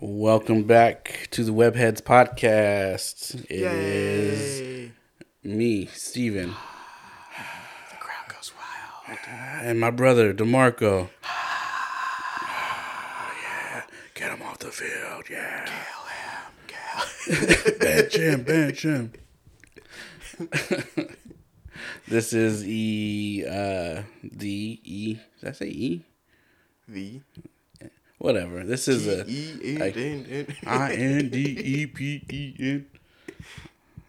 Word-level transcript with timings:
Welcome 0.00 0.62
back 0.64 1.26
to 1.32 1.42
the 1.44 1.52
Webheads 1.52 2.00
podcast. 2.02 3.34
It 3.50 3.62
is 3.62 4.90
me, 5.42 5.86
Steven, 5.86 6.50
The 6.50 7.96
crowd 7.98 8.28
goes 8.28 8.52
wild. 8.56 9.18
and 9.62 9.80
my 9.80 9.90
brother, 9.90 10.32
DeMarco. 10.32 11.08
yeah, 13.42 13.82
get 14.14 14.30
him 14.32 14.42
off 14.42 14.58
the 14.58 14.70
field, 14.70 15.24
yeah. 15.30 15.66
Kill 17.26 17.34
him! 17.34 17.48
Kill 17.56 17.56
him! 17.72 17.78
Bench 17.80 18.16
him, 18.16 18.42
bench 18.44 18.82
him. 18.84 19.12
this 22.06 22.32
is 22.32 22.64
E, 22.66 23.44
uh, 23.44 24.02
the 24.22 24.80
E, 24.84 25.18
did 25.40 25.48
I 25.48 25.52
say 25.52 25.66
E? 25.66 26.04
The 26.86 27.20
Whatever. 28.18 28.64
This 28.64 28.88
is 28.88 29.06
a 29.06 29.24
I 30.66 30.92
N 30.92 31.28
D 31.30 31.56
E 31.58 31.86
P 31.86 32.22
E 32.30 32.54
N. 32.58 32.86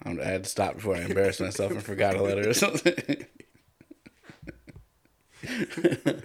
I'm- 0.06 0.20
I 0.22 0.26
had 0.26 0.44
to 0.46 0.50
stop 0.50 0.76
before 0.76 0.96
I 0.96 1.02
embarrassed 1.02 1.42
myself 1.42 1.72
and 1.72 1.84
forgot 1.84 2.16
a 2.16 2.22
letter 2.24 2.50
or 2.50 2.54
something. 2.54 3.26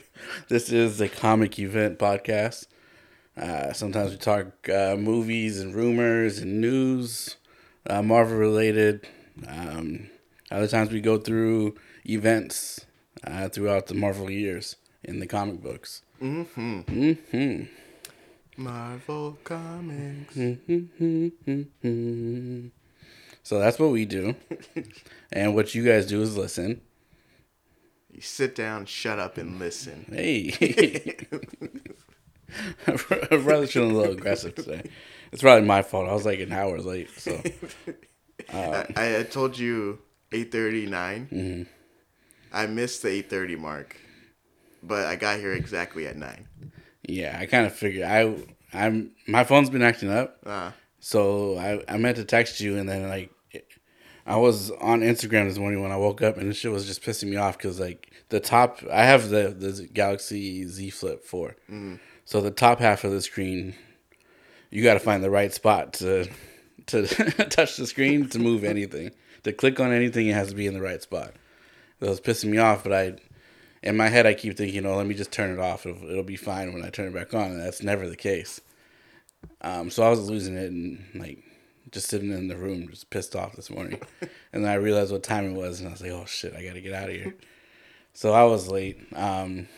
this 0.49 0.71
is 0.73 1.01
a 1.01 1.09
comic 1.09 1.59
event 1.59 1.99
podcast. 1.99 2.67
Uh, 3.37 3.73
sometimes 3.73 4.13
we 4.13 4.17
talk 4.17 4.69
uh, 4.69 4.97
movies 4.97 5.61
and 5.61 5.75
rumors 5.75 6.39
and 6.39 6.61
news, 6.61 7.37
uh, 7.89 8.01
Marvel 8.01 8.37
related. 8.39 9.07
Um, 9.47 10.09
other 10.51 10.69
times 10.69 10.91
we 10.93 11.01
go 11.01 11.19
through 11.19 11.75
events 12.09 12.87
uh, 13.25 13.49
throughout 13.49 13.89
the 13.89 13.95
Marvel 13.95 14.31
years 14.31 14.77
in 15.03 15.19
the 15.19 15.27
comic 15.27 15.61
books. 15.61 16.03
Mm-hmm. 16.23 16.81
Mm-hmm. 16.81 18.63
Marvel 18.63 19.39
Comics. 19.45 20.35
So 23.43 23.59
that's 23.59 23.79
what 23.79 23.91
we 23.91 24.07
do. 24.07 24.35
and 25.33 25.55
what 25.55 25.75
you 25.75 25.85
guys 25.85 26.07
do 26.07 26.23
is 26.23 26.37
listen. 26.37 26.81
You 28.11 28.21
sit 28.21 28.55
down, 28.55 28.87
shut 28.87 29.19
up, 29.19 29.39
and 29.39 29.59
listen. 29.59 30.07
Hey. 30.09 31.27
I'm 32.87 33.45
rather 33.45 33.67
feeling 33.67 33.91
a 33.91 33.95
little 33.95 34.13
aggressive 34.13 34.55
today. 34.55 34.89
It's 35.33 35.43
probably 35.43 35.67
my 35.67 35.83
fault. 35.83 36.09
I 36.09 36.15
was 36.15 36.25
like 36.25 36.39
an 36.39 36.53
hour 36.53 36.79
late. 36.79 37.11
So 37.11 37.43
I, 38.53 38.87
I 38.97 39.23
told 39.25 39.59
you 39.59 39.99
eight 40.33 40.53
thirty 40.53 40.87
nine. 40.87 41.29
Mm-hmm. 41.33 41.63
I 42.53 42.67
missed 42.67 43.03
the 43.03 43.09
eight 43.09 43.29
thirty 43.29 43.57
mark, 43.57 43.97
but 44.87 45.07
I 45.07 45.17
got 45.17 45.39
here 45.39 45.53
exactly 45.53 46.07
at 46.07 46.17
nine. 46.17 46.47
yeah, 47.09 47.37
I 47.41 47.47
kind 47.47 47.67
of 47.67 47.73
figured 47.75 48.05
I 48.05 48.35
I'm 48.73 49.13
my 49.27 49.45
phone's 49.45 49.71
been 49.71 49.83
acting 49.83 50.11
up. 50.11 50.39
Uh, 50.45 50.71
So 51.01 51.57
I, 51.59 51.83
I 51.93 51.97
meant 51.99 52.17
to 52.17 52.25
text 52.25 52.61
you 52.61 52.79
and 52.79 52.89
then 52.89 53.09
like 53.09 53.31
I 54.27 54.37
was 54.37 54.71
on 54.71 55.01
Instagram 55.03 55.47
this 55.49 55.59
morning 55.59 55.83
when 55.83 55.93
I 55.93 55.99
woke 55.99 56.23
up 56.23 56.39
and 56.39 56.49
this 56.49 56.57
shit 56.57 56.73
was 56.73 56.87
just 56.87 57.03
pissing 57.03 57.29
me 57.29 57.37
off 57.37 57.59
because 57.59 57.79
like 57.79 58.11
the 58.31 58.41
top 58.41 58.81
I 58.91 59.05
have 59.05 59.29
the 59.29 59.49
the 59.51 59.87
Galaxy 59.93 60.67
Z 60.67 60.91
Flip 60.91 61.23
4 61.25 61.57
so 62.25 62.41
the 62.41 62.51
top 62.51 62.79
half 62.81 63.05
of 63.05 63.11
the 63.13 63.21
screen 63.21 63.75
you 64.71 64.83
got 64.83 64.95
to 64.95 65.01
find 65.01 65.23
the 65.23 65.31
right 65.31 65.53
spot 65.53 65.93
to 65.95 66.27
to 66.87 67.07
touch 67.51 67.77
the 67.77 67.87
screen 67.87 68.29
to 68.31 68.39
move 68.39 68.65
anything 68.65 69.11
to 69.45 69.53
click 69.53 69.79
on 69.79 69.93
anything 69.93 70.27
it 70.29 70.35
has 70.35 70.49
to 70.49 70.55
be 70.55 70.67
in 70.67 70.73
the 70.75 70.81
right 70.81 71.03
spot. 71.03 71.33
It 72.01 72.09
was 72.09 72.21
pissing 72.21 72.51
me 72.51 72.59
off, 72.59 72.83
but 72.83 72.93
I 72.95 73.17
in 73.85 73.97
my 73.97 74.09
head 74.09 74.27
I 74.27 74.35
keep 74.35 74.57
thinking, 74.57 74.87
oh, 74.87 74.97
let 74.97 75.07
me 75.07 75.15
just 75.15 75.31
turn 75.31 75.53
it 75.53 75.61
off. 75.61 75.85
It'll, 75.87 76.11
it'll 76.11 76.25
be 76.25 76.37
fine 76.37 76.73
when 76.73 76.83
I 76.85 76.89
turn 76.89 77.07
it 77.07 77.15
back 77.15 77.35
on, 77.35 77.53
and 77.53 77.61
that's 77.61 77.83
never 77.83 78.09
the 78.09 78.17
case. 78.17 78.61
Um, 79.61 79.91
so 79.91 80.03
I 80.03 80.09
was 80.09 80.29
losing 80.29 80.57
it 80.57 80.71
and 80.71 81.05
like 81.15 81.45
just 81.91 82.09
sitting 82.09 82.33
in 82.33 82.49
the 82.49 82.57
room, 82.57 82.89
just 82.89 83.11
pissed 83.11 83.37
off 83.37 83.55
this 83.55 83.69
morning. 83.69 84.01
and 84.53 84.65
then 84.65 84.71
I 84.71 84.75
realized 84.75 85.13
what 85.13 85.23
time 85.23 85.51
it 85.51 85.53
was, 85.55 85.81
and 85.81 85.89
I 85.89 85.93
was 85.93 86.01
like, 86.01 86.11
"Oh 86.11 86.25
shit, 86.25 86.57
I 86.57 86.65
gotta 86.65 86.81
get 86.81 86.95
out 86.95 87.11
of 87.11 87.15
here." 87.15 87.35
So 88.15 88.33
I 88.33 88.45
was 88.45 88.69
late. 88.69 88.99
Um, 89.15 89.69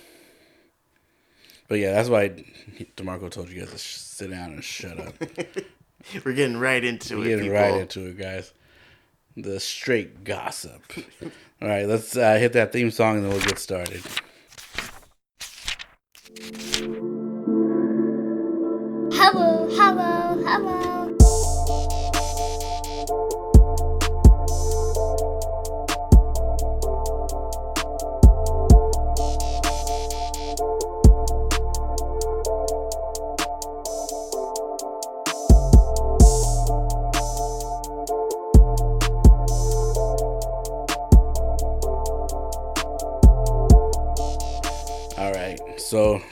but 1.66 1.80
yeah, 1.80 1.92
that's 1.92 2.08
why 2.08 2.44
Demarco 2.96 3.28
told 3.28 3.50
you 3.50 3.60
guys 3.60 3.72
to 3.72 3.78
sh- 3.78 3.96
sit 3.96 4.30
down 4.30 4.52
and 4.52 4.62
shut 4.62 5.00
up. 5.00 5.14
we're 6.24 6.32
getting 6.32 6.58
right 6.58 6.84
into 6.84 7.14
it. 7.14 7.18
We're 7.18 7.24
it. 7.24 7.28
getting 7.28 7.44
people. 7.46 7.58
right 7.58 7.80
into 7.80 8.06
it, 8.06 8.18
guys. 8.18 8.52
The 9.36 9.58
straight 9.58 10.22
gossip. 10.22 10.80
All 11.62 11.68
right, 11.68 11.86
let's 11.86 12.16
uh, 12.16 12.36
hit 12.36 12.52
that 12.52 12.72
theme 12.72 12.90
song 12.90 13.16
and 13.16 13.24
then 13.24 13.32
we'll 13.32 13.40
get 13.40 13.58
started. 13.58 14.02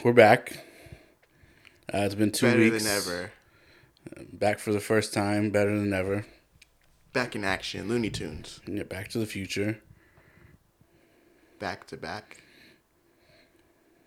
We're 0.05 0.13
back. 0.13 0.63
Uh, 1.91 2.01
it's 2.01 2.13
been 2.13 2.31
two 2.31 2.45
Better 2.45 2.59
weeks. 2.59 2.83
than 2.83 2.95
ever. 2.95 3.31
Back 4.31 4.59
for 4.59 4.71
the 4.71 4.79
first 4.79 5.15
time, 5.15 5.49
better 5.49 5.75
than 5.75 5.93
ever. 5.93 6.27
Back 7.11 7.35
in 7.35 7.43
action. 7.43 7.87
Looney 7.87 8.11
Tunes. 8.11 8.59
Yeah, 8.67 8.83
back 8.83 9.07
to 9.09 9.17
the 9.17 9.25
future. 9.25 9.79
Back 11.57 11.87
to 11.87 11.97
back. 11.97 12.37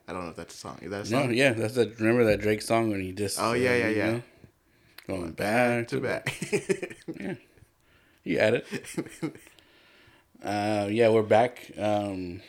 I 0.06 0.12
don't 0.12 0.22
know 0.22 0.30
if 0.30 0.36
that's 0.36 0.54
a 0.54 0.58
song. 0.58 0.78
Is 0.82 0.90
that 0.92 1.08
a 1.08 1.10
No, 1.10 1.22
song? 1.22 1.34
yeah, 1.34 1.52
that's 1.52 1.74
that. 1.74 1.98
Remember 1.98 2.24
that 2.26 2.40
Drake 2.40 2.62
song 2.62 2.90
when 2.90 3.00
he 3.00 3.10
just. 3.10 3.40
Oh, 3.40 3.54
yeah, 3.54 3.74
yeah, 3.74 3.88
yeah. 3.88 4.20
Going 5.08 5.32
back 5.32 5.88
to 5.88 6.00
back. 6.00 6.32
Yeah. 7.18 7.34
You 8.22 8.38
had 8.38 8.54
it. 8.54 8.66
uh, 10.44 10.86
yeah, 10.90 11.08
we're 11.08 11.22
back. 11.24 11.72
Um, 11.76 12.40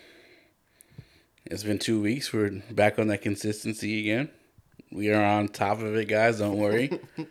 it's 1.50 1.64
been 1.64 1.80
two 1.80 2.02
weeks. 2.02 2.32
We're 2.34 2.62
back 2.72 3.00
on 3.00 3.08
that 3.08 3.22
consistency 3.22 4.00
again. 4.02 4.30
We 4.92 5.12
are 5.12 5.24
on 5.24 5.48
top 5.50 5.80
of 5.82 5.96
it, 5.96 6.08
guys. 6.08 6.40
Don't 6.40 6.58
worry. 6.58 6.90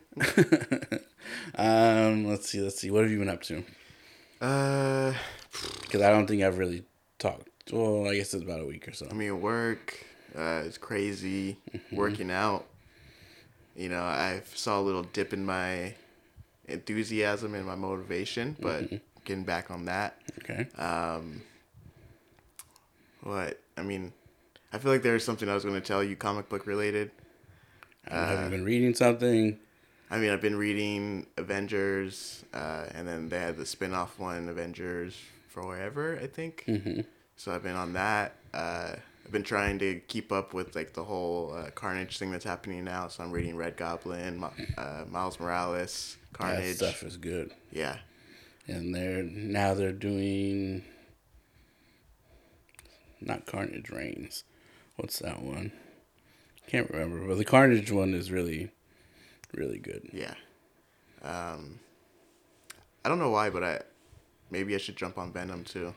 um, 1.56 2.24
let's 2.26 2.48
see. 2.48 2.60
Let's 2.60 2.80
see. 2.80 2.90
What 2.90 3.02
have 3.02 3.10
you 3.10 3.18
been 3.18 3.28
up 3.28 3.42
to? 3.42 3.64
uh, 4.40 5.12
Because 5.82 6.02
I 6.02 6.10
don't 6.10 6.26
think 6.26 6.42
I've 6.42 6.58
really 6.58 6.84
talked. 7.18 7.48
Well, 7.72 8.06
I 8.08 8.14
guess 8.14 8.32
it's 8.34 8.44
about 8.44 8.60
a 8.60 8.66
week 8.66 8.86
or 8.88 8.92
so. 8.92 9.08
I 9.10 9.14
mean, 9.14 9.40
work 9.40 10.04
uh, 10.36 10.62
is 10.64 10.78
crazy. 10.78 11.58
Mm-hmm. 11.72 11.96
Working 11.96 12.30
out, 12.30 12.66
you 13.76 13.88
know, 13.88 14.02
I 14.02 14.42
saw 14.54 14.80
a 14.80 14.82
little 14.82 15.02
dip 15.02 15.32
in 15.32 15.44
my 15.44 15.94
enthusiasm 16.66 17.54
and 17.54 17.66
my 17.66 17.74
motivation, 17.74 18.56
but 18.60 18.84
Mm-hmm. 18.84 18.96
getting 19.24 19.44
back 19.44 19.70
on 19.70 19.86
that. 19.86 20.20
Okay. 20.42 20.66
Um, 20.80 21.42
what 23.22 23.58
I 23.78 23.82
mean, 23.82 24.12
I 24.72 24.78
feel 24.78 24.92
like 24.92 25.02
there 25.02 25.14
was 25.14 25.24
something 25.24 25.48
I 25.48 25.54
was 25.54 25.64
going 25.64 25.80
to 25.80 25.86
tell 25.86 26.02
you, 26.04 26.16
comic 26.16 26.48
book 26.48 26.66
related. 26.66 27.10
You 28.10 28.16
have 28.16 28.44
you 28.44 28.50
been 28.50 28.64
reading 28.64 28.94
something? 28.94 29.58
I 30.10 30.18
mean, 30.18 30.30
I've 30.30 30.40
been 30.40 30.56
reading 30.56 31.26
Avengers, 31.36 32.44
uh, 32.54 32.86
and 32.94 33.06
then 33.06 33.28
they 33.28 33.38
had 33.38 33.56
the 33.58 33.66
spin 33.66 33.92
off 33.92 34.18
one, 34.18 34.48
Avengers 34.48 35.14
Forever, 35.48 36.18
I 36.22 36.26
think. 36.26 36.64
Mm-hmm. 36.66 37.00
So 37.36 37.54
I've 37.54 37.62
been 37.62 37.76
on 37.76 37.92
that. 37.94 38.34
Uh, 38.54 38.94
I've 39.26 39.32
been 39.32 39.42
trying 39.42 39.78
to 39.80 40.00
keep 40.08 40.32
up 40.32 40.54
with 40.54 40.74
like 40.74 40.94
the 40.94 41.04
whole 41.04 41.52
uh, 41.54 41.70
Carnage 41.70 42.16
thing 42.18 42.30
that's 42.30 42.44
happening 42.46 42.84
now. 42.84 43.08
So 43.08 43.22
I'm 43.22 43.30
reading 43.30 43.56
Red 43.56 43.76
Goblin, 43.76 44.42
uh, 44.78 45.04
Miles 45.10 45.38
Morales, 45.38 46.16
That 46.32 46.38
Carnage. 46.38 46.76
stuff 46.76 47.02
is 47.02 47.18
good. 47.18 47.50
Yeah, 47.70 47.98
and 48.66 48.94
they're 48.94 49.22
now 49.22 49.74
they're 49.74 49.92
doing 49.92 50.82
not 53.20 53.46
Carnage 53.46 53.90
Reigns. 53.90 54.44
What's 54.96 55.18
that 55.20 55.42
one? 55.42 55.72
Can't 56.66 56.90
remember, 56.90 57.26
but 57.26 57.38
the 57.38 57.44
Carnage 57.44 57.90
one 57.90 58.14
is 58.14 58.30
really, 58.30 58.70
really 59.54 59.78
good. 59.78 60.08
yeah. 60.12 60.34
Um, 61.22 61.80
I 63.04 63.08
don't 63.08 63.18
know 63.18 63.30
why, 63.30 63.50
but 63.50 63.64
I 63.64 63.80
maybe 64.50 64.74
I 64.74 64.78
should 64.78 64.96
jump 64.96 65.18
on 65.18 65.32
Venom 65.32 65.64
too. 65.64 65.94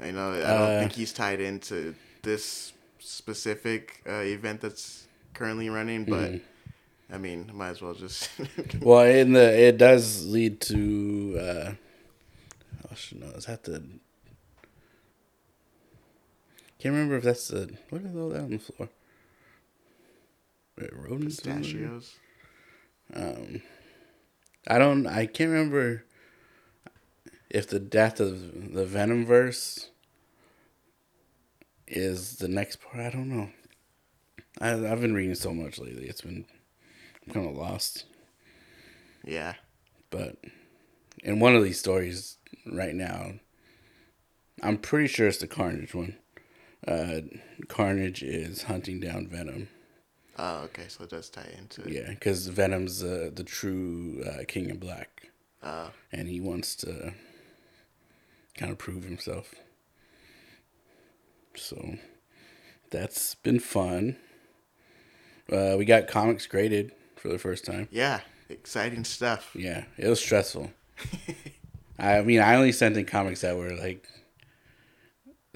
I 0.00 0.10
know 0.12 0.32
I 0.32 0.40
don't 0.40 0.50
Uh, 0.50 0.80
think 0.80 0.92
he's 0.92 1.12
tied 1.12 1.40
into 1.40 1.94
this 2.22 2.72
specific 2.98 4.02
uh, 4.08 4.20
event 4.22 4.60
that's 4.62 5.06
currently 5.34 5.68
running, 5.68 6.04
but 6.06 6.32
Mhm. 6.32 6.40
I 7.12 7.18
mean, 7.18 7.50
might 7.52 7.70
as 7.70 7.82
well 7.82 7.94
just. 7.94 8.30
Well, 8.80 9.04
in 9.04 9.32
the 9.32 9.68
it 9.68 9.76
does 9.78 10.26
lead 10.26 10.60
to. 10.62 11.38
uh 11.38 11.72
I 12.90 12.94
should 12.94 13.20
know. 13.20 13.28
Is 13.36 13.44
that 13.46 13.62
the? 13.64 13.82
Can't 16.80 16.94
remember 16.94 17.16
if 17.16 17.24
that's 17.24 17.48
the. 17.48 17.70
What 17.90 18.02
is 18.02 18.16
all 18.16 18.30
that 18.30 18.40
on 18.40 18.50
the 18.52 18.58
floor? 18.58 18.88
Wait, 20.78 20.90
rodents. 20.96 21.40
Pistachios. 21.40 22.16
Um, 23.12 23.60
I 24.66 24.78
don't. 24.78 25.06
I 25.06 25.26
can't 25.26 25.50
remember 25.50 26.04
if 27.50 27.68
the 27.68 27.80
death 27.80 28.18
of 28.18 28.72
the 28.72 28.86
Venom 28.86 29.26
verse 29.26 29.90
is 31.86 32.36
the 32.36 32.48
next 32.48 32.80
part. 32.80 33.04
I 33.04 33.10
don't 33.10 33.28
know. 33.28 33.50
I, 34.58 34.72
I've 34.72 35.02
been 35.02 35.14
reading 35.14 35.34
so 35.34 35.52
much 35.52 35.78
lately. 35.78 36.06
It's 36.06 36.22
been 36.22 36.46
I'm 37.26 37.34
kind 37.34 37.48
of 37.48 37.56
lost. 37.56 38.06
Yeah. 39.24 39.54
But 40.08 40.36
in 41.22 41.40
one 41.40 41.54
of 41.54 41.62
these 41.62 41.78
stories 41.78 42.38
right 42.66 42.94
now, 42.94 43.34
I'm 44.62 44.78
pretty 44.78 45.08
sure 45.08 45.28
it's 45.28 45.38
the 45.38 45.46
Carnage 45.46 45.94
one. 45.94 46.16
Uh, 46.86 47.20
Carnage 47.68 48.22
is 48.22 48.62
hunting 48.64 49.00
down 49.00 49.26
Venom. 49.28 49.68
Oh, 50.38 50.62
okay. 50.64 50.84
So 50.88 51.04
it 51.04 51.10
does 51.10 51.28
tie 51.28 51.48
into 51.58 51.82
it. 51.82 51.92
Yeah, 51.92 52.08
because 52.10 52.46
Venom's 52.46 53.02
uh, 53.04 53.30
the 53.34 53.44
true 53.44 54.22
uh, 54.26 54.44
King 54.48 54.70
in 54.70 54.78
Black, 54.78 55.30
Oh, 55.62 55.90
and 56.10 56.28
he 56.28 56.40
wants 56.40 56.74
to 56.76 57.12
kind 58.56 58.72
of 58.72 58.78
prove 58.78 59.04
himself. 59.04 59.54
So 61.54 61.96
that's 62.90 63.34
been 63.34 63.60
fun. 63.60 64.16
Uh, 65.52 65.74
we 65.76 65.84
got 65.84 66.06
comics 66.08 66.46
graded 66.46 66.92
for 67.16 67.28
the 67.28 67.38
first 67.38 67.64
time. 67.64 67.88
yeah. 67.90 68.20
Exciting 68.48 69.04
stuff. 69.04 69.50
Yeah, 69.54 69.84
it 69.96 70.08
was 70.08 70.18
stressful. 70.20 70.72
I 72.00 72.20
mean, 72.22 72.40
I 72.40 72.56
only 72.56 72.72
sent 72.72 72.96
in 72.96 73.04
comics 73.04 73.42
that 73.42 73.56
were 73.56 73.76
like 73.76 74.08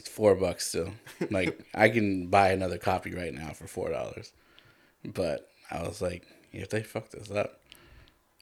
it's 0.05 0.15
four 0.15 0.35
bucks 0.35 0.67
still. 0.67 0.93
Like 1.31 1.65
I 1.75 1.89
can 1.89 2.27
buy 2.27 2.51
another 2.51 2.77
copy 2.77 3.15
right 3.15 3.33
now 3.33 3.51
for 3.53 3.67
four 3.67 3.91
dollars, 3.91 4.33
but 5.03 5.51
I 5.71 5.83
was 5.83 6.03
like, 6.03 6.27
if 6.53 6.69
they 6.69 6.83
fuck 6.83 7.09
this 7.11 7.31
up, 7.31 7.61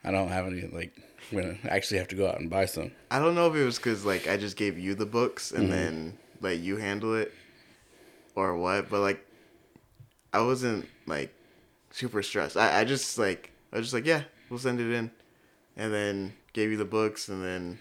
I 0.03 0.11
don't 0.11 0.29
have 0.29 0.47
any. 0.47 0.63
Like, 0.63 0.93
I'm 1.31 1.39
gonna 1.39 1.57
actually 1.69 1.99
have 1.99 2.09
to 2.09 2.17
go 2.17 2.29
out 2.29 2.41
and 2.41 2.51
buy 2.51 2.67
some. 2.67 2.91
I 3.11 3.21
don't 3.21 3.37
know 3.37 3.47
if 3.47 3.55
it 3.55 3.65
was 3.65 3.77
because 3.77 4.05
like 4.05 4.29
I 4.29 4.37
just 4.37 4.57
gave 4.57 4.77
you 4.77 4.95
the 4.95 5.07
books 5.07 5.53
and 5.53 5.65
mm-hmm. 5.65 5.73
then 5.73 6.19
let 6.41 6.59
you 6.59 6.79
handle 6.79 7.15
it, 7.15 7.33
or 8.35 8.57
what. 8.57 8.91
But 8.91 9.01
like, 9.01 9.25
I 10.33 10.41
wasn't 10.41 10.89
like 11.07 11.33
super 11.93 12.25
stressed. 12.25 12.57
I, 12.57 12.81
I 12.81 12.85
just 12.85 13.19
like 13.19 13.53
I 13.73 13.77
was 13.77 13.87
just 13.87 13.95
like 13.95 14.07
yeah, 14.07 14.23
we'll 14.51 14.59
send 14.59 14.81
it 14.81 14.93
in, 14.93 15.13
and 15.77 15.95
then 15.95 16.33
gave 16.55 16.73
you 16.73 16.77
the 16.77 16.85
books 16.85 17.29
and 17.29 17.43
then 17.43 17.79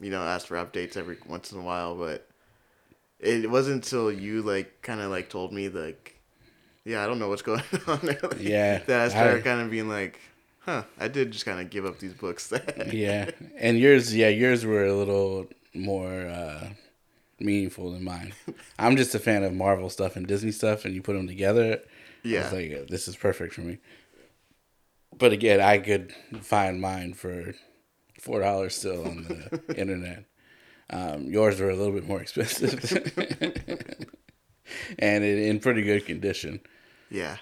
you 0.00 0.10
know 0.10 0.22
asked 0.22 0.46
for 0.46 0.56
updates 0.56 0.96
every 0.96 1.18
once 1.26 1.52
in 1.52 1.58
a 1.58 1.62
while. 1.62 1.94
But 1.94 2.26
it 3.20 3.50
wasn't 3.50 3.76
until 3.84 4.10
you 4.12 4.42
like 4.42 4.80
kind 4.82 5.00
of 5.00 5.10
like 5.10 5.28
told 5.28 5.52
me 5.52 5.68
like 5.68 6.20
yeah 6.84 7.02
I 7.02 7.06
don't 7.06 7.18
know 7.18 7.28
what's 7.28 7.42
going 7.42 7.62
on 7.86 8.00
there. 8.02 8.18
like, 8.22 8.40
Yeah, 8.40 8.78
that 8.86 9.00
I 9.00 9.08
started 9.08 9.44
kind 9.44 9.60
of 9.60 9.70
being 9.70 9.88
like 9.88 10.18
huh 10.60 10.84
I 10.98 11.08
did 11.08 11.30
just 11.30 11.44
kind 11.44 11.60
of 11.60 11.70
give 11.70 11.84
up 11.86 11.98
these 11.98 12.14
books. 12.14 12.52
Yeah, 12.92 13.30
and 13.58 13.78
yours, 13.78 14.14
yeah, 14.14 14.28
yours 14.28 14.64
were 14.64 14.84
a 14.86 14.94
little 14.94 15.46
more 15.74 16.26
uh, 16.26 16.68
meaningful 17.40 17.92
than 17.92 18.04
mine. 18.04 18.34
I'm 18.78 18.96
just 18.96 19.14
a 19.14 19.18
fan 19.18 19.44
of 19.44 19.52
Marvel 19.54 19.90
stuff 19.90 20.16
and 20.16 20.26
Disney 20.26 20.52
stuff, 20.52 20.84
and 20.84 20.94
you 20.94 21.02
put 21.02 21.14
them 21.14 21.26
together. 21.26 21.80
Yeah. 22.22 22.50
like, 22.52 22.72
uh, 22.72 22.84
this 22.88 23.08
is 23.08 23.16
perfect 23.16 23.54
for 23.54 23.60
me. 23.62 23.78
But 25.16 25.32
again, 25.32 25.60
I 25.60 25.78
could 25.78 26.12
find 26.40 26.80
mine 26.80 27.14
for 27.14 27.54
four 28.20 28.40
dollars 28.40 28.76
still 28.76 29.06
on 29.06 29.24
the 29.24 29.74
internet. 29.76 30.24
Um, 30.90 31.24
yours 31.30 31.60
were 31.60 31.70
a 31.70 31.76
little 31.76 31.92
bit 31.92 32.06
more 32.06 32.20
expensive, 32.22 32.72
and 34.98 35.24
it, 35.24 35.38
in 35.38 35.60
pretty 35.60 35.82
good 35.82 36.06
condition. 36.06 36.60
yeah. 37.10 37.36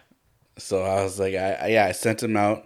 So 0.59 0.83
I 0.83 1.03
was 1.05 1.19
like, 1.21 1.35
I, 1.35 1.53
I 1.53 1.67
yeah, 1.69 1.85
I 1.87 1.93
sent 1.93 2.21
them 2.21 2.37
out, 2.37 2.65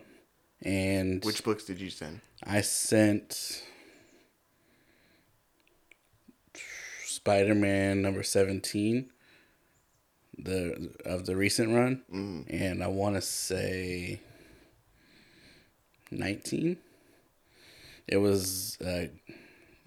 and 0.63 1.25
Which 1.25 1.43
books 1.43 1.65
did 1.65 1.81
you 1.81 1.91
send? 1.91 2.21
I 2.45 2.61
sent 2.61 3.63
Spider 7.05 7.55
Man 7.55 8.01
number 8.03 8.23
seventeen, 8.23 9.11
the 10.39 10.91
of 11.05 11.27
the 11.27 11.37
recent 11.37 11.75
run, 11.75 12.03
Mm. 12.13 12.47
and 12.49 12.83
I 12.83 12.87
want 12.87 13.17
to 13.17 13.21
say 13.21 14.21
nineteen. 16.11 16.77
It 18.07 18.17
was 18.19 18.79
uh, 18.81 19.07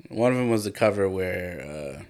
one 0.10 0.32
of 0.32 0.38
them 0.38 0.50
was 0.50 0.64
the 0.64 0.72
cover 0.72 1.08
where 1.10 1.62
uh, 2.00 2.04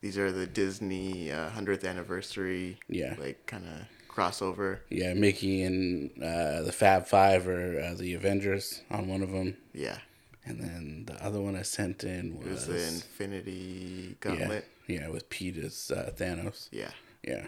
These 0.00 0.18
are 0.18 0.30
the 0.32 0.46
Disney 0.46 1.30
uh, 1.32 1.50
hundredth 1.50 1.84
anniversary. 1.84 2.78
Yeah. 2.88 3.14
Like 3.18 3.46
kind 3.46 3.64
of 3.64 3.86
crossover. 4.14 4.78
yeah 4.88 5.12
Mickey 5.14 5.62
and 5.62 6.10
uh, 6.22 6.62
the 6.62 6.72
Fab 6.72 7.06
Five 7.06 7.46
or 7.46 7.80
uh, 7.80 7.94
the 7.94 8.14
Avengers 8.14 8.82
on 8.90 9.08
one 9.08 9.22
of 9.22 9.30
them, 9.30 9.56
Yeah. 9.74 9.98
and 10.46 10.58
then 10.60 11.04
the 11.06 11.22
other 11.24 11.40
one 11.40 11.54
I 11.54 11.62
sent 11.62 12.02
in 12.04 12.38
was 12.38 12.66
was, 12.66 12.66
the 12.66 12.86
Infinity 12.94 14.16
Gauntlet. 14.20 14.64
yeah 14.86 15.08
with 15.08 15.28
Peter's 15.28 15.90
uh, 15.90 16.12
Thanos. 16.16 16.68
Yeah. 16.72 16.90
Yeah. 17.22 17.46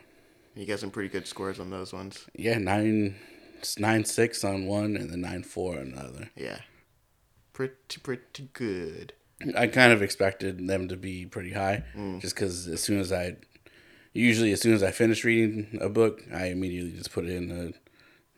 You 0.54 0.66
got 0.66 0.80
some 0.80 0.90
pretty 0.90 1.08
good 1.08 1.26
scores 1.26 1.58
on 1.60 1.70
those 1.70 1.92
ones. 1.92 2.26
Yeah, 2.34 2.58
nine, 2.58 3.14
nine 3.78 4.04
six 4.04 4.42
on 4.44 4.66
one 4.66 4.96
and 4.96 5.08
then 5.08 5.20
nine 5.22 5.44
four 5.44 5.78
on 5.78 5.92
the 5.92 6.00
other. 6.00 6.30
Yeah. 6.36 6.58
Pretty 7.58 7.98
pretty 8.04 8.48
good. 8.52 9.14
I 9.56 9.66
kind 9.66 9.92
of 9.92 10.00
expected 10.00 10.68
them 10.68 10.86
to 10.86 10.96
be 10.96 11.26
pretty 11.26 11.52
high, 11.54 11.82
Mm. 11.96 12.20
just 12.20 12.36
because 12.36 12.68
as 12.68 12.80
soon 12.80 13.00
as 13.00 13.10
I, 13.10 13.34
usually 14.12 14.52
as 14.52 14.60
soon 14.60 14.74
as 14.74 14.82
I 14.84 14.92
finish 14.92 15.24
reading 15.24 15.76
a 15.80 15.88
book, 15.88 16.22
I 16.32 16.46
immediately 16.50 16.92
just 16.92 17.10
put 17.10 17.24
it 17.24 17.32
in 17.32 17.48
the, 17.48 17.74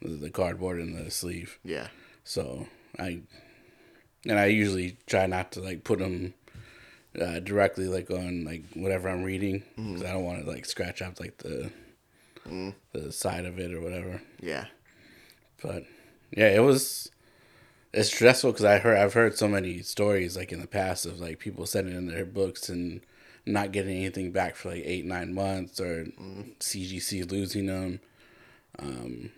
the 0.08 0.30
cardboard 0.30 0.80
in 0.80 0.94
the 0.94 1.10
sleeve. 1.10 1.58
Yeah. 1.62 1.88
So 2.24 2.66
I, 2.98 3.20
and 4.26 4.38
I 4.38 4.46
usually 4.46 4.96
try 5.06 5.26
not 5.26 5.52
to 5.52 5.60
like 5.60 5.84
put 5.84 5.98
them 5.98 6.32
uh, 7.20 7.40
directly 7.40 7.88
like 7.88 8.10
on 8.10 8.44
like 8.44 8.64
whatever 8.72 9.10
I'm 9.10 9.22
reading 9.22 9.64
because 9.76 10.02
I 10.02 10.12
don't 10.12 10.24
want 10.24 10.42
to 10.46 10.50
like 10.50 10.64
scratch 10.64 11.02
up 11.02 11.20
like 11.20 11.36
the, 11.36 11.70
the 12.94 13.12
side 13.12 13.44
of 13.44 13.58
it 13.58 13.74
or 13.74 13.82
whatever. 13.82 14.22
Yeah. 14.40 14.64
but 15.62 15.84
yeah, 16.34 16.48
it 16.48 16.60
was 16.62 17.10
it's 17.92 18.12
stressful 18.12 18.52
because 18.52 18.64
I 18.64 18.78
heard 18.78 18.96
I've 18.96 19.14
heard 19.14 19.36
so 19.36 19.48
many 19.48 19.82
stories 19.82 20.36
like 20.36 20.52
in 20.52 20.60
the 20.60 20.66
past 20.66 21.06
of 21.06 21.20
like 21.20 21.38
people 21.38 21.66
sending 21.66 21.96
in 21.96 22.06
their 22.06 22.24
books 22.24 22.68
and 22.68 23.00
not 23.46 23.72
getting 23.72 23.96
anything 23.96 24.32
back 24.32 24.54
for 24.54 24.70
like 24.70 24.82
eight 24.84 25.04
nine 25.04 25.34
months 25.34 25.80
or 25.80 26.06
CGC 26.60 27.30
losing 27.30 27.66
them, 27.66 28.00
um, 28.78 29.30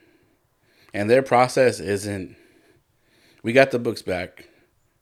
and 0.93 1.08
their 1.08 1.22
process 1.22 1.81
isn't. 1.81 2.37
We 3.42 3.52
got 3.52 3.73
the 3.73 3.78
books 3.80 4.02
back, 4.02 4.49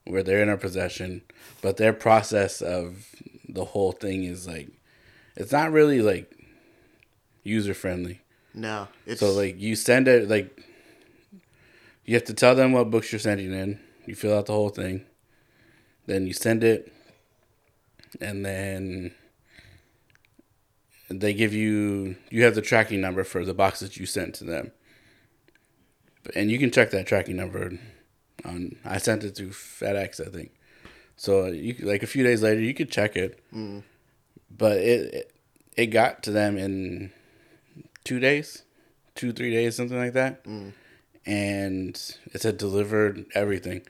where 0.04 0.22
they're 0.22 0.42
in 0.42 0.48
our 0.48 0.56
possession, 0.56 1.22
but 1.60 1.76
their 1.76 1.92
process 1.92 2.62
of 2.62 3.06
the 3.48 3.66
whole 3.66 3.92
thing 3.92 4.24
is 4.24 4.46
like, 4.46 4.68
it's 5.36 5.52
not 5.52 5.72
really 5.72 6.00
like 6.00 6.32
user 7.42 7.74
friendly. 7.74 8.20
No. 8.54 8.88
It's 9.06 9.20
So 9.20 9.32
like 9.32 9.60
you 9.60 9.76
send 9.76 10.08
it 10.08 10.28
like 10.28 10.64
you 12.10 12.16
have 12.16 12.24
to 12.24 12.34
tell 12.34 12.56
them 12.56 12.72
what 12.72 12.90
books 12.90 13.12
you're 13.12 13.20
sending 13.20 13.52
in. 13.52 13.78
You 14.04 14.16
fill 14.16 14.36
out 14.36 14.46
the 14.46 14.52
whole 14.52 14.70
thing. 14.70 15.04
Then 16.06 16.26
you 16.26 16.32
send 16.32 16.64
it 16.64 16.92
and 18.20 18.44
then 18.44 19.14
they 21.08 21.32
give 21.32 21.54
you 21.54 22.16
you 22.28 22.42
have 22.42 22.56
the 22.56 22.62
tracking 22.62 23.00
number 23.00 23.22
for 23.22 23.44
the 23.44 23.54
box 23.54 23.78
that 23.78 23.96
you 23.96 24.06
sent 24.06 24.34
to 24.34 24.44
them. 24.44 24.72
And 26.34 26.50
you 26.50 26.58
can 26.58 26.72
check 26.72 26.90
that 26.90 27.06
tracking 27.06 27.36
number 27.36 27.78
on 28.44 28.74
I 28.84 28.98
sent 28.98 29.22
it 29.22 29.36
through 29.36 29.50
FedEx, 29.50 30.20
I 30.20 30.30
think. 30.32 30.50
So 31.14 31.46
you 31.46 31.76
like 31.78 32.02
a 32.02 32.08
few 32.08 32.24
days 32.24 32.42
later 32.42 32.60
you 32.60 32.74
could 32.74 32.90
check 32.90 33.14
it. 33.14 33.40
Mm. 33.54 33.84
But 34.50 34.78
it, 34.78 35.14
it 35.14 35.34
it 35.76 35.86
got 35.86 36.24
to 36.24 36.32
them 36.32 36.58
in 36.58 37.12
two 38.02 38.18
days, 38.18 38.64
two 39.14 39.32
three 39.32 39.52
days, 39.52 39.76
something 39.76 39.96
like 39.96 40.14
that, 40.14 40.42
mm. 40.42 40.72
And 41.26 41.94
it 42.32 42.40
said 42.42 42.56
delivered 42.58 43.26
everything, 43.34 43.82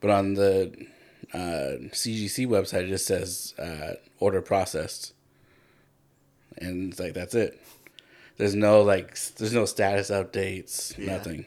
but 0.00 0.10
on 0.10 0.34
the 0.34 0.86
uh, 1.34 1.76
CGC 1.92 2.46
website 2.46 2.84
it 2.84 2.88
just 2.88 3.06
says 3.06 3.54
uh, 3.58 3.94
order 4.18 4.40
processed, 4.40 5.12
and 6.56 6.90
it's 6.92 7.00
like 7.00 7.14
that's 7.14 7.34
it. 7.34 7.60
There's 8.36 8.54
no 8.54 8.82
like 8.82 9.18
there's 9.36 9.52
no 9.54 9.64
status 9.64 10.10
updates, 10.10 10.96
Yeah. 10.96 11.16
nothing, 11.16 11.46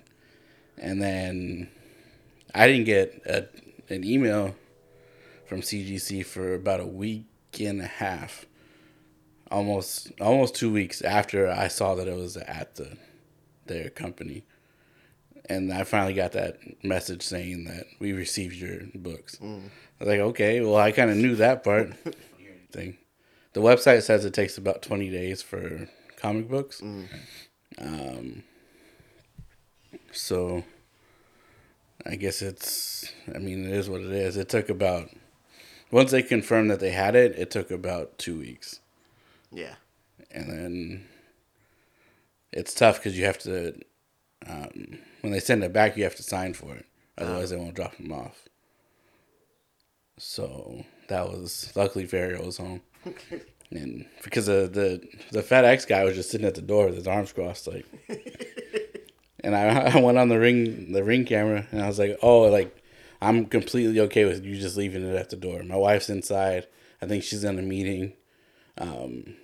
and 0.77 1.01
then 1.01 1.69
I 2.53 2.67
didn't 2.67 2.85
get 2.85 3.21
a, 3.25 3.47
an 3.93 4.03
email 4.03 4.55
from 5.47 5.61
CGC 5.61 6.25
for 6.25 6.53
about 6.53 6.79
a 6.81 6.85
week 6.85 7.25
and 7.59 7.81
a 7.81 7.87
half. 7.87 8.45
Almost 9.49 10.11
almost 10.21 10.55
two 10.55 10.71
weeks 10.71 11.01
after 11.01 11.49
I 11.49 11.67
saw 11.67 11.95
that 11.95 12.07
it 12.07 12.15
was 12.15 12.37
at 12.37 12.75
the 12.75 12.97
their 13.65 13.89
company, 13.89 14.43
and 15.55 15.73
I 15.73 15.83
finally 15.83 16.13
got 16.13 16.31
that 16.33 16.57
message 16.83 17.21
saying 17.23 17.65
that 17.65 17.85
we 17.99 18.13
received 18.13 18.55
your 18.55 18.79
books. 18.95 19.37
I 19.41 19.45
was 19.99 20.07
like, 20.07 20.19
okay, 20.19 20.61
well, 20.61 20.77
I 20.77 20.91
kind 20.91 21.09
of 21.11 21.17
knew 21.17 21.35
that 21.35 21.63
part. 21.63 21.93
Thing, 22.71 22.97
the 23.53 23.59
website 23.61 24.01
says 24.03 24.23
it 24.23 24.33
takes 24.33 24.57
about 24.57 24.81
twenty 24.81 25.09
days 25.09 25.41
for 25.41 25.89
comic 26.15 26.47
books. 26.49 26.81
Um, 27.77 28.43
So 30.13 30.63
I 32.05 32.15
guess 32.15 32.41
it's. 32.41 33.11
I 33.33 33.37
mean, 33.39 33.65
it 33.65 33.73
is 33.73 33.89
what 33.89 34.01
it 34.01 34.11
is. 34.11 34.37
It 34.37 34.49
took 34.49 34.69
about 34.69 35.09
once 35.91 36.11
they 36.11 36.23
confirmed 36.23 36.71
that 36.71 36.79
they 36.79 36.91
had 36.91 37.15
it. 37.15 37.37
It 37.37 37.51
took 37.51 37.71
about 37.71 38.17
two 38.17 38.39
weeks, 38.39 38.79
Yeah. 39.51 39.75
and 40.31 40.49
then 40.49 41.07
it's 42.51 42.73
tough 42.73 42.97
because 42.97 43.17
you 43.17 43.25
have 43.25 43.39
to. 43.39 43.75
Um, 44.47 44.97
when 45.21 45.31
they 45.31 45.39
send 45.39 45.63
it 45.63 45.73
back, 45.73 45.97
you 45.97 46.03
have 46.03 46.15
to 46.15 46.23
sign 46.23 46.53
for 46.53 46.75
it. 46.75 46.85
Otherwise, 47.17 47.49
they 47.49 47.57
won't 47.57 47.75
drop 47.75 47.97
them 47.97 48.11
off. 48.11 48.47
So 50.17 50.83
that 51.07 51.27
was 51.29 51.71
luckily 51.75 52.05
Ferrier 52.05 52.41
was 52.41 52.57
home, 52.57 52.81
and 53.71 54.05
because 54.23 54.45
the 54.45 54.69
the 54.71 55.07
the 55.31 55.41
FedEx 55.41 55.87
guy 55.87 56.03
was 56.03 56.15
just 56.15 56.29
sitting 56.29 56.47
at 56.47 56.55
the 56.55 56.61
door 56.61 56.87
with 56.87 56.95
his 56.95 57.07
arms 57.07 57.33
crossed, 57.33 57.67
like. 57.67 57.85
And 59.43 59.55
I, 59.55 59.97
I 59.97 59.99
went 59.99 60.17
on 60.17 60.29
the 60.29 60.39
ring 60.39 60.91
the 60.91 61.03
ring 61.03 61.25
camera 61.25 61.65
and 61.71 61.81
I 61.81 61.87
was 61.87 61.99
like, 61.99 62.17
oh, 62.21 62.41
like 62.41 62.75
I'm 63.21 63.45
completely 63.45 63.99
okay 64.01 64.25
with 64.25 64.43
you 64.45 64.55
just 64.55 64.77
leaving 64.77 65.03
it 65.03 65.15
at 65.15 65.29
the 65.29 65.35
door. 65.35 65.63
My 65.63 65.75
wife's 65.75 66.09
inside. 66.09 66.67
I 67.01 67.07
think 67.07 67.23
she's 67.23 67.43
in 67.43 67.57
a 67.57 67.63
meeting. 67.63 68.13
Um, 68.77 69.35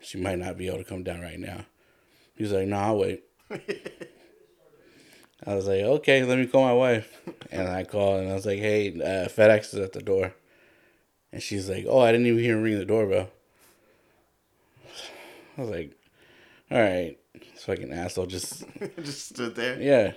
she 0.00 0.18
might 0.18 0.38
not 0.38 0.56
be 0.56 0.68
able 0.68 0.78
to 0.78 0.84
come 0.84 1.02
down 1.02 1.20
right 1.20 1.38
now. 1.38 1.64
He 2.34 2.42
was 2.42 2.52
like, 2.52 2.66
no, 2.66 2.76
I'll 2.76 2.98
wait. 2.98 3.24
I 5.44 5.54
was 5.54 5.66
like, 5.66 5.82
okay, 5.82 6.24
let 6.24 6.38
me 6.38 6.46
call 6.46 6.64
my 6.64 6.72
wife. 6.72 7.20
And 7.50 7.68
I 7.68 7.84
called 7.84 8.20
and 8.20 8.30
I 8.30 8.34
was 8.34 8.46
like, 8.46 8.58
hey, 8.58 8.88
uh, 8.88 9.28
FedEx 9.28 9.74
is 9.74 9.80
at 9.80 9.92
the 9.92 10.02
door. 10.02 10.34
And 11.32 11.42
she's 11.42 11.68
like, 11.68 11.84
oh, 11.88 12.00
I 12.00 12.12
didn't 12.12 12.26
even 12.26 12.42
hear 12.42 12.56
him 12.56 12.62
ring 12.62 12.78
the 12.78 12.84
doorbell. 12.84 13.28
I 15.56 15.60
was 15.60 15.70
like, 15.70 15.92
all 16.70 16.78
right, 16.78 17.18
this 17.34 17.64
fucking 17.64 17.92
asshole 17.92 18.26
just 18.26 18.64
Just 19.02 19.28
stood 19.30 19.54
there. 19.54 19.80
yeah. 19.80 20.12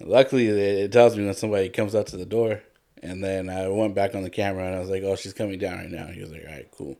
Luckily, 0.00 0.48
it 0.48 0.56
it 0.56 0.92
tells 0.92 1.16
me 1.16 1.24
when 1.24 1.34
somebody 1.34 1.68
comes 1.68 1.94
out 1.94 2.06
to 2.08 2.16
the 2.16 2.26
door, 2.26 2.62
and 3.02 3.22
then 3.22 3.48
I 3.48 3.68
went 3.68 3.94
back 3.94 4.14
on 4.14 4.22
the 4.22 4.30
camera 4.30 4.66
and 4.66 4.76
I 4.76 4.80
was 4.80 4.90
like, 4.90 5.02
"Oh, 5.02 5.16
she's 5.16 5.32
coming 5.32 5.58
down 5.58 5.78
right 5.78 5.90
now." 5.90 6.06
He 6.06 6.20
was 6.20 6.30
like, 6.30 6.44
"All 6.46 6.52
right, 6.52 6.70
cool," 6.70 6.96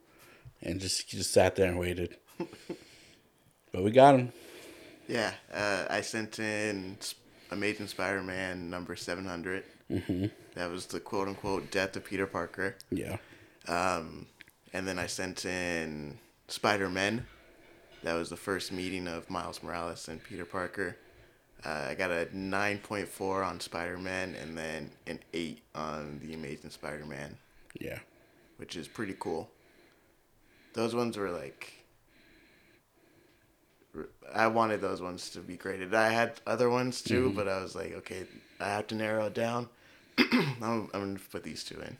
and 0.62 0.80
just 0.80 1.08
just 1.08 1.32
sat 1.32 1.54
there 1.56 1.68
and 1.68 1.78
waited. 1.78 2.16
but 3.72 3.82
we 3.82 3.90
got 3.90 4.14
him. 4.16 4.32
Yeah. 5.06 5.32
Uh, 5.52 5.84
I 5.90 6.00
sent 6.00 6.38
in 6.38 6.96
Amazing 7.50 7.88
Spider-Man 7.88 8.70
number 8.70 8.96
seven 8.96 9.26
Mm-hmm. 9.90 10.26
That 10.54 10.70
was 10.70 10.86
the 10.86 11.00
quote 11.00 11.28
unquote 11.28 11.70
death 11.70 11.96
of 11.96 12.04
Peter 12.04 12.26
Parker. 12.26 12.76
Yeah, 12.90 13.18
Um, 13.68 14.26
and 14.72 14.88
then 14.88 14.98
I 14.98 15.06
sent 15.06 15.44
in 15.44 16.18
Spider 16.48 16.88
Man. 16.88 17.26
That 18.02 18.14
was 18.14 18.30
the 18.30 18.36
first 18.36 18.72
meeting 18.72 19.06
of 19.08 19.28
Miles 19.30 19.62
Morales 19.62 20.08
and 20.08 20.22
Peter 20.22 20.44
Parker. 20.44 20.96
Uh, 21.64 21.86
I 21.88 21.94
got 21.94 22.10
a 22.10 22.26
9.4 22.34 23.46
on 23.46 23.58
Spider 23.60 23.96
Man 23.96 24.34
and 24.34 24.56
then 24.56 24.90
an 25.06 25.20
8 25.32 25.62
on 25.74 26.20
The 26.22 26.34
Amazing 26.34 26.70
Spider 26.70 27.06
Man, 27.06 27.36
yeah, 27.80 27.98
which 28.58 28.76
is 28.76 28.86
pretty 28.86 29.16
cool. 29.18 29.50
Those 30.74 30.94
ones 30.94 31.16
were 31.16 31.30
like. 31.30 31.83
I 34.34 34.46
wanted 34.48 34.80
those 34.80 35.00
ones 35.00 35.30
to 35.30 35.40
be 35.40 35.56
graded. 35.56 35.94
I 35.94 36.10
had 36.10 36.32
other 36.46 36.68
ones 36.70 37.00
too, 37.02 37.32
but 37.36 37.46
I 37.48 37.62
was 37.62 37.74
like, 37.76 37.92
okay, 37.94 38.24
I 38.60 38.68
have 38.68 38.86
to 38.88 38.94
narrow 38.94 39.26
it 39.26 39.34
down. 39.34 39.68
I'm, 40.18 40.56
I'm 40.62 40.88
going 40.92 41.16
to 41.16 41.22
put 41.30 41.42
these 41.44 41.62
two 41.64 41.80
in. 41.80 41.96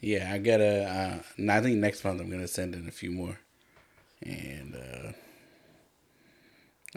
yeah. 0.00 0.30
I 0.32 0.38
gotta. 0.38 1.22
Uh, 1.38 1.52
I 1.52 1.60
think 1.60 1.78
next 1.78 2.04
month 2.04 2.20
I'm 2.20 2.30
gonna 2.30 2.48
send 2.48 2.74
in 2.74 2.88
a 2.88 2.92
few 2.92 3.10
more, 3.12 3.38
and 4.22 4.74
uh, 4.74 5.12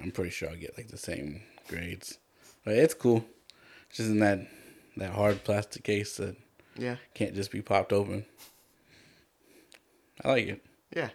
I'm 0.02 0.12
pretty 0.12 0.32
sure 0.32 0.50
I'll 0.50 0.56
get 0.56 0.78
like 0.78 0.88
the 0.90 0.98
same 0.98 1.42
grades. 1.68 2.18
But 2.66 2.76
it's 2.76 2.94
cool. 2.94 3.26
It's 3.90 3.98
just 3.98 4.10
in 4.10 4.20
that 4.20 4.48
that 4.98 5.12
hard 5.12 5.44
plastic 5.44 5.84
case 5.84 6.18
that 6.18 6.36
Yeah. 6.78 6.96
can't 7.14 7.36
just 7.36 7.52
be 7.52 7.62
popped 7.62 7.92
open. 7.94 8.26
I 10.24 10.30
like 10.30 10.48
it. 10.48 10.66
Yeah. 10.96 11.10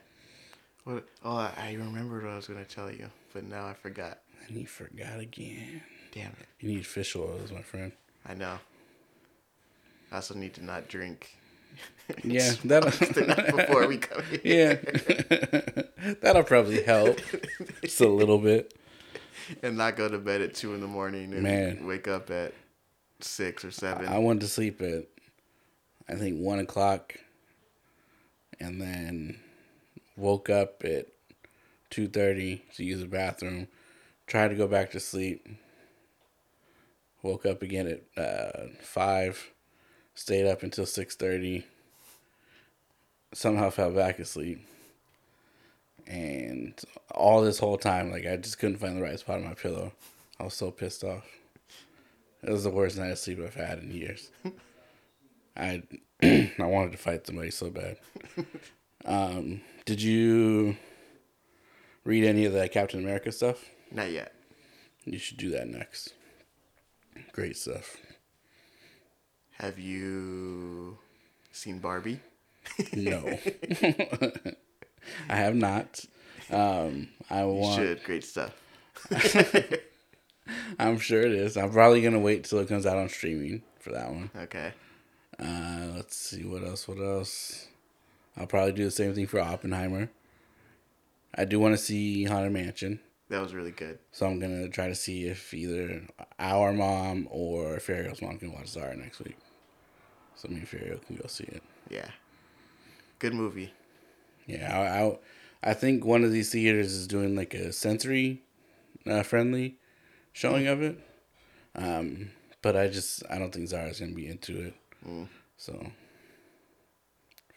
What? 0.88 1.04
Oh, 1.22 1.36
I 1.36 1.74
remembered 1.78 2.24
what 2.24 2.32
I 2.32 2.36
was 2.36 2.46
gonna 2.46 2.64
tell 2.64 2.90
you, 2.90 3.10
but 3.34 3.44
now 3.44 3.66
I 3.66 3.74
forgot. 3.74 4.20
And 4.46 4.56
he 4.56 4.64
forgot 4.64 5.20
again. 5.20 5.82
Damn 6.12 6.28
it! 6.40 6.46
You 6.60 6.70
need 6.70 6.86
fish 6.86 7.14
oils, 7.14 7.52
my 7.52 7.60
friend. 7.60 7.92
I 8.26 8.32
know. 8.32 8.58
I 10.10 10.14
also 10.16 10.34
need 10.34 10.54
to 10.54 10.64
not 10.64 10.88
drink. 10.88 11.36
Yeah, 12.24 12.52
that'll 12.64 12.90
before 12.90 13.86
we 13.86 13.98
come 13.98 14.22
here. 14.42 14.80
yeah, 14.82 16.14
that'll 16.22 16.42
probably 16.42 16.82
help 16.82 17.18
just 17.82 18.00
a 18.00 18.08
little 18.08 18.38
bit. 18.38 18.72
and 19.62 19.76
not 19.76 19.94
go 19.96 20.08
to 20.08 20.16
bed 20.16 20.40
at 20.40 20.54
two 20.54 20.72
in 20.72 20.80
the 20.80 20.86
morning 20.86 21.34
and 21.34 21.42
Man. 21.42 21.86
wake 21.86 22.08
up 22.08 22.30
at 22.30 22.54
six 23.20 23.62
or 23.62 23.70
seven. 23.70 24.08
I 24.08 24.16
went 24.20 24.40
to 24.40 24.48
sleep 24.48 24.80
at 24.80 25.04
I 26.08 26.14
think 26.14 26.40
one 26.40 26.60
o'clock, 26.60 27.14
and 28.58 28.80
then 28.80 29.38
woke 30.18 30.50
up 30.50 30.84
at 30.84 31.06
two 31.90 32.08
thirty 32.08 32.62
to 32.76 32.84
use 32.84 33.00
the 33.00 33.06
bathroom. 33.06 33.68
Tried 34.26 34.48
to 34.48 34.54
go 34.54 34.66
back 34.66 34.90
to 34.90 35.00
sleep. 35.00 35.48
Woke 37.22 37.46
up 37.46 37.62
again 37.62 38.00
at 38.16 38.22
uh, 38.22 38.66
five. 38.82 39.50
Stayed 40.14 40.46
up 40.46 40.62
until 40.62 40.86
six 40.86 41.16
thirty. 41.16 41.64
Somehow 43.32 43.70
fell 43.70 43.90
back 43.90 44.18
asleep. 44.18 44.66
And 46.06 46.74
all 47.14 47.42
this 47.42 47.58
whole 47.58 47.76
time, 47.76 48.10
like 48.10 48.26
I 48.26 48.36
just 48.36 48.58
couldn't 48.58 48.78
find 48.78 48.96
the 48.96 49.02
right 49.02 49.18
spot 49.18 49.36
on 49.36 49.44
my 49.44 49.54
pillow. 49.54 49.92
I 50.40 50.44
was 50.44 50.54
so 50.54 50.70
pissed 50.70 51.04
off. 51.04 51.26
It 52.42 52.50
was 52.50 52.64
the 52.64 52.70
worst 52.70 52.96
night 52.98 53.10
of 53.10 53.18
sleep 53.18 53.40
I've 53.44 53.54
had 53.54 53.78
in 53.80 53.90
years. 53.90 54.30
I 55.56 55.82
I 56.22 56.50
wanted 56.58 56.92
to 56.92 56.98
fight 56.98 57.26
somebody 57.26 57.50
so 57.50 57.70
bad. 57.70 57.98
Um, 59.04 59.60
did 59.88 60.02
you 60.02 60.76
read 62.04 62.22
any 62.22 62.44
of 62.44 62.52
the 62.52 62.68
Captain 62.68 63.00
America 63.00 63.32
stuff? 63.32 63.64
Not 63.90 64.10
yet. 64.12 64.34
You 65.06 65.18
should 65.18 65.38
do 65.38 65.48
that 65.52 65.66
next. 65.66 66.12
Great 67.32 67.56
stuff. 67.56 67.96
Have 69.52 69.78
you 69.78 70.98
seen 71.52 71.78
Barbie? 71.78 72.20
No, 72.92 73.24
I 75.30 75.36
have 75.36 75.54
not. 75.54 76.04
Um, 76.50 77.08
I 77.30 77.40
You 77.44 77.48
want. 77.48 77.76
should. 77.80 78.04
Great 78.04 78.24
stuff. 78.24 78.52
I'm 80.78 80.98
sure 80.98 81.22
it 81.22 81.32
is. 81.32 81.56
I'm 81.56 81.70
probably 81.70 82.02
gonna 82.02 82.18
wait 82.18 82.44
till 82.44 82.58
it 82.58 82.68
comes 82.68 82.84
out 82.84 82.98
on 82.98 83.08
streaming 83.08 83.62
for 83.80 83.92
that 83.92 84.10
one. 84.10 84.30
Okay. 84.36 84.72
Uh, 85.38 85.92
let's 85.96 86.14
see 86.14 86.44
what 86.44 86.62
else. 86.62 86.86
What 86.86 86.98
else? 86.98 87.68
I'll 88.38 88.46
probably 88.46 88.72
do 88.72 88.84
the 88.84 88.90
same 88.90 89.14
thing 89.14 89.26
for 89.26 89.40
Oppenheimer. 89.40 90.10
I 91.34 91.44
do 91.44 91.58
want 91.60 91.74
to 91.74 91.78
see 91.82 92.24
Haunted 92.24 92.52
Mansion, 92.52 93.00
That 93.28 93.40
was 93.42 93.52
really 93.54 93.70
good. 93.72 93.98
so 94.12 94.26
I'm 94.26 94.38
gonna 94.38 94.68
try 94.68 94.88
to 94.88 94.94
see 94.94 95.26
if 95.26 95.52
either 95.52 96.02
our 96.38 96.72
mom 96.72 97.28
or 97.30 97.76
Ferrio's 97.78 98.22
mom 98.22 98.38
can 98.38 98.52
watch 98.52 98.68
Zara 98.68 98.96
next 98.96 99.18
week. 99.20 99.36
So 100.36 100.48
me 100.48 100.56
and 100.56 100.66
Ferio 100.68 101.04
can 101.06 101.16
go 101.16 101.26
see 101.26 101.44
it. 101.44 101.62
Yeah. 101.90 102.08
Good 103.18 103.34
movie. 103.34 103.72
Yeah, 104.46 104.78
I, 104.78 105.02
I, 105.68 105.70
I 105.72 105.74
think 105.74 106.04
one 106.04 106.22
of 106.24 106.30
these 106.32 106.50
theaters 106.50 106.92
is 106.92 107.06
doing 107.08 107.34
like 107.36 107.52
a 107.54 107.72
sensory 107.72 108.42
uh, 109.06 109.22
friendly 109.24 109.76
showing 110.32 110.66
of 110.68 110.80
it. 110.80 110.98
Um, 111.74 112.30
but 112.62 112.76
I 112.76 112.88
just 112.88 113.22
I 113.28 113.38
don't 113.38 113.52
think 113.52 113.68
Zara's 113.68 114.00
gonna 114.00 114.12
be 114.12 114.28
into 114.28 114.60
it. 114.60 114.74
So 115.56 115.90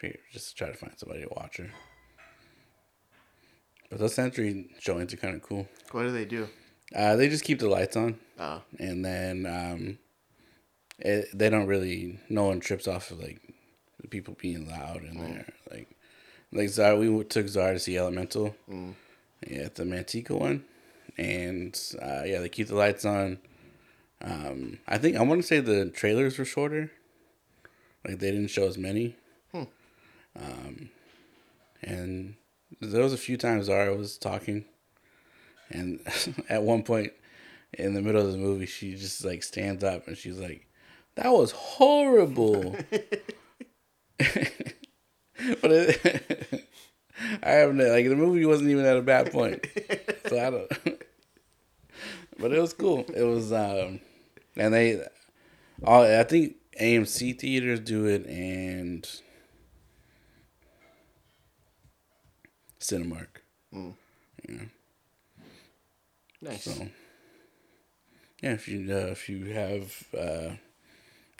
figure 0.01 0.19
just 0.31 0.57
try 0.57 0.67
to 0.67 0.73
find 0.73 0.93
somebody 0.97 1.21
to 1.21 1.29
watch 1.35 1.57
her. 1.57 1.69
But 3.89 3.99
those 3.99 4.13
sensory 4.15 4.69
showings 4.79 5.13
are 5.13 5.17
kind 5.17 5.35
of 5.35 5.41
cool. 5.41 5.67
What 5.91 6.03
do 6.03 6.11
they 6.11 6.25
do? 6.25 6.47
Uh, 6.95 7.15
they 7.15 7.29
just 7.29 7.43
keep 7.43 7.59
the 7.59 7.69
lights 7.69 7.95
on, 7.95 8.19
Oh, 8.39 8.61
and 8.79 9.03
then 9.05 9.45
um, 9.45 9.97
it, 10.99 11.27
they 11.33 11.49
don't 11.49 11.67
really. 11.67 12.19
No 12.29 12.45
one 12.45 12.59
trips 12.59 12.87
off 12.87 13.11
of 13.11 13.19
like 13.21 13.39
the 14.01 14.07
people 14.07 14.35
being 14.39 14.67
loud 14.69 15.03
in 15.03 15.17
there. 15.17 15.45
Like, 15.69 15.89
like 16.51 16.69
Zara, 16.69 16.97
we 16.97 17.23
took 17.23 17.47
Zara 17.47 17.73
to 17.73 17.79
see 17.79 17.97
Elemental, 17.97 18.55
yeah, 19.47 19.61
at 19.63 19.75
the 19.75 19.83
Manteca 19.83 20.31
one, 20.37 20.65
and 21.17 21.79
uh, 22.01 22.23
yeah, 22.25 22.39
they 22.39 22.49
keep 22.49 22.67
the 22.67 22.75
lights 22.75 23.05
on. 23.05 23.37
Um, 24.21 24.79
I 24.87 24.97
think 24.97 25.15
I 25.17 25.23
want 25.23 25.41
to 25.41 25.47
say 25.47 25.59
the 25.61 25.89
trailers 25.89 26.37
were 26.37 26.45
shorter, 26.45 26.91
like 28.05 28.19
they 28.19 28.31
didn't 28.31 28.49
show 28.49 28.67
as 28.67 28.77
many. 28.77 29.15
Um, 30.39 30.89
and 31.81 32.35
there 32.79 33.03
was 33.03 33.13
a 33.13 33.17
few 33.17 33.37
times 33.37 33.65
Zara 33.65 33.95
was 33.95 34.17
talking, 34.17 34.65
and 35.69 35.99
at 36.49 36.63
one 36.63 36.83
point 36.83 37.13
in 37.73 37.93
the 37.93 38.01
middle 38.01 38.25
of 38.25 38.31
the 38.31 38.37
movie, 38.37 38.65
she 38.65 38.95
just 38.95 39.23
like 39.23 39.43
stands 39.43 39.83
up 39.83 40.07
and 40.07 40.17
she's 40.17 40.37
like, 40.37 40.67
"That 41.15 41.31
was 41.31 41.51
horrible." 41.51 42.75
but 45.61 45.71
it, 45.71 46.67
I 47.43 47.49
have 47.51 47.73
no 47.73 47.85
like 47.85 48.07
the 48.07 48.15
movie 48.15 48.45
wasn't 48.45 48.69
even 48.69 48.85
at 48.85 48.97
a 48.97 49.01
bad 49.01 49.31
point, 49.31 49.65
so 50.27 50.39
I 50.39 50.49
don't. 50.49 51.03
but 52.37 52.51
it 52.51 52.59
was 52.59 52.73
cool. 52.73 53.05
It 53.13 53.23
was, 53.23 53.51
um, 53.51 53.99
and 54.55 54.73
they, 54.73 55.03
all 55.83 56.03
I 56.03 56.23
think 56.23 56.55
AMC 56.79 57.39
theaters 57.39 57.79
do 57.79 58.05
it 58.05 58.25
and 58.27 59.07
Cinemark. 62.81 63.43
yeah. 63.71 64.55
Nice. 66.41 66.63
So, 66.63 66.87
yeah, 68.41 68.53
if 68.53 68.67
you 68.67 68.91
uh, 68.91 69.11
if 69.11 69.29
you 69.29 69.45
have 69.53 70.03
uh, 70.17 70.55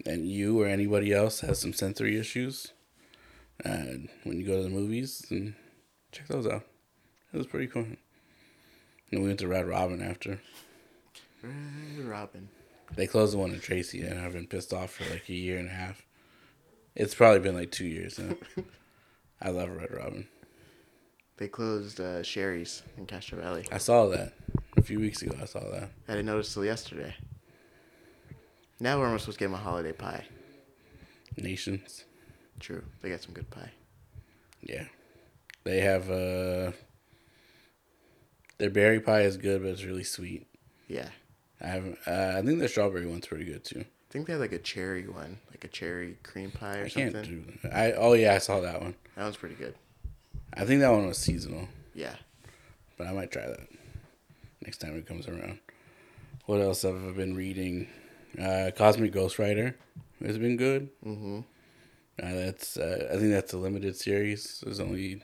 and 0.05 0.29
you 0.29 0.61
or 0.61 0.67
anybody 0.67 1.11
else 1.11 1.41
has 1.41 1.59
some 1.59 1.73
sensory 1.73 2.17
issues, 2.17 2.73
uh, 3.65 3.97
when 4.23 4.39
you 4.39 4.45
go 4.45 4.57
to 4.57 4.63
the 4.63 4.69
movies, 4.69 5.25
then 5.29 5.55
check 6.11 6.27
those 6.27 6.45
out. 6.45 6.63
It 7.33 7.37
was 7.37 7.47
pretty 7.47 7.67
cool. 7.67 7.87
And 9.11 9.21
we 9.21 9.27
went 9.27 9.39
to 9.39 9.47
Red 9.47 9.67
Robin 9.67 10.01
after. 10.01 10.39
Red 11.41 12.05
Robin. 12.05 12.49
They 12.95 13.07
closed 13.07 13.33
the 13.33 13.37
one 13.37 13.51
in 13.51 13.59
Tracy, 13.59 14.01
and 14.01 14.19
I've 14.19 14.33
been 14.33 14.47
pissed 14.47 14.73
off 14.73 14.91
for 14.91 15.11
like 15.11 15.27
a 15.27 15.33
year 15.33 15.57
and 15.57 15.69
a 15.69 15.73
half. 15.73 16.03
It's 16.95 17.15
probably 17.15 17.39
been 17.39 17.55
like 17.55 17.71
two 17.71 17.85
years 17.85 18.19
now. 18.19 18.35
I 19.41 19.49
love 19.49 19.69
Red 19.69 19.91
Robin. 19.91 20.27
They 21.41 21.47
closed 21.47 21.99
uh, 21.99 22.21
Shari's 22.21 22.83
in 22.99 23.07
Castro 23.07 23.41
Valley. 23.41 23.65
I 23.71 23.79
saw 23.79 24.05
that 24.09 24.33
a 24.77 24.83
few 24.83 24.99
weeks 24.99 25.23
ago. 25.23 25.35
I 25.41 25.45
saw 25.45 25.61
that. 25.71 25.89
I 26.07 26.11
didn't 26.11 26.27
notice 26.27 26.53
till 26.53 26.63
yesterday. 26.63 27.15
Now 28.79 28.99
we're 28.99 29.07
almost 29.07 29.23
supposed 29.23 29.39
to 29.39 29.45
get 29.45 29.49
my 29.49 29.57
holiday 29.57 29.91
pie? 29.91 30.23
Nations. 31.37 32.03
True, 32.59 32.83
they 33.01 33.09
got 33.09 33.21
some 33.23 33.33
good 33.33 33.49
pie. 33.49 33.71
Yeah. 34.61 34.83
They 35.63 35.79
have 35.79 36.11
uh 36.11 36.73
their 38.59 38.69
berry 38.69 38.99
pie 38.99 39.21
is 39.21 39.37
good, 39.37 39.63
but 39.63 39.69
it's 39.69 39.83
really 39.83 40.03
sweet. 40.03 40.45
Yeah, 40.87 41.09
I 41.59 41.65
haven't. 41.69 41.97
Uh, 42.05 42.35
I 42.37 42.43
think 42.43 42.59
the 42.59 42.67
strawberry 42.67 43.07
one's 43.07 43.25
pretty 43.25 43.45
good 43.45 43.65
too. 43.65 43.79
I 43.79 44.11
think 44.11 44.27
they 44.27 44.33
have 44.33 44.41
like 44.41 44.51
a 44.51 44.59
cherry 44.59 45.07
one, 45.07 45.39
like 45.49 45.63
a 45.63 45.69
cherry 45.69 46.19
cream 46.21 46.51
pie 46.51 46.81
or 46.81 46.83
I 46.83 46.87
something. 46.89 47.13
can't 47.13 47.63
do. 47.63 47.69
I 47.73 47.93
oh 47.93 48.13
yeah, 48.13 48.35
I 48.35 48.37
saw 48.37 48.59
that 48.59 48.79
one. 48.79 48.93
That 49.15 49.23
one's 49.23 49.37
pretty 49.37 49.55
good. 49.55 49.73
I 50.53 50.65
think 50.65 50.81
that 50.81 50.91
one 50.91 51.07
was 51.07 51.17
seasonal, 51.17 51.67
Yeah. 51.93 52.15
but 52.97 53.07
I 53.07 53.13
might 53.13 53.31
try 53.31 53.47
that 53.47 53.67
next 54.65 54.79
time 54.79 54.97
it 54.97 55.05
comes 55.07 55.27
around. 55.27 55.59
What 56.45 56.61
else 56.61 56.81
have 56.81 56.95
I 57.07 57.11
been 57.11 57.35
reading? 57.35 57.87
Uh, 58.39 58.71
Cosmic 58.75 59.11
Ghost 59.11 59.39
Rider 59.39 59.75
has 60.23 60.37
been 60.37 60.57
good. 60.57 60.89
Mm-hmm. 61.05 61.39
Uh, 62.21 62.33
that's 62.35 62.77
uh, 62.77 63.07
I 63.11 63.17
think 63.17 63.31
that's 63.31 63.53
a 63.53 63.57
limited 63.57 63.95
series. 63.95 64.61
There's 64.63 64.79
only, 64.79 65.21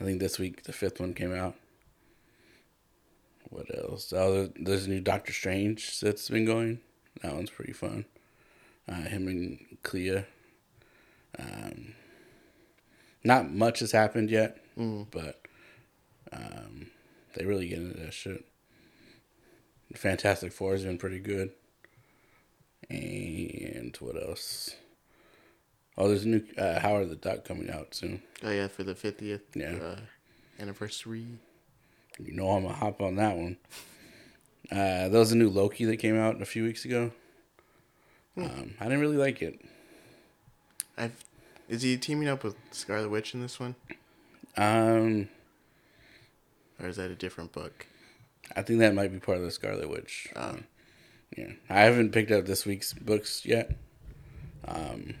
I 0.00 0.04
think 0.04 0.18
this 0.20 0.38
week 0.38 0.64
the 0.64 0.72
fifth 0.72 1.00
one 1.00 1.14
came 1.14 1.34
out. 1.34 1.54
What 3.50 3.66
else? 3.76 4.12
Oh, 4.12 4.48
there's 4.56 4.86
a 4.86 4.90
new 4.90 5.00
Doctor 5.00 5.32
Strange 5.32 6.00
that's 6.00 6.28
been 6.30 6.46
going. 6.46 6.80
That 7.22 7.34
one's 7.34 7.50
pretty 7.50 7.72
fun. 7.74 8.06
Uh, 8.88 8.94
him 9.02 9.28
and 9.28 9.58
Clea. 9.82 10.24
Um, 11.38 11.94
not 13.24 13.50
much 13.52 13.80
has 13.80 13.92
happened 13.92 14.30
yet, 14.30 14.58
Mm. 14.76 15.06
but 15.10 15.40
um, 16.32 16.90
they 17.34 17.44
really 17.44 17.68
get 17.68 17.78
into 17.78 17.98
that 18.00 18.14
shit. 18.14 18.44
Fantastic 19.94 20.52
Four 20.52 20.72
has 20.72 20.84
been 20.84 20.96
pretty 20.98 21.18
good. 21.18 21.50
And 22.88 23.96
what 24.00 24.16
else? 24.16 24.74
Oh, 25.96 26.08
there's 26.08 26.24
a 26.24 26.28
new 26.28 26.42
uh, 26.56 26.80
Howard 26.80 27.10
the 27.10 27.16
Duck 27.16 27.44
coming 27.44 27.70
out 27.70 27.94
soon. 27.94 28.22
Oh 28.42 28.50
yeah, 28.50 28.68
for 28.68 28.82
the 28.82 28.94
fiftieth 28.94 29.42
Yeah. 29.54 29.74
uh, 29.76 30.00
anniversary. 30.58 31.26
You 32.18 32.32
know 32.32 32.50
I'm 32.50 32.62
gonna 32.62 32.74
hop 32.74 33.00
on 33.02 33.16
that 33.16 33.36
one. 33.36 33.56
Uh, 34.70 35.08
there 35.08 35.20
was 35.20 35.32
a 35.32 35.36
new 35.36 35.50
Loki 35.50 35.84
that 35.84 35.98
came 35.98 36.18
out 36.18 36.40
a 36.40 36.46
few 36.46 36.64
weeks 36.64 36.84
ago. 36.84 37.12
Um, 38.36 38.74
I 38.80 38.84
didn't 38.84 39.00
really 39.00 39.16
like 39.18 39.42
it. 39.42 39.60
I've 40.96 41.12
is 41.72 41.80
he 41.82 41.96
teaming 41.96 42.28
up 42.28 42.44
with 42.44 42.54
Scarlet 42.70 43.08
Witch 43.08 43.32
in 43.34 43.40
this 43.40 43.58
one, 43.58 43.74
Um, 44.58 45.28
or 46.78 46.88
is 46.88 46.96
that 46.96 47.10
a 47.10 47.14
different 47.14 47.52
book? 47.52 47.86
I 48.54 48.60
think 48.60 48.78
that 48.80 48.94
might 48.94 49.10
be 49.10 49.18
part 49.18 49.38
of 49.38 49.44
the 49.44 49.50
Scarlet 49.50 49.88
Witch. 49.88 50.28
Oh. 50.36 50.50
Um, 50.50 50.64
yeah, 51.36 51.52
I 51.70 51.80
haven't 51.80 52.12
picked 52.12 52.30
up 52.30 52.44
this 52.44 52.66
week's 52.66 52.92
books 52.92 53.46
yet. 53.46 53.74
Um, 54.68 55.14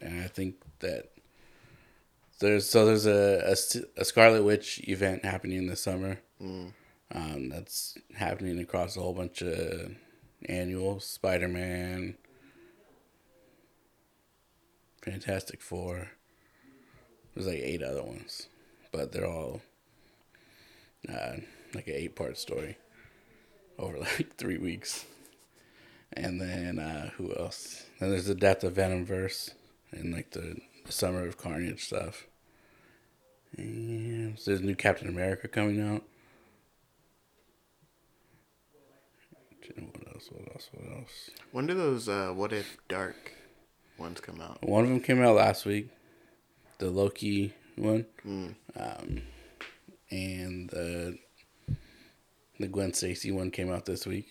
and 0.00 0.22
I 0.22 0.28
think 0.28 0.54
that 0.78 1.10
there's 2.38 2.68
so 2.68 2.86
there's 2.86 3.06
a 3.06 3.56
a 3.96 4.04
Scarlet 4.04 4.44
Witch 4.44 4.80
event 4.88 5.24
happening 5.24 5.66
this 5.66 5.82
summer. 5.82 6.20
Mm. 6.40 6.72
Um, 7.12 7.48
that's 7.48 7.98
happening 8.14 8.60
across 8.60 8.96
a 8.96 9.00
whole 9.00 9.12
bunch 9.12 9.42
of 9.42 9.96
annuals. 10.48 11.04
Spider 11.04 11.48
Man, 11.48 12.16
Fantastic 15.02 15.60
Four. 15.60 16.10
There's 17.34 17.46
like 17.46 17.58
eight 17.58 17.82
other 17.82 18.02
ones, 18.02 18.48
but 18.92 19.12
they're 19.12 19.26
all 19.26 19.62
uh, 21.08 21.36
like 21.74 21.86
an 21.86 21.94
eight 21.94 22.16
part 22.16 22.36
story 22.36 22.76
over 23.78 23.98
like 24.18 24.36
three 24.36 24.58
weeks. 24.58 25.04
And 26.12 26.40
then 26.40 26.78
uh, 26.78 27.10
who 27.16 27.34
else? 27.36 27.84
Then 28.00 28.10
there's 28.10 28.26
the 28.26 28.34
Death 28.34 28.64
of 28.64 28.74
Venom 28.74 29.06
verse 29.06 29.50
and 29.92 30.12
like 30.12 30.32
the, 30.32 30.56
Summer 30.88 31.26
of 31.26 31.36
Carnage 31.36 31.84
stuff. 31.84 32.26
And 33.56 34.36
there's 34.44 34.60
new 34.60 34.74
Captain 34.74 35.08
America 35.08 35.48
coming 35.48 35.80
out. 35.80 36.02
What 39.76 40.14
else? 40.14 40.28
What 40.32 40.52
else? 40.52 40.70
What 40.72 40.98
else? 40.98 41.30
When 41.52 41.66
do 41.66 41.74
those 41.74 42.08
uh, 42.08 42.32
What 42.34 42.52
If 42.52 42.76
Dark 42.88 43.34
ones 44.00 44.20
come 44.20 44.40
out? 44.40 44.62
One 44.62 44.84
of 44.84 44.90
them 44.90 45.00
came 45.00 45.22
out 45.22 45.36
last 45.36 45.64
week, 45.66 45.88
the 46.78 46.90
Loki 46.90 47.54
one, 47.76 48.06
Mm. 48.26 48.54
um, 48.76 49.22
and 50.10 50.68
the 50.70 51.18
the 52.58 52.66
Gwen 52.68 52.92
Stacy 52.92 53.30
one 53.30 53.50
came 53.50 53.70
out 53.72 53.86
this 53.86 54.06
week. 54.06 54.28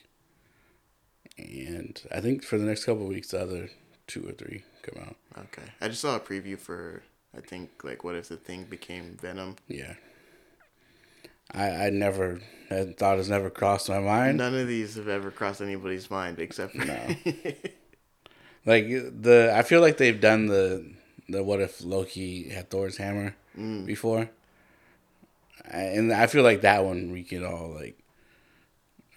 And 1.37 1.99
I 2.11 2.19
think 2.19 2.43
for 2.43 2.57
the 2.57 2.65
next 2.65 2.83
couple 2.85 3.03
of 3.03 3.09
weeks, 3.09 3.29
the 3.29 3.41
other 3.41 3.69
two 4.07 4.27
or 4.27 4.33
three 4.33 4.63
come 4.83 5.01
out. 5.01 5.15
Okay, 5.37 5.67
I 5.81 5.87
just 5.87 6.01
saw 6.01 6.15
a 6.15 6.19
preview 6.19 6.57
for 6.59 7.01
I 7.35 7.41
think 7.41 7.69
like 7.83 8.03
What 8.03 8.15
If 8.15 8.27
the 8.27 8.37
Thing 8.37 8.65
became 8.65 9.17
Venom. 9.21 9.55
Yeah. 9.67 9.93
I 11.51 11.87
I 11.87 11.89
never 11.89 12.41
that 12.69 12.97
thought 12.99 13.17
has 13.17 13.29
never 13.29 13.49
crossed 13.49 13.89
my 13.89 13.99
mind. 13.99 14.37
None 14.37 14.53
of 14.55 14.67
these 14.67 14.95
have 14.95 15.07
ever 15.07 15.31
crossed 15.31 15.61
anybody's 15.61 16.11
mind 16.11 16.39
except 16.39 16.75
for 16.75 16.85
No. 16.85 17.15
Like 18.65 18.87
the 18.87 19.51
I 19.55 19.63
feel 19.63 19.81
like 19.81 19.97
they've 19.97 20.19
done 20.19 20.47
the 20.47 20.85
the 21.27 21.43
what 21.43 21.59
if 21.61 21.83
Loki 21.83 22.49
had 22.49 22.69
Thor's 22.69 22.97
hammer 22.97 23.35
Mm. 23.57 23.85
before. 23.85 24.29
And 25.65 26.13
I 26.13 26.27
feel 26.27 26.43
like 26.43 26.61
that 26.61 26.83
one 26.85 27.11
we 27.11 27.23
could 27.23 27.43
all 27.43 27.69
like 27.69 27.97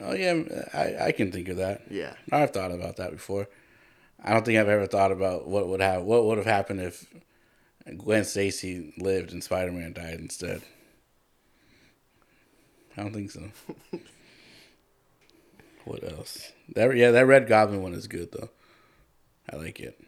Oh 0.01 0.15
yeah, 0.15 0.43
I, 0.75 1.07
I 1.09 1.13
can 1.13 1.31
think 1.31 1.49
of 1.49 1.59
that. 1.59 1.83
yeah. 1.91 2.15
I've 2.33 2.51
thought 2.51 2.73
about 2.73 2.97
that 2.97 3.13
before. 3.13 3.47
I 4.25 4.33
don't 4.33 4.45
think 4.45 4.59
I've 4.59 4.69
ever 4.69 4.87
thought 4.87 5.13
about 5.13 5.47
what 5.47 5.69
would 5.69 5.81
have 5.81 6.03
what 6.03 6.25
would 6.25 6.39
have 6.39 6.47
happened 6.47 6.81
if 6.81 7.07
Gwen 7.99 8.25
Stacy 8.25 8.93
lived 8.99 9.33
and 9.33 9.43
Spider 9.45 9.71
Man 9.73 9.93
died 9.93 10.19
instead. 10.19 10.63
I 12.97 13.03
don't 13.03 13.13
think 13.13 13.31
so. 13.31 13.43
what 15.85 16.03
else? 16.05 16.53
That 16.75 16.97
yeah, 16.97 17.11
that 17.11 17.27
Red 17.27 17.47
Goblin 17.49 17.83
one 17.83 17.95
is 17.95 18.07
good 18.07 18.31
though. 18.33 18.51
I 19.51 19.57
like 19.57 19.81
it. 19.81 19.99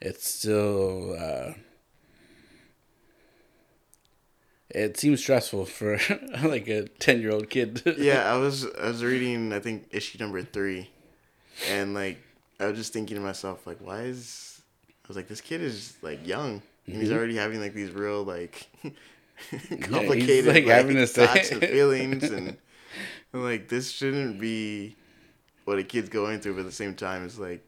It's 0.00 0.28
still 0.28 1.16
uh 1.18 1.52
it 4.70 4.96
seems 4.98 5.20
stressful 5.20 5.66
for 5.66 5.98
like 6.44 6.68
a 6.68 6.86
ten 6.88 7.20
year 7.20 7.32
old 7.32 7.50
kid. 7.50 7.82
yeah, 7.98 8.32
I 8.32 8.36
was 8.36 8.66
I 8.66 8.86
was 8.88 9.02
reading 9.02 9.52
I 9.52 9.60
think 9.60 9.88
issue 9.90 10.18
number 10.18 10.42
three, 10.42 10.90
and 11.68 11.92
like 11.94 12.18
I 12.58 12.66
was 12.66 12.76
just 12.78 12.92
thinking 12.92 13.16
to 13.16 13.22
myself 13.22 13.66
like, 13.66 13.78
why 13.80 14.02
is 14.02 14.62
I 14.88 15.08
was 15.08 15.16
like 15.16 15.28
this 15.28 15.40
kid 15.40 15.60
is 15.60 15.96
like 16.02 16.26
young 16.26 16.62
and 16.86 16.96
he's 16.96 17.10
Mhm. 17.10 17.16
already 17.16 17.36
having 17.36 17.60
like 17.60 17.74
these 17.74 17.90
real 17.90 18.22
like 18.22 18.68
complicated 19.82 20.46
like, 20.46 20.64
like, 20.64 20.74
having 20.74 21.04
say- 21.06 21.26
thoughts 21.26 21.50
and 21.50 21.60
feelings 21.64 22.24
and 22.24 22.56
I'm 23.34 23.42
like 23.42 23.68
this 23.68 23.90
shouldn't 23.90 24.40
be 24.40 24.96
what 25.64 25.78
a 25.78 25.82
kid's 25.84 26.08
going 26.08 26.40
through, 26.40 26.54
but 26.54 26.60
at 26.60 26.66
the 26.66 26.72
same 26.72 26.94
time 26.94 27.24
it's 27.24 27.38
like 27.38 27.64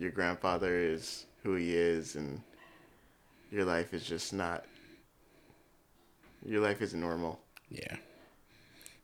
your 0.00 0.10
grandfather 0.10 0.74
is 0.74 1.26
who 1.44 1.54
he 1.54 1.76
is 1.76 2.16
and 2.16 2.40
your 3.52 3.64
life 3.64 3.92
is 3.94 4.04
just 4.04 4.32
not 4.32 4.64
your 6.44 6.62
life 6.62 6.80
isn't 6.80 7.00
normal. 7.00 7.38
Yeah. 7.68 7.96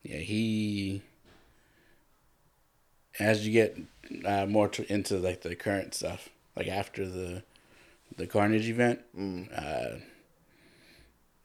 Yeah, 0.03 0.19
he. 0.19 1.03
As 3.21 3.47
you 3.47 3.53
get 3.53 3.79
uh, 4.25 4.47
more 4.47 4.69
to, 4.69 4.91
into 4.91 5.19
like 5.19 5.43
the 5.43 5.55
current 5.55 5.93
stuff, 5.95 6.31
like 6.57 6.69
after 6.69 7.07
the 7.07 7.43
the 8.17 8.27
Carnage 8.27 8.69
event, 8.69 9.01
Mm. 9.17 9.49
uh, 9.55 9.99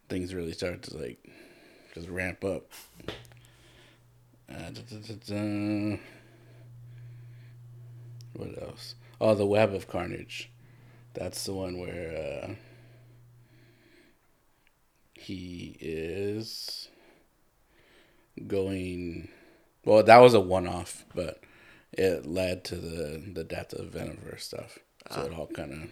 things 0.08 0.34
really 0.34 0.54
start 0.54 0.82
to 0.84 0.98
like 0.98 1.18
just 1.94 2.08
ramp 2.08 2.44
up. 2.46 2.72
Uh, 4.50 4.70
da, 4.70 4.82
da, 4.90 4.98
da, 4.98 5.14
da. 5.26 5.98
What 8.34 8.62
else? 8.62 8.96
Oh, 9.24 9.36
the 9.36 9.46
Web 9.46 9.76
of 9.76 9.88
Carnage. 9.88 10.50
That's 11.14 11.44
the 11.44 11.54
one 11.54 11.78
where 11.78 12.48
uh, 12.48 12.56
he 15.14 15.78
is 15.80 16.90
going. 18.48 19.30
Well, 19.86 20.02
that 20.02 20.18
was 20.18 20.34
a 20.34 20.40
one-off, 20.40 21.06
but 21.14 21.44
it 21.92 22.26
led 22.26 22.64
to 22.66 22.76
the 22.76 23.22
the 23.32 23.44
death 23.44 23.74
of 23.74 23.92
Venomverse 23.92 24.42
stuff. 24.42 24.80
So 25.12 25.22
it 25.22 25.34
all 25.34 25.46
kind 25.46 25.72
of 25.74 25.90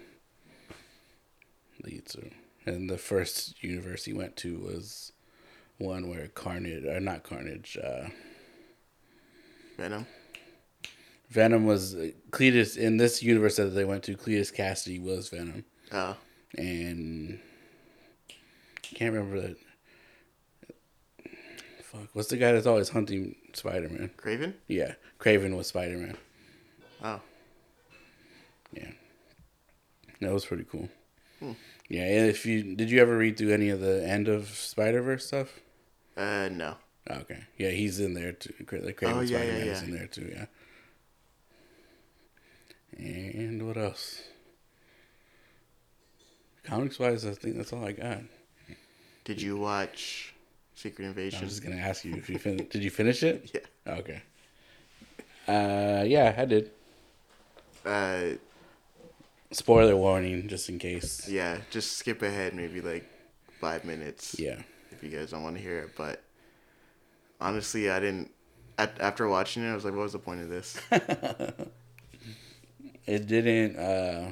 leads 1.85 2.13
to. 2.13 2.31
And 2.65 2.89
the 2.89 2.97
first 2.97 3.63
universe 3.63 4.05
he 4.05 4.13
went 4.13 4.37
to 4.37 4.57
was 4.57 5.11
one 5.77 6.09
where 6.09 6.29
Carnage, 6.29 6.83
or 6.83 6.99
not 6.99 7.21
Carnage, 7.21 7.77
uh, 7.77 8.09
Venom. 9.77 10.07
Venom 11.29 11.65
was 11.65 11.95
Cletus 12.31 12.75
in 12.77 12.97
this 12.97 13.21
universe 13.21 13.57
that 13.57 13.65
they 13.65 13.85
went 13.85 14.03
to. 14.03 14.15
Cletus 14.15 14.53
Kasady 14.55 15.01
was 15.01 15.29
Venom, 15.29 15.63
Oh, 15.91 16.15
and 16.57 17.39
can't 18.81 19.13
remember 19.13 19.39
that. 19.41 19.57
Fuck, 21.83 22.07
what's 22.13 22.29
the 22.29 22.37
guy 22.37 22.51
that's 22.51 22.67
always 22.67 22.89
hunting 22.89 23.35
Spider 23.53 23.89
Man? 23.89 24.11
Kraven. 24.17 24.53
Yeah, 24.67 24.93
Kraven 25.19 25.55
was 25.57 25.67
Spider 25.67 25.97
Man. 25.97 26.17
Oh, 27.03 27.21
Yeah, 28.73 28.91
that 30.21 30.31
was 30.33 30.45
pretty 30.45 30.65
cool. 30.65 30.89
Yeah, 31.87 32.03
and 32.03 32.27
if 32.29 32.45
you 32.45 32.75
did 32.75 32.91
you 32.91 33.01
ever 33.01 33.17
read 33.17 33.37
through 33.37 33.51
any 33.53 33.69
of 33.69 33.79
the 33.79 34.07
end 34.07 34.27
of 34.27 34.49
Spider 34.49 35.01
Verse 35.01 35.25
stuff? 35.27 35.59
uh, 36.17 36.49
no. 36.51 36.75
Okay, 37.09 37.39
yeah, 37.57 37.69
he's 37.69 37.99
in 37.99 38.13
there 38.13 38.33
too. 38.33 38.53
The 38.59 38.93
Kraven 38.93 39.13
Oh, 39.15 39.19
yeah, 39.21 39.37
Spider 39.37 39.51
Man 39.53 39.65
yeah, 39.65 39.71
is 39.71 39.81
in 39.83 39.91
there 39.91 40.05
too. 40.07 40.29
Yeah. 40.31 40.45
And 43.01 43.65
what 43.65 43.77
else? 43.77 44.21
Comics 46.63 46.99
wise, 46.99 47.25
I 47.25 47.31
think 47.31 47.55
that's 47.57 47.71
all 47.73 47.85
I 47.85 47.93
got. 47.93 48.19
Did 49.23 49.41
you 49.41 49.57
watch 49.57 50.33
Secret 50.75 51.05
Invasion? 51.05 51.39
I 51.39 51.43
was 51.45 51.53
just 51.53 51.63
gonna 51.63 51.81
ask 51.81 52.03
you 52.03 52.15
if 52.15 52.29
you 52.29 52.37
fin- 52.37 52.67
did 52.69 52.83
you 52.83 52.89
finish 52.89 53.23
it? 53.23 53.51
Yeah. 53.87 53.93
Okay. 53.95 54.21
Uh, 55.47 56.03
yeah, 56.05 56.35
I 56.37 56.45
did. 56.45 56.71
Uh, 57.85 58.21
Spoiler 59.51 59.95
warning, 59.97 60.47
just 60.47 60.69
in 60.69 60.77
case. 60.77 61.27
yeah. 61.27 61.57
Just 61.71 61.97
skip 61.97 62.21
ahead, 62.21 62.53
maybe 62.53 62.81
like 62.81 63.09
five 63.59 63.83
minutes. 63.83 64.35
Yeah. 64.37 64.61
if 64.91 65.01
you 65.03 65.09
guys 65.09 65.31
don't 65.31 65.41
want 65.41 65.55
to 65.55 65.61
hear 65.61 65.79
it. 65.79 65.95
But 65.97 66.21
honestly, 67.41 67.89
I 67.89 67.99
didn't. 67.99 68.29
At, 68.77 68.99
after 69.01 69.27
watching 69.27 69.63
it, 69.63 69.71
I 69.71 69.75
was 69.75 69.85
like, 69.85 69.93
"What 69.95 70.03
was 70.03 70.13
the 70.13 70.19
point 70.19 70.41
of 70.41 70.49
this?" 70.49 70.79
It 73.05 73.27
didn't. 73.27 73.77
uh 73.77 74.31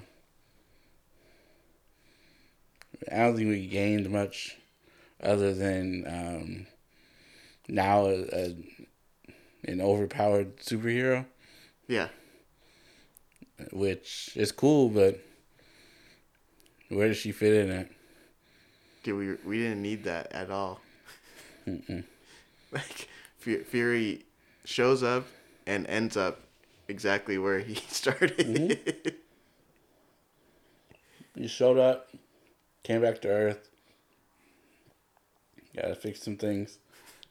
I 3.12 3.18
don't 3.18 3.36
think 3.36 3.50
we 3.50 3.68
gained 3.68 4.10
much, 4.10 4.58
other 5.22 5.54
than 5.54 6.04
um 6.08 6.68
now 7.68 8.06
a, 8.06 8.22
a, 8.34 8.56
an 9.66 9.82
overpowered 9.82 10.58
superhero, 10.58 11.26
yeah, 11.88 12.08
which 13.72 14.32
is 14.36 14.52
cool, 14.52 14.90
but 14.90 15.20
where 16.90 17.08
does 17.08 17.18
she 17.18 17.32
fit 17.32 17.54
in 17.66 17.72
it? 17.72 17.92
dude, 19.08 19.18
we 19.44 19.50
we 19.50 19.58
didn't 19.64 19.82
need 19.82 20.04
that 20.04 20.32
at 20.34 20.52
all. 20.52 20.82
like 22.72 23.08
Fury 23.40 24.26
shows 24.66 25.02
up 25.04 25.26
and 25.66 25.88
ends 25.88 26.18
up 26.18 26.42
exactly 26.88 27.38
where 27.38 27.60
he 27.60 27.76
started. 27.90 28.38
Mm-hmm. 28.38 29.10
He 31.36 31.48
showed 31.48 31.78
up, 31.78 32.10
came 32.82 33.02
back 33.04 33.22
to 33.22 33.28
Earth, 33.28 33.70
gotta 35.76 35.94
fix 35.94 36.24
some 36.24 36.36
things, 36.36 36.80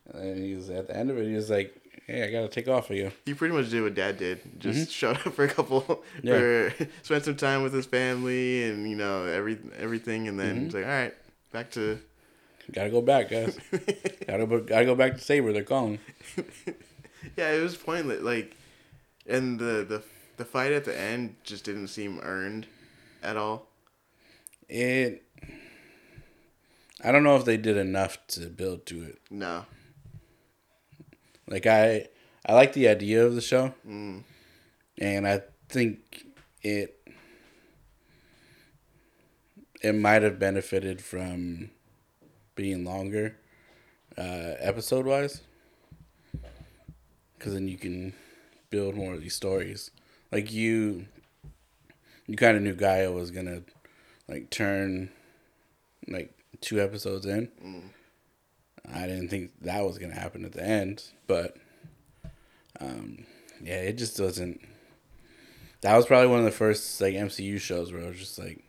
and 0.09 0.23
then 0.23 0.37
he 0.45 0.55
was 0.55 0.71
at 0.71 0.87
the 0.87 0.97
end 0.97 1.11
of 1.11 1.19
it. 1.19 1.27
He 1.27 1.35
was 1.35 1.51
like, 1.51 1.75
"Hey, 2.07 2.23
I 2.23 2.31
gotta 2.31 2.47
take 2.47 2.69
off 2.69 2.89
of 2.89 2.97
you." 2.97 3.11
he 3.25 3.35
pretty 3.35 3.53
much 3.53 3.69
did 3.69 3.83
what 3.83 3.97
Dad 3.97 4.17
did. 4.17 4.61
Just 4.61 4.79
mm-hmm. 4.79 4.91
showed 4.91 5.17
up 5.17 5.35
for 5.35 5.45
a 5.45 5.49
couple, 5.49 6.05
Yeah. 6.23 6.69
for 6.69 6.87
spent 7.03 7.25
some 7.25 7.37
time 7.37 7.65
with 7.65 7.75
his 7.75 7.85
family 7.85 8.63
and 8.71 8.89
you 8.89 8.95
know 8.95 9.25
every 9.25 9.59
everything, 9.77 10.29
and 10.29 10.39
then 10.39 10.55
mm-hmm. 10.55 10.65
he's 10.67 10.75
like, 10.75 10.85
"All 10.85 10.91
right, 10.91 11.15
back 11.51 11.73
to." 11.73 11.99
Gotta 12.73 12.91
go 12.91 13.01
back, 13.01 13.31
guys. 13.31 13.59
gotta 14.27 14.47
go- 14.47 14.61
gotta 14.61 14.85
go 14.85 14.95
back 14.95 15.15
to 15.15 15.21
Saber. 15.21 15.53
They're 15.53 15.63
calling. 15.63 15.99
Yeah, 17.37 17.53
it 17.53 17.63
was 17.63 17.77
pointless. 17.77 18.23
Like, 18.23 18.57
and 19.29 19.59
the 19.59 19.85
the 19.89 20.03
the 20.37 20.45
fight 20.45 20.73
at 20.73 20.85
the 20.85 20.99
end 20.99 21.37
just 21.45 21.65
didn't 21.65 21.89
seem 21.89 22.21
earned 22.23 22.67
at 23.23 23.37
all. 23.37 23.69
It. 24.69 25.23
I 27.05 27.13
don't 27.13 27.23
know 27.23 27.37
if 27.37 27.45
they 27.45 27.57
did 27.57 27.77
enough 27.77 28.19
to 28.29 28.47
build 28.49 28.87
to 28.87 29.03
it. 29.05 29.19
No. 29.31 29.65
Like 31.49 31.67
I, 31.67 32.09
I 32.45 32.55
like 32.55 32.73
the 32.73 32.89
idea 32.89 33.25
of 33.25 33.35
the 33.35 33.41
show, 33.41 33.73
Mm. 33.87 34.25
and 34.99 35.27
I 35.29 35.43
think 35.69 36.25
it. 36.63 36.93
It 39.83 39.93
might 39.95 40.23
have 40.23 40.39
benefited 40.39 41.03
from 41.03 41.71
being 42.57 42.85
longer, 42.85 43.37
uh, 44.17 44.55
episode 44.59 45.05
wise. 45.07 45.43
Because 47.39 47.53
then 47.53 47.69
you 47.69 47.77
can 47.77 48.15
build 48.71 48.95
more 48.95 49.15
of 49.15 49.21
these 49.21 49.35
stories. 49.35 49.91
Like 50.33 50.53
you, 50.53 51.07
you 52.27 52.37
kind 52.37 52.57
of 52.57 52.63
knew 52.63 52.75
G'iah 52.75 53.15
was 53.15 53.31
gonna, 53.31 53.63
like 54.29 54.51
turn, 54.51 55.11
like 56.09 56.33
two 56.61 56.81
episodes 56.81 57.27
in. 57.27 57.51
I 58.93 59.07
didn't 59.07 59.29
think 59.29 59.53
that 59.63 59.85
was 59.85 59.99
gonna 59.99 60.15
happen 60.19 60.45
at 60.45 60.53
the 60.53 60.63
end, 60.65 61.05
but 61.27 61.57
um, 62.81 63.25
yeah, 63.63 63.81
it 63.81 63.95
just 63.99 64.17
doesn't. 64.17 64.61
That 65.83 65.97
was 65.97 66.07
probably 66.07 66.29
one 66.29 66.39
of 66.41 66.45
the 66.45 66.51
first 66.51 67.01
like 67.01 67.15
MCU 67.15 67.61
shows 67.61 67.93
where 67.93 68.03
I 68.03 68.09
was 68.09 68.19
just 68.19 68.39
like, 68.39 68.63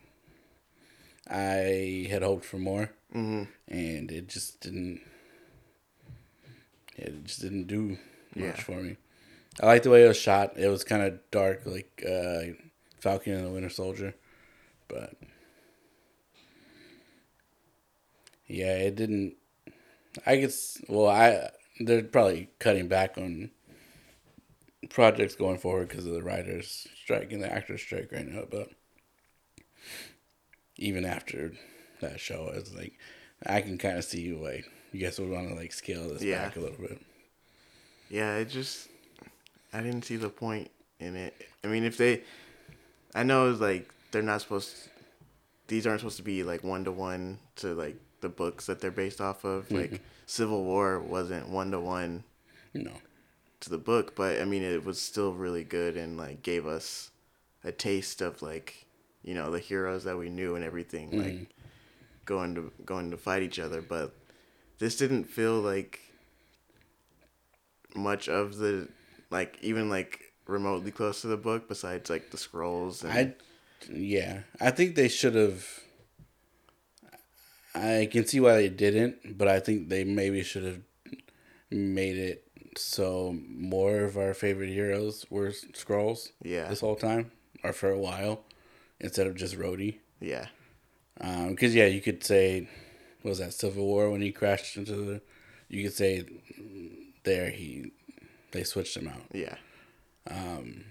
I 1.30 2.08
had 2.10 2.22
hoped 2.24 2.46
for 2.46 2.58
more, 2.58 2.92
hmm 3.12 3.44
and 3.68 4.12
it 4.12 4.28
just 4.28 4.62
didn't. 4.62 5.02
It 6.96 7.26
just 7.26 7.42
didn't 7.42 7.66
do 7.68 7.98
much 8.36 8.44
Yeah. 8.44 8.54
for 8.56 8.82
me. 8.82 8.98
I 9.62 9.66
like 9.66 9.84
the 9.84 9.90
way 9.90 10.06
it 10.06 10.08
was 10.08 10.18
shot. 10.18 10.58
It 10.58 10.68
was 10.68 10.84
kind 10.84 11.02
of 11.02 11.20
dark, 11.32 11.62
like 11.66 12.04
uh, 12.08 12.42
Falcon 13.00 13.34
and 13.34 13.46
the 13.48 13.52
Winter 13.52 13.70
Soldier, 13.70 14.14
but 14.88 15.14
yeah, 18.48 18.76
it 18.78 18.96
didn't. 18.96 19.36
I 20.26 20.38
guess. 20.38 20.80
Well, 20.88 21.08
I 21.08 21.50
they're 21.80 22.04
probably 22.04 22.50
cutting 22.60 22.88
back 22.88 23.18
on 23.18 23.52
projects 24.90 25.36
going 25.36 25.58
forward 25.58 25.90
because 25.90 26.06
of 26.06 26.14
the 26.14 26.24
writers' 26.24 26.88
strike 27.04 27.32
and 27.32 27.42
the 27.44 27.52
actors' 27.52 27.82
strike 27.82 28.12
right 28.12 28.28
now. 28.28 28.44
But 28.50 28.70
even 30.78 31.06
after 31.06 31.54
that 32.02 32.20
show, 32.20 32.52
it's 32.54 32.74
like 32.76 32.94
I 33.46 33.62
can 33.62 33.78
kind 33.78 33.98
of 33.98 34.04
see 34.04 34.32
why 34.34 34.64
you 34.92 35.02
guys 35.02 35.20
would 35.20 35.30
want 35.30 35.50
to 35.50 35.56
like 35.56 35.74
scale 35.74 36.10
this 36.10 36.22
Yeah. 36.24 36.44
back 36.46 36.56
a 36.56 36.60
little 36.60 36.78
bit. 36.80 37.02
Yeah, 38.10 38.38
it 38.38 38.50
just 38.50 38.87
I 39.78 39.84
didn't 39.84 40.06
see 40.06 40.16
the 40.16 40.30
point 40.30 40.72
in 41.00 41.16
it. 41.16 41.36
I 41.64 41.68
mean, 41.68 41.84
if 41.84 41.98
they, 41.98 42.24
I 43.14 43.22
know 43.22 43.52
it's 43.52 43.62
like 43.62 43.94
they're 44.12 44.24
not 44.24 44.42
supposed. 44.42 44.76
these 45.68 45.86
aren't 45.86 46.00
supposed 46.00 46.18
to 46.18 46.24
be 46.24 46.42
like 46.42 46.64
one 46.64 46.84
to 46.86 46.92
one 46.92 47.38
to 47.58 47.76
like 47.76 47.96
the 48.22 48.30
books 48.30 48.66
that 48.66 48.82
they're 48.82 48.90
based 48.90 49.22
off 49.22 49.44
of. 49.44 49.66
Mm-hmm. 49.66 49.76
Like 49.76 50.02
Civil 50.26 50.64
War 50.64 51.00
wasn't 51.00 51.50
one 51.50 51.70
to 51.72 51.80
one 51.80 52.24
No. 52.74 52.92
to 53.60 53.70
the 53.70 53.78
book, 53.78 54.16
but 54.16 54.42
I 54.42 54.46
mean 54.46 54.64
it 54.64 54.84
was 54.84 55.00
still 55.00 55.34
really 55.34 55.64
good 55.64 55.96
and 55.96 56.18
like 56.18 56.42
gave 56.42 56.66
us 56.66 57.12
a 57.64 57.72
taste 57.72 58.22
of 58.22 58.42
like 58.42 58.88
you 59.24 59.36
know 59.36 59.52
the 59.52 59.60
heroes 59.60 60.06
that 60.06 60.18
we 60.18 60.30
knew 60.30 60.56
and 60.56 60.66
everything 60.66 61.12
like 61.12 61.34
mm-hmm. 61.34 61.44
going 62.26 62.56
to 62.56 62.72
going 62.84 63.12
to 63.12 63.18
fight 63.18 63.44
each 63.44 63.60
other. 63.60 63.84
But 63.84 64.16
this 64.80 64.98
didn't 64.98 65.26
feel 65.26 65.60
like 65.60 66.00
much 67.96 68.28
of 68.28 68.58
the 68.58 68.88
like 69.30 69.58
even 69.62 69.90
like 69.90 70.22
remotely 70.46 70.92
close 70.92 71.22
to 71.22 71.28
the 71.28 71.38
book 71.38 71.68
besides 71.68 72.10
like 72.10 72.32
the 72.32 72.38
Skrulls 72.38 73.04
and 73.04 73.12
I, 73.12 73.34
yeah, 73.92 74.42
I 74.62 74.72
think 74.72 74.96
they 74.96 75.08
should 75.08 75.36
have. 75.36 75.66
I 77.76 78.08
can 78.12 78.26
see 78.26 78.40
why 78.40 78.56
they 78.56 78.70
didn't, 78.70 79.38
but 79.38 79.48
I 79.48 79.60
think 79.60 79.90
they 79.90 80.04
maybe 80.04 80.42
should 80.42 80.64
have 80.64 80.82
made 81.70 82.18
it 82.18 82.44
so 82.76 83.36
more 83.48 84.00
of 84.00 84.18
our 84.18 84.34
favorite 84.34 84.70
heroes 84.70 85.26
were 85.30 85.50
Skrulls. 85.50 86.32
Yeah. 86.44 86.68
this 86.70 86.80
whole 86.80 86.96
time 86.96 87.32
or 87.64 87.74
for 87.74 87.90
a 87.92 88.00
while, 88.00 88.44
instead 89.00 89.28
of 89.28 89.36
just 89.36 89.58
Rhodey. 89.58 89.98
yeah 90.20 90.48
um, 91.20 91.50
Because 91.50 91.76
yeah, 91.76 91.86
you 91.88 92.02
could 92.02 92.24
say, 92.24 92.68
what 93.22 93.30
was 93.30 93.40
that 93.40 93.54
Civil 93.54 93.86
War 93.86 94.10
when 94.10 94.22
he 94.22 94.32
crashed 94.32 94.78
into 94.78 94.94
the? 94.96 95.22
You 95.70 95.84
could 95.84 95.94
say 95.94 96.24
there 97.24 97.50
he 97.50 97.92
they 98.52 98.64
switched 98.64 98.96
them 98.96 99.08
out. 99.08 99.24
Yeah. 99.34 99.56
Um, 100.30 100.84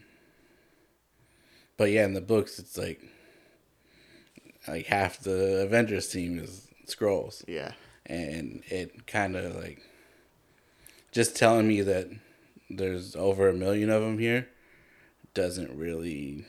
but 1.76 1.90
yeah, 1.90 2.04
in 2.04 2.14
the 2.14 2.20
books, 2.20 2.58
it's 2.58 2.76
like 2.78 3.00
like 4.68 4.86
half 4.86 5.20
the 5.20 5.62
Avengers 5.62 6.08
team 6.08 6.38
is 6.38 6.66
Skrulls, 6.86 7.44
Yeah. 7.46 7.72
and 8.06 8.62
it 8.68 9.06
kind 9.06 9.36
of 9.36 9.54
like 9.56 9.80
just 11.12 11.36
telling 11.36 11.68
me 11.68 11.82
that 11.82 12.08
there's 12.70 13.14
over 13.16 13.48
a 13.48 13.52
million 13.52 13.90
of 13.90 14.02
them 14.02 14.18
here 14.18 14.48
doesn't 15.34 15.76
really 15.78 16.44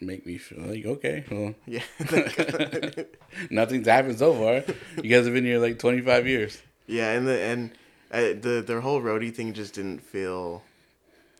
make 0.00 0.26
me 0.26 0.36
feel 0.38 0.60
like 0.64 0.84
okay, 0.84 1.24
well, 1.30 1.54
Yeah. 1.66 1.82
Uh, 2.10 3.02
nothing's 3.50 3.88
happened 3.88 4.18
so 4.18 4.32
far. 4.34 4.62
You 5.02 5.10
guys 5.10 5.24
have 5.24 5.34
been 5.34 5.44
here 5.44 5.58
like 5.58 5.78
25 5.78 6.26
years. 6.28 6.60
yeah, 6.86 7.10
and 7.12 7.26
the 7.26 7.36
and 7.40 7.70
uh, 8.10 8.34
the 8.40 8.62
their 8.66 8.80
whole 8.80 9.00
Rhodey 9.00 9.34
thing 9.34 9.52
just 9.54 9.74
didn't 9.74 10.00
feel 10.00 10.62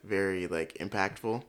very 0.02 0.46
like 0.46 0.74
impactful. 0.74 1.42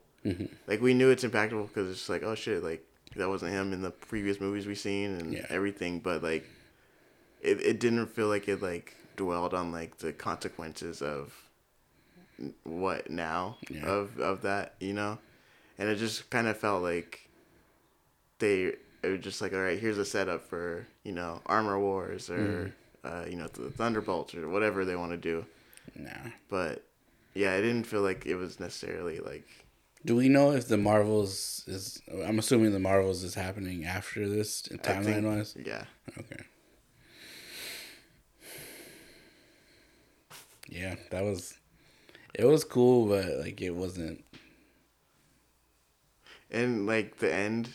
Like 0.68 0.82
we 0.82 0.94
knew 0.94 1.10
it's 1.12 1.24
impactful 1.24 1.68
because 1.68 1.90
it's 1.92 2.10
like 2.10 2.24
oh 2.24 2.36
shit, 2.36 2.64
like 2.64 2.84
that 3.16 3.30
wasn't 3.30 3.52
him 3.52 3.74
in 3.74 3.82
the 3.82 3.92
previous 3.92 4.40
movies 4.42 4.66
we've 4.66 4.78
seen 4.78 5.12
and 5.20 5.34
Yeah. 5.34 5.46
everything, 5.50 6.00
but 6.00 6.22
like 6.24 6.46
it 7.42 7.62
it 7.62 7.80
didn't 7.80 8.08
feel 8.08 8.28
like 8.28 8.48
it 8.48 8.62
like 8.62 8.96
dwelled 9.16 9.54
on 9.54 9.72
like 9.72 9.98
the 9.98 10.12
consequences 10.12 11.02
of 11.02 11.34
what 12.64 13.10
now 13.10 13.58
Yeah. 13.70 13.86
of 13.86 14.20
of 14.20 14.42
that 14.42 14.76
you 14.80 14.94
know, 14.94 15.20
and 15.78 15.88
it 15.90 15.96
just 15.98 16.30
kind 16.30 16.48
of 16.48 16.58
felt 16.58 16.82
like 16.84 17.30
they 18.40 18.74
it 19.04 19.08
was 19.08 19.20
just 19.22 19.42
like 19.42 19.54
all 19.54 19.60
right 19.60 19.80
here's 19.80 19.98
a 19.98 20.06
setup 20.06 20.42
for 20.50 20.88
you 21.04 21.12
know 21.12 21.42
armor 21.46 21.80
wars 21.80 22.30
or 22.30 22.74
uh, 23.06 23.24
you 23.30 23.36
know 23.38 23.48
the 23.48 23.70
thunderbolts 23.70 24.34
or 24.36 24.50
whatever 24.50 24.84
they 24.86 24.96
want 24.96 25.12
to 25.12 25.18
do 25.18 25.46
Nah. 25.96 26.32
but 26.50 26.84
yeah 27.34 27.54
I 27.54 27.62
didn't 27.62 27.86
feel 27.86 28.02
like 28.02 28.26
it 28.26 28.36
was 28.36 28.60
necessarily 28.60 29.20
like 29.20 29.48
Do 30.04 30.16
we 30.16 30.28
know 30.30 30.52
if 30.52 30.68
the 30.68 30.78
Marvels 30.78 31.64
is? 31.68 32.02
I'm 32.26 32.40
assuming 32.40 32.72
the 32.74 32.80
Marvels 32.80 33.24
is 33.24 33.36
happening 33.36 33.86
after 33.86 34.28
this 34.28 34.64
timeline 34.84 35.24
wise. 35.24 35.56
yeah 35.64 35.86
Okay. 36.18 36.44
Yeah, 40.68 40.96
that 41.12 41.24
was. 41.24 41.54
It 42.34 42.46
was 42.46 42.64
cool, 42.64 43.08
but 43.08 43.26
like 43.38 43.62
it 43.62 43.70
wasn't. 43.76 44.24
and 46.52 46.86
like 46.88 47.18
the 47.18 47.32
end 47.34 47.70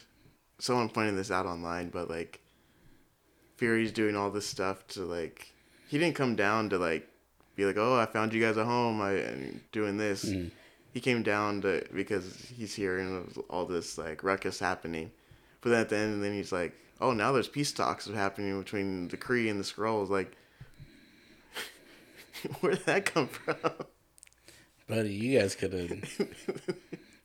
someone 0.59 0.89
pointed 0.89 1.17
this 1.17 1.31
out 1.31 1.47
online 1.47 1.89
but 1.91 2.09
like 2.11 2.41
fury's 3.61 3.93
doing 3.93 4.17
all 4.17 4.31
this 4.31 4.47
stuff 4.47 4.87
to 4.89 5.03
like 5.03 5.53
he 5.87 5.99
didn't 5.99 6.17
come 6.17 6.35
down 6.35 6.71
to 6.71 6.79
like 6.79 7.07
be 7.57 7.67
like 7.67 7.77
oh 7.77 7.95
i 7.95 8.07
found 8.07 8.33
you 8.33 8.41
guys 8.41 8.57
at 8.57 8.65
home 8.65 9.03
i 9.03 9.13
am 9.13 9.61
doing 9.71 9.99
this. 9.99 10.25
Mm-hmm. 10.25 10.49
He 10.95 11.01
came 11.01 11.23
down 11.23 11.61
to 11.61 11.85
because 11.95 12.35
he's 12.57 12.75
hearing 12.75 13.31
all 13.51 13.67
this 13.67 13.99
like 13.99 14.25
ruckus 14.25 14.59
happening. 14.59 15.13
But 15.61 15.71
then 15.71 15.81
at 15.83 15.89
the 15.91 15.97
end 15.99 16.15
and 16.15 16.25
then 16.25 16.33
he's 16.33 16.53
like 16.53 16.73
oh 17.03 17.13
now 17.13 17.33
there's 17.33 17.49
peace 17.49 17.71
talks 17.71 18.09
happening 18.09 18.59
between 18.59 19.09
the 19.09 19.19
kree 19.19 19.51
and 19.51 19.61
the 19.61 19.65
Skrulls 19.65 20.09
like 20.09 20.35
where 22.61 22.73
did 22.73 22.87
that 22.87 23.05
come 23.05 23.29
from? 23.29 23.57
Buddy, 24.89 25.13
you 25.13 25.39
guys 25.39 25.55
could 25.55 25.75
have 25.75 25.91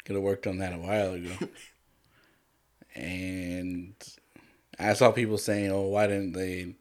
could 0.03 0.15
have 0.15 0.21
worked 0.21 0.47
on 0.47 0.57
that 0.57 0.73
a 0.73 0.79
while 0.79 1.13
ago. 1.13 1.31
And 2.93 3.95
I 4.79 4.93
saw 4.93 5.11
people 5.11 5.37
saying, 5.37 5.71
"Oh, 5.71 5.83
why 5.87 6.07
didn't 6.07 6.33
they 6.33 6.75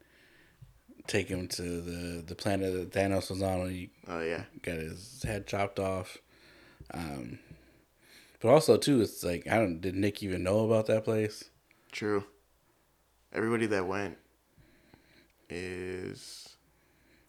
take 1.06 1.28
him 1.28 1.48
to 1.48 1.62
the 1.80 2.22
the 2.22 2.34
planet 2.34 2.72
that 2.72 2.92
Thanos 2.98 3.30
was 3.30 3.42
on 3.42 3.60
when 3.60 3.70
he 3.70 3.90
oh 4.08 4.20
yeah 4.20 4.44
got 4.62 4.76
his 4.76 5.22
head 5.22 5.46
chopped 5.46 5.78
off?" 5.78 6.18
Um, 6.92 7.38
but 8.40 8.48
also 8.48 8.76
too, 8.76 9.00
it's 9.00 9.22
like 9.24 9.46
I 9.46 9.56
don't. 9.58 9.80
Did 9.80 9.94
Nick 9.96 10.22
even 10.22 10.42
know 10.42 10.64
about 10.66 10.86
that 10.86 11.04
place? 11.04 11.44
True. 11.92 12.24
Everybody 13.32 13.66
that 13.66 13.86
went 13.86 14.16
is 15.50 16.56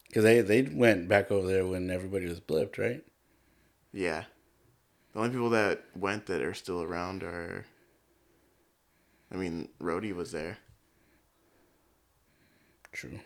Because 0.08 0.24
they 0.24 0.40
they 0.40 0.62
went 0.62 1.08
back 1.08 1.30
over 1.30 1.46
there 1.46 1.66
when 1.66 1.90
everybody 1.90 2.26
was 2.26 2.40
blipped, 2.40 2.78
right? 2.78 3.02
yeah. 3.92 4.24
The 5.12 5.20
only 5.20 5.30
people 5.30 5.50
that 5.50 5.82
went 5.94 6.26
that 6.26 6.42
are 6.42 6.52
still 6.52 6.82
around 6.82 7.22
are 7.22 7.64
I 9.32 9.36
mean, 9.36 9.68
Rhodey 9.80 10.14
was 10.14 10.32
there, 10.32 10.58
True. 12.92 13.18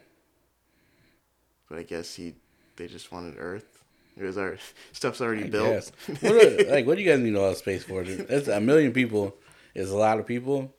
but 1.69 1.79
I 1.79 1.83
guess 1.83 2.15
he 2.15 2.35
they 2.77 2.87
just 2.89 3.13
wanted 3.13 3.37
Earth. 3.39 3.83
It 4.17 4.25
was 4.25 4.39
our 4.39 4.57
stuff's 4.93 5.21
already 5.21 5.45
I 5.45 5.49
built. 5.49 5.93
What 6.21 6.33
are, 6.33 6.65
like, 6.71 6.87
what 6.87 6.97
do 6.97 7.03
you 7.03 7.11
guys 7.11 7.21
need 7.21 7.37
all 7.37 7.49
that 7.51 7.59
space 7.59 7.85
for? 7.85 8.03
That's 8.05 8.49
a 8.49 8.61
million 8.61 8.93
people 8.93 9.37
is 9.75 9.91
a 9.91 9.97
lot 9.97 10.19
of 10.19 10.27
people, 10.27 10.75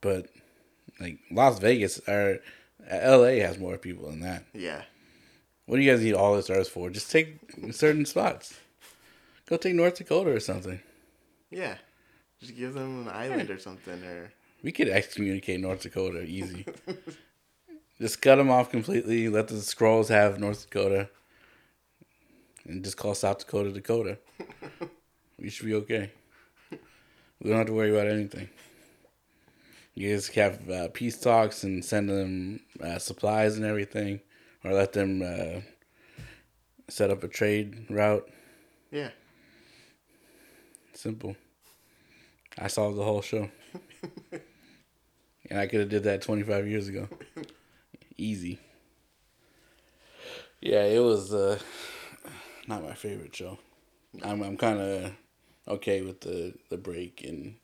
but 0.00 0.26
like 1.00 1.18
Las 1.30 1.58
Vegas 1.58 1.98
or 2.08 2.38
L.A. 2.88 3.40
has 3.40 3.58
more 3.58 3.76
people 3.78 4.08
than 4.10 4.20
that. 4.20 4.44
yeah. 4.54 4.82
What 5.66 5.78
do 5.78 5.82
you 5.82 5.90
guys 5.90 6.00
need 6.00 6.14
all 6.14 6.36
this 6.36 6.48
Earth 6.48 6.68
for? 6.68 6.90
Just 6.90 7.10
take 7.10 7.38
certain 7.72 8.06
spots. 8.06 8.54
Go 9.48 9.56
take 9.56 9.74
North 9.74 9.96
Dakota 9.96 10.30
or 10.30 10.38
something. 10.38 10.78
Yeah. 11.50 11.74
Just 12.40 12.56
give 12.56 12.74
them 12.74 13.06
an 13.06 13.08
island 13.08 13.50
or 13.50 13.58
something 13.58 14.02
or 14.04 14.30
We 14.62 14.72
could 14.72 14.88
excommunicate 14.88 15.60
North 15.60 15.82
Dakota 15.82 16.22
easy. 16.22 16.66
just 18.00 18.20
cut 18.20 18.36
them 18.36 18.50
off 18.50 18.70
completely. 18.70 19.28
Let 19.28 19.48
the 19.48 19.54
Skrulls 19.54 20.08
have 20.08 20.38
North 20.38 20.62
Dakota, 20.68 21.08
and 22.66 22.84
just 22.84 22.96
call 22.96 23.14
South 23.14 23.38
Dakota 23.38 23.72
Dakota. 23.72 24.18
we 25.38 25.48
should 25.48 25.66
be 25.66 25.74
okay. 25.74 26.10
We 26.70 27.50
don't 27.50 27.58
have 27.58 27.66
to 27.66 27.72
worry 27.72 27.90
about 27.90 28.06
anything. 28.08 28.48
You 29.94 30.14
just 30.14 30.34
have 30.34 30.68
uh, 30.68 30.88
peace 30.92 31.18
talks 31.18 31.62
and 31.64 31.82
send 31.82 32.10
them 32.10 32.60
uh, 32.82 32.98
supplies 32.98 33.56
and 33.56 33.64
everything, 33.64 34.20
or 34.62 34.72
let 34.72 34.92
them 34.92 35.22
uh, 35.22 35.60
set 36.88 37.10
up 37.10 37.24
a 37.24 37.28
trade 37.28 37.86
route. 37.88 38.28
yeah. 38.90 39.10
Simple. 40.92 41.36
I 42.58 42.68
saw 42.68 42.90
the 42.90 43.04
whole 43.04 43.22
show. 43.22 43.50
and 45.50 45.58
I 45.58 45.66
could 45.66 45.80
have 45.80 45.88
did 45.88 46.04
that 46.04 46.22
25 46.22 46.66
years 46.66 46.88
ago. 46.88 47.08
Easy. 48.16 48.58
Yeah, 50.60 50.84
it 50.84 51.00
was 51.00 51.34
uh, 51.34 51.58
not 52.66 52.82
my 52.82 52.94
favorite 52.94 53.34
show. 53.36 53.58
I'm 54.22 54.42
I'm 54.42 54.56
kind 54.56 54.80
of 54.80 55.12
okay 55.68 56.00
with 56.00 56.20
the 56.22 56.54
the 56.70 56.78
break 56.78 57.22
and 57.24 57.56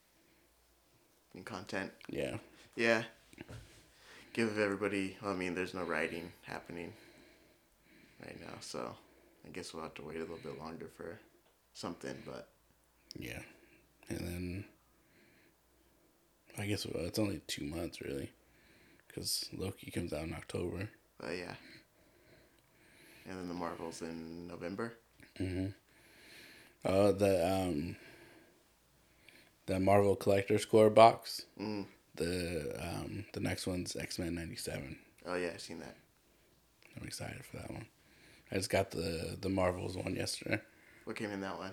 And 1.35 1.45
content. 1.45 1.91
yeah. 2.09 2.37
Yeah. 2.77 3.05
Give 4.35 4.59
everybody 4.59 5.17
well, 5.23 5.33
I 5.33 5.37
mean, 5.37 5.55
there's 5.55 5.75
no 5.75 5.83
writing 5.85 6.33
happening 6.43 6.93
right 8.25 8.39
now, 8.41 8.55
so 8.61 8.95
I 9.47 9.49
guess 9.51 9.73
we'll 9.73 9.83
have 9.83 9.95
to 9.95 10.03
wait 10.03 10.17
a 10.17 10.21
little 10.21 10.37
bit 10.37 10.59
longer 10.59 10.89
for 10.97 11.19
something, 11.73 12.15
but 12.27 12.49
Yeah. 13.19 13.41
And 14.11 14.19
then 14.21 14.65
I 16.59 16.67
guess 16.67 16.87
well, 16.87 17.05
it's 17.05 17.19
only 17.19 17.41
2 17.47 17.65
months 17.65 18.01
really 18.01 18.31
cuz 19.15 19.49
Loki 19.53 19.91
comes 19.91 20.13
out 20.13 20.25
in 20.25 20.35
October. 20.35 20.89
But 21.19 21.37
yeah. 21.37 21.55
And 23.29 23.39
then 23.39 23.49
the 23.49 23.55
Marvels 23.55 24.03
in 24.03 24.49
November. 24.49 24.95
Uh, 26.85 27.13
the 27.13 27.47
um, 27.49 27.97
the 29.67 29.79
Marvel 29.79 30.17
Collector 30.17 30.59
Score 30.59 30.91
box. 30.91 31.43
Mm. 31.61 31.87
The 32.17 32.77
um, 32.81 33.25
the 33.33 33.41
next 33.41 33.67
one's 33.67 33.97
X 33.97 34.19
Men 34.19 34.35
'97. 34.35 34.99
Oh 35.27 35.35
yeah, 35.37 35.51
I've 35.55 35.61
seen 35.61 35.79
that. 35.79 35.97
I'm 37.01 37.07
excited 37.07 37.45
for 37.45 37.59
that 37.59 37.71
one. 37.71 37.87
I 38.51 38.57
just 38.57 38.71
got 38.71 38.91
the 38.91 39.37
the 39.41 39.49
Marvels 39.49 39.97
one 39.97 40.15
yesterday. 40.15 40.61
What 41.05 41.17
came 41.17 41.31
in 41.31 41.41
that 41.41 41.59
one? 41.59 41.73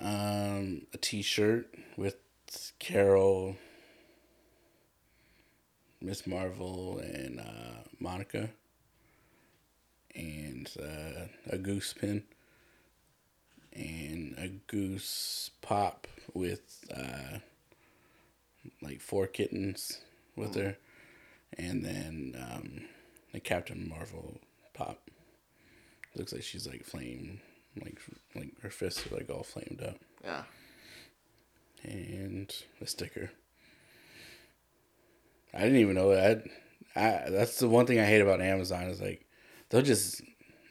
Um, 0.00 0.86
a 0.94 0.96
T-shirt 0.96 1.74
with 1.96 2.16
Carol, 2.78 3.56
Miss 6.00 6.26
Marvel, 6.26 6.98
and 6.98 7.40
uh, 7.40 7.82
Monica, 7.98 8.50
and 10.14 10.70
uh, 10.80 11.26
a 11.50 11.58
goose 11.58 11.92
pin, 11.92 12.22
and 13.72 14.34
a 14.38 14.48
goose 14.70 15.50
pop 15.60 16.06
with 16.34 16.84
uh, 16.94 17.38
like 18.80 19.00
four 19.00 19.26
kittens 19.26 20.00
with 20.36 20.54
her, 20.54 20.76
and 21.58 21.84
then 21.84 22.36
um, 22.50 22.84
a 23.34 23.40
Captain 23.40 23.88
Marvel 23.88 24.38
pop. 24.74 25.10
Looks 26.14 26.32
like 26.32 26.42
she's 26.42 26.66
like 26.66 26.84
flame, 26.84 27.40
like 27.82 27.98
like 28.34 28.60
her 28.62 28.70
fists 28.70 29.04
are 29.10 29.14
like 29.16 29.30
all 29.30 29.42
flamed 29.42 29.82
up 29.82 29.96
Yeah. 30.24 30.42
and 31.82 32.52
a 32.80 32.86
sticker. 32.86 33.30
I 35.54 35.60
didn't 35.60 35.78
even 35.78 35.94
know 35.94 36.14
that. 36.14 36.44
I, 36.94 37.30
that's 37.30 37.58
the 37.58 37.68
one 37.68 37.86
thing 37.86 38.00
I 38.00 38.04
hate 38.04 38.20
about 38.20 38.40
Amazon 38.40 38.84
is 38.84 39.00
like 39.00 39.24
they'll 39.68 39.82
just 39.82 40.22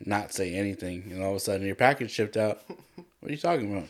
not 0.05 0.33
say 0.33 0.53
anything, 0.53 1.09
and 1.11 1.23
all 1.23 1.31
of 1.31 1.37
a 1.37 1.39
sudden 1.39 1.65
your 1.65 1.75
package 1.75 2.11
shipped 2.11 2.37
out. 2.37 2.61
what 2.95 3.29
are 3.29 3.31
you 3.31 3.37
talking 3.37 3.71
about? 3.71 3.89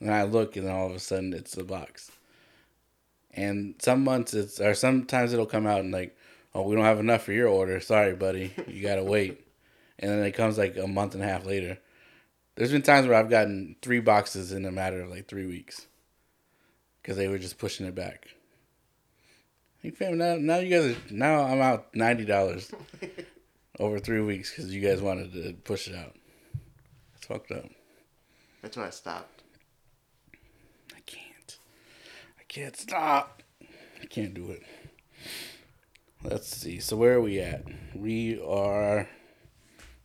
And 0.00 0.12
I 0.12 0.22
look, 0.24 0.56
and 0.56 0.66
then 0.66 0.74
all 0.74 0.86
of 0.86 0.94
a 0.94 1.00
sudden 1.00 1.32
it's 1.32 1.54
the 1.54 1.64
box. 1.64 2.10
And 3.32 3.74
some 3.78 4.02
months 4.02 4.34
it's, 4.34 4.60
or 4.60 4.74
sometimes 4.74 5.32
it'll 5.32 5.46
come 5.46 5.66
out 5.66 5.80
and 5.80 5.92
like, 5.92 6.16
oh, 6.54 6.62
we 6.62 6.74
don't 6.74 6.84
have 6.84 6.98
enough 6.98 7.22
for 7.22 7.32
your 7.32 7.48
order. 7.48 7.80
Sorry, 7.80 8.14
buddy, 8.14 8.52
you 8.66 8.82
gotta 8.82 9.04
wait. 9.04 9.46
And 9.98 10.10
then 10.10 10.24
it 10.24 10.32
comes 10.32 10.58
like 10.58 10.76
a 10.76 10.86
month 10.86 11.14
and 11.14 11.22
a 11.22 11.26
half 11.26 11.46
later. 11.46 11.78
There's 12.56 12.72
been 12.72 12.82
times 12.82 13.06
where 13.06 13.16
I've 13.16 13.30
gotten 13.30 13.76
three 13.82 14.00
boxes 14.00 14.52
in 14.52 14.64
a 14.64 14.72
matter 14.72 15.00
of 15.00 15.10
like 15.10 15.28
three 15.28 15.46
weeks 15.46 15.86
because 17.00 17.16
they 17.16 17.28
were 17.28 17.38
just 17.38 17.58
pushing 17.58 17.86
it 17.86 17.94
back. 17.94 18.28
Hey 19.82 19.88
fam, 19.92 20.18
now 20.18 20.36
now 20.36 20.58
you 20.58 20.68
guys 20.68 20.94
are 20.94 21.00
now 21.10 21.42
I'm 21.42 21.62
out 21.62 21.94
ninety 21.94 22.26
dollars 22.26 22.70
over 23.78 23.98
three 23.98 24.20
weeks 24.20 24.50
because 24.50 24.74
you 24.74 24.86
guys 24.86 25.00
wanted 25.00 25.32
to 25.32 25.54
push 25.64 25.88
it 25.88 25.96
out. 25.96 26.14
It's 27.16 27.24
fucked 27.24 27.50
up. 27.50 27.64
That's 28.60 28.76
why 28.76 28.88
I 28.88 28.90
stopped. 28.90 29.42
I 30.94 31.00
can't. 31.06 31.56
I 32.38 32.42
can't 32.46 32.76
stop. 32.76 33.42
I 34.02 34.04
can't 34.04 34.34
do 34.34 34.50
it. 34.50 34.62
Let's 36.22 36.54
see. 36.54 36.78
So 36.78 36.98
where 36.98 37.14
are 37.14 37.20
we 37.22 37.40
at? 37.40 37.64
We 37.94 38.38
are 38.42 39.08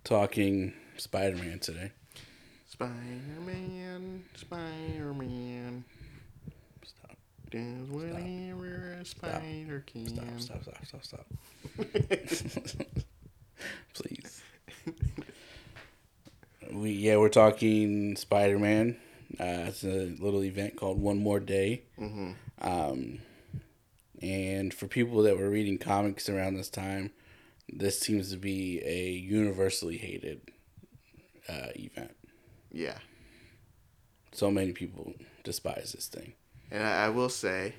talking 0.06 0.72
Spider 0.96 1.36
Man 1.36 1.60
today. 1.60 1.92
Spider 2.70 2.94
Man, 3.46 4.24
Spider 4.36 5.14
Man. 5.14 5.84
Does 7.52 7.90
whatever 7.90 8.98
a 9.00 9.06
spider 9.06 9.84
can. 9.86 10.08
Stop. 10.40 10.64
Stop. 10.64 10.86
Stop. 10.86 11.04
Stop. 11.04 11.26
Stop. 12.66 12.88
Please. 13.94 14.42
We 16.72 16.92
yeah 16.92 17.18
we're 17.18 17.30
talking 17.30 18.16
Spider 18.16 18.60
Man. 18.60 18.98
Uh, 19.40 19.68
it's 19.68 19.84
a 19.84 20.16
little 20.20 20.44
event 20.44 20.76
called 20.76 21.00
One 21.00 21.20
More 21.20 21.40
Day. 21.40 21.84
Mm-hmm. 22.00 22.32
Um, 22.62 23.20
and 24.22 24.74
for 24.74 24.88
people 24.88 25.24
that 25.24 25.38
were 25.38 25.50
reading 25.50 25.78
comics 25.78 26.30
around 26.30 26.56
this 26.56 26.70
time, 26.70 27.12
this 27.68 28.00
seems 28.00 28.32
to 28.32 28.38
be 28.38 28.82
a 28.86 29.10
universally 29.12 29.98
hated 29.98 30.42
uh, 31.50 31.68
event. 31.76 32.16
Yeah. 32.72 32.98
So 34.32 34.52
many 34.52 34.72
people 34.74 35.14
despise 35.44 35.94
this 35.94 36.08
thing. 36.08 36.34
And 36.72 36.84
I, 36.84 37.06
I 37.06 37.10
will 37.10 37.30
say, 37.30 37.76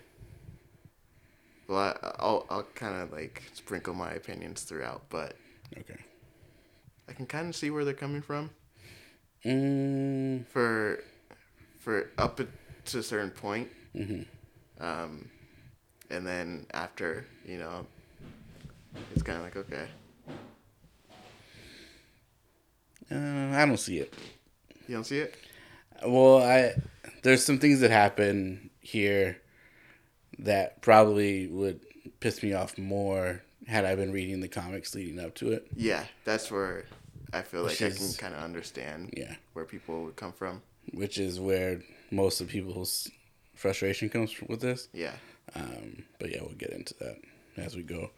well, 1.69 1.79
I, 1.79 1.97
I'll, 2.19 2.47
I'll 2.51 2.63
kind 2.75 3.01
of 3.03 3.13
like 3.13 3.43
sprinkle 3.55 3.95
my 3.95 4.13
opinions 4.13 4.63
throughout, 4.63 5.03
but 5.11 5.37
Okay. 5.79 5.97
I 7.09 7.13
can 7.13 7.27
kind 7.27 7.49
of 7.49 7.57
see 7.57 7.71
where 7.71 7.85
they're 7.85 7.95
coming 7.95 8.23
from. 8.23 8.51
Mm, 9.45 10.47
For, 10.47 11.03
for 11.79 12.11
up 12.19 12.41
to 12.87 12.99
a 12.99 13.03
certain 13.03 13.31
point, 13.31 13.69
hmm 13.93 14.23
um, 14.81 15.29
and 16.11 16.27
then 16.27 16.67
after, 16.73 17.27
you 17.47 17.59
know, 17.59 17.87
it's 19.13 19.23
kind 19.23 19.39
of 19.39 19.45
like 19.45 19.57
okay, 19.57 19.87
uh, 23.11 23.17
I 23.57 23.65
don't 23.67 23.79
see 23.79 23.99
it. 23.99 24.13
you 24.89 24.95
don't 24.95 25.05
see 25.05 25.19
it. 25.19 25.35
Well, 26.07 26.43
I 26.43 26.75
there's 27.23 27.45
some 27.45 27.59
things 27.59 27.81
that 27.81 27.91
happen 27.91 28.66
here 28.87 29.39
that 30.39 30.81
probably 30.83 31.47
would 31.47 31.81
piss 32.21 32.43
me 32.43 32.53
off 32.53 32.79
more 32.79 33.43
had 33.67 33.85
I 33.85 33.95
been 33.97 34.13
reading 34.13 34.41
the 34.41 34.49
comics 34.49 34.95
leading 34.95 35.19
up 35.19 35.35
to 35.37 35.53
it. 35.53 35.67
Yeah, 35.75 36.05
that's 36.25 36.51
where 36.51 36.85
I 37.33 37.43
feel 37.43 37.63
like 37.63 37.81
Which 37.81 37.83
I 37.83 37.91
can 37.91 38.13
kind 38.15 38.35
of 38.35 38.41
understand 38.41 39.13
Yeah, 39.17 39.35
where 39.55 39.65
people 39.65 40.05
would 40.05 40.17
come 40.17 40.33
from. 40.33 40.63
which 40.93 41.19
is 41.19 41.41
where 41.41 41.81
most 42.11 42.41
of 42.41 42.49
people's 42.49 43.11
frustration 43.55 44.09
comes 44.09 44.33
f- 44.33 44.49
with 44.49 44.61
this. 44.61 44.89
Yeah. 44.93 45.15
Um, 45.55 46.05
but 46.19 46.31
yeah, 46.31 46.43
we'll 46.43 46.55
get 46.55 46.71
into 46.71 46.95
that 47.01 47.17
as 47.57 47.75
we 47.75 47.83
go. 47.83 48.11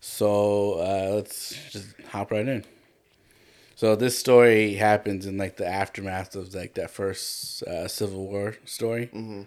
So 0.00 0.74
uh, 0.74 1.14
let's 1.14 1.54
just 1.70 1.94
hop 2.10 2.30
right 2.32 2.48
in. 2.48 2.64
So 3.76 3.96
this 3.96 4.18
story 4.18 4.74
happens 4.74 5.24
in 5.26 5.38
like 5.38 5.56
the 5.56 5.66
aftermath 5.66 6.34
of 6.34 6.54
like 6.54 6.74
that 6.74 6.90
first 6.90 7.62
uh, 7.62 7.88
Civil 7.88 8.26
War 8.26 8.56
story, 8.64 9.06
hmm 9.06 9.42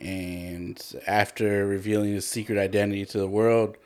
and 0.00 0.80
after 1.06 1.66
revealing 1.66 2.14
his 2.14 2.26
secret 2.26 2.58
identity 2.58 3.04
to 3.06 3.18
the 3.18 3.28
world, 3.28 3.76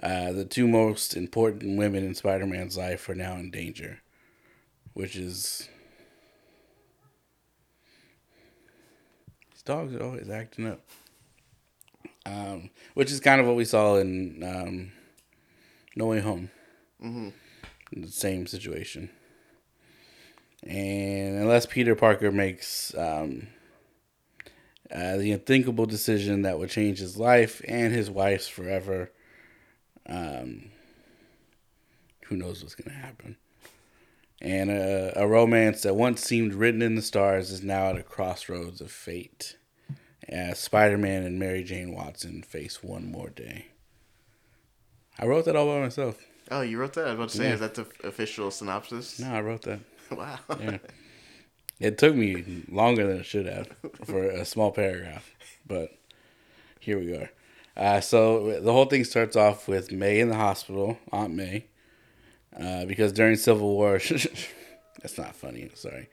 uh, 0.00 0.32
the 0.32 0.44
two 0.44 0.68
most 0.68 1.16
important 1.16 1.76
women 1.76 2.04
in 2.04 2.14
Spider-Man's 2.14 2.76
life 2.76 3.08
are 3.08 3.14
now 3.14 3.34
in 3.34 3.50
danger, 3.50 4.00
which 4.94 5.16
is. 5.16 5.68
These 9.50 9.62
dogs 9.62 9.94
are 9.94 10.02
always 10.02 10.30
acting 10.30 10.68
up. 10.68 10.80
Um, 12.24 12.70
which 12.94 13.10
is 13.10 13.20
kind 13.20 13.40
of 13.40 13.46
what 13.46 13.56
we 13.56 13.64
saw 13.64 13.96
in 13.96 14.42
um, 14.42 14.92
No 15.96 16.06
Way 16.06 16.20
Home. 16.20 16.50
hmm 17.00 17.30
The 17.92 18.08
same 18.08 18.46
situation. 18.46 19.10
And 20.62 21.38
unless 21.38 21.66
Peter 21.66 21.94
Parker 21.94 22.30
makes 22.30 22.94
um, 22.96 23.48
uh, 24.94 25.16
the 25.16 25.32
unthinkable 25.32 25.86
decision 25.86 26.42
that 26.42 26.58
would 26.58 26.70
change 26.70 26.98
his 26.98 27.16
life 27.16 27.60
and 27.68 27.92
his 27.92 28.10
wife's 28.10 28.48
forever, 28.48 29.10
um, 30.06 30.70
who 32.26 32.36
knows 32.36 32.62
what's 32.62 32.74
going 32.74 32.90
to 32.94 33.02
happen. 33.02 33.36
And 34.40 34.70
a, 34.70 35.12
a 35.20 35.26
romance 35.26 35.82
that 35.82 35.96
once 35.96 36.22
seemed 36.22 36.54
written 36.54 36.80
in 36.80 36.94
the 36.94 37.02
stars 37.02 37.50
is 37.50 37.62
now 37.62 37.88
at 37.90 37.96
a 37.98 38.02
crossroads 38.02 38.80
of 38.80 38.90
fate 38.92 39.56
as 40.28 40.58
Spider 40.58 40.96
Man 40.98 41.24
and 41.24 41.38
Mary 41.38 41.64
Jane 41.64 41.92
Watson 41.94 42.42
face 42.42 42.82
one 42.82 43.10
more 43.10 43.30
day. 43.30 43.66
I 45.18 45.26
wrote 45.26 45.46
that 45.46 45.56
all 45.56 45.66
by 45.66 45.80
myself. 45.80 46.22
Oh, 46.50 46.60
you 46.60 46.78
wrote 46.78 46.92
that? 46.94 47.06
I 47.06 47.10
was 47.10 47.14
about 47.14 47.28
to 47.30 47.36
say, 47.36 47.44
Yeah. 47.48 47.54
is 47.54 47.60
that 47.60 47.74
the 47.74 47.86
official 48.04 48.50
synopsis? 48.50 49.18
No, 49.18 49.34
I 49.34 49.40
wrote 49.40 49.62
that. 49.62 49.80
wow. 50.10 50.38
Yeah. 50.60 50.78
It 51.80 51.98
took 51.98 52.14
me 52.14 52.64
longer 52.70 53.06
than 53.06 53.18
it 53.18 53.26
should 53.26 53.46
have 53.46 53.68
for 54.04 54.24
a 54.24 54.44
small 54.44 54.72
paragraph, 54.72 55.30
but 55.66 55.96
here 56.80 56.98
we 56.98 57.14
are. 57.16 57.30
Uh, 57.76 58.00
so 58.00 58.60
the 58.60 58.72
whole 58.72 58.86
thing 58.86 59.04
starts 59.04 59.36
off 59.36 59.68
with 59.68 59.92
May 59.92 60.18
in 60.18 60.28
the 60.28 60.34
hospital, 60.34 60.98
Aunt 61.12 61.32
May, 61.32 61.66
uh, 62.58 62.84
because 62.86 63.12
during 63.12 63.36
Civil 63.36 63.68
War, 63.68 64.00
that's 65.00 65.16
not 65.16 65.36
funny. 65.36 65.70
Sorry. 65.74 66.08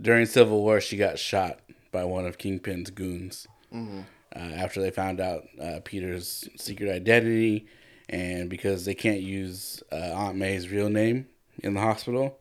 During 0.00 0.26
Civil 0.26 0.62
War, 0.62 0.80
she 0.80 0.96
got 0.96 1.18
shot 1.18 1.58
by 1.90 2.04
one 2.04 2.24
of 2.26 2.38
Kingpin's 2.38 2.90
goons 2.90 3.46
hmm 3.70 4.02
uh, 4.36 4.38
after 4.40 4.80
they 4.80 4.90
found 4.90 5.20
out 5.20 5.44
uh, 5.60 5.80
Peter's 5.84 6.48
secret 6.56 6.90
identity, 6.90 7.66
and 8.08 8.50
because 8.50 8.84
they 8.84 8.94
can't 8.94 9.20
use 9.20 9.82
uh, 9.90 10.12
Aunt 10.14 10.36
May's 10.36 10.68
real 10.68 10.90
name 10.90 11.26
in 11.62 11.74
the 11.74 11.80
hospital, 11.80 12.38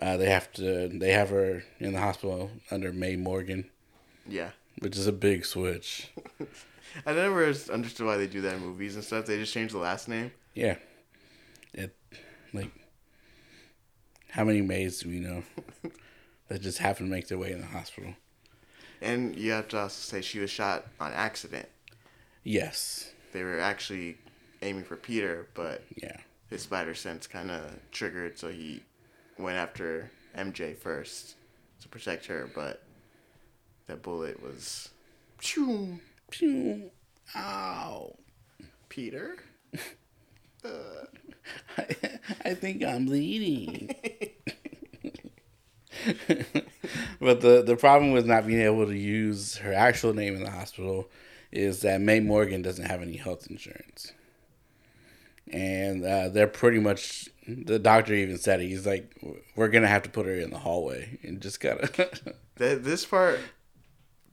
uh, 0.00 0.16
they 0.16 0.30
have 0.30 0.52
to 0.54 0.88
they 0.88 1.12
have 1.12 1.30
her 1.30 1.64
in 1.78 1.92
the 1.92 2.00
hospital 2.00 2.50
under 2.70 2.92
May 2.92 3.16
Morgan, 3.16 3.68
Yeah. 4.26 4.50
which 4.80 4.96
is 4.96 5.06
a 5.06 5.12
big 5.12 5.44
switch. 5.44 6.08
I 7.06 7.12
never 7.12 7.44
understood 7.46 8.06
why 8.06 8.16
they 8.16 8.26
do 8.26 8.40
that 8.42 8.54
in 8.54 8.60
movies 8.60 8.94
and 8.94 9.04
stuff. 9.04 9.26
They 9.26 9.36
just 9.36 9.52
change 9.52 9.72
the 9.72 9.78
last 9.78 10.08
name. 10.08 10.32
Yeah, 10.54 10.76
it 11.74 11.94
like 12.52 12.70
how 14.30 14.44
many 14.44 14.60
Mays 14.62 15.00
do 15.00 15.08
we 15.08 15.20
know 15.20 15.42
that 16.48 16.60
just 16.62 16.78
happen 16.78 17.06
to 17.06 17.10
make 17.10 17.28
their 17.28 17.38
way 17.38 17.52
in 17.52 17.60
the 17.60 17.66
hospital? 17.66 18.14
And 19.00 19.36
you 19.36 19.52
have 19.52 19.68
to 19.68 19.78
also 19.78 20.00
say 20.00 20.22
she 20.22 20.40
was 20.40 20.50
shot 20.50 20.86
on 20.98 21.12
accident. 21.12 21.68
Yes, 22.44 23.12
They 23.32 23.42
were 23.44 23.60
actually 23.60 24.16
aiming 24.62 24.84
for 24.84 24.96
Peter, 24.96 25.46
but 25.54 25.84
yeah, 25.96 26.16
his 26.50 26.62
spider 26.62 26.94
sense 26.94 27.26
kind 27.26 27.50
of 27.50 27.62
triggered, 27.92 28.38
so 28.38 28.48
he 28.48 28.82
went 29.38 29.56
after 29.56 30.10
MJ 30.36 30.76
first 30.76 31.34
to 31.80 31.88
protect 31.88 32.26
her, 32.26 32.50
but 32.54 32.82
that 33.86 34.02
bullet 34.02 34.42
was. 34.42 34.90
Pew, 35.38 36.00
Pew. 36.30 36.90
Ow. 37.36 38.16
Peter? 38.88 39.36
Uh, 40.64 41.04
I 42.44 42.52
think 42.54 42.82
I'm 42.82 43.06
bleeding. 43.06 43.94
but 47.20 47.40
the 47.40 47.62
the 47.62 47.76
problem 47.78 48.10
with 48.12 48.26
not 48.26 48.46
being 48.46 48.62
able 48.62 48.86
to 48.86 48.96
use 48.96 49.56
her 49.58 49.72
actual 49.72 50.14
name 50.14 50.34
in 50.34 50.42
the 50.42 50.50
hospital 50.50 51.08
is 51.52 51.80
that 51.82 52.00
May 52.00 52.20
Morgan 52.20 52.60
doesn't 52.60 52.86
have 52.86 53.02
any 53.02 53.16
health 53.16 53.46
insurance, 53.48 54.12
and 55.52 56.04
uh, 56.04 56.28
they're 56.28 56.46
pretty 56.46 56.78
much 56.80 57.28
the 57.46 57.78
doctor 57.78 58.12
even 58.14 58.36
said 58.38 58.60
it. 58.60 58.68
He's 58.68 58.86
like, 58.86 59.14
"We're 59.56 59.68
gonna 59.68 59.88
have 59.88 60.02
to 60.04 60.10
put 60.10 60.26
her 60.26 60.34
in 60.34 60.50
the 60.50 60.58
hallway 60.58 61.18
and 61.22 61.40
just 61.40 61.60
gotta." 61.60 62.08
That 62.56 62.82
this 62.82 63.04
part 63.06 63.38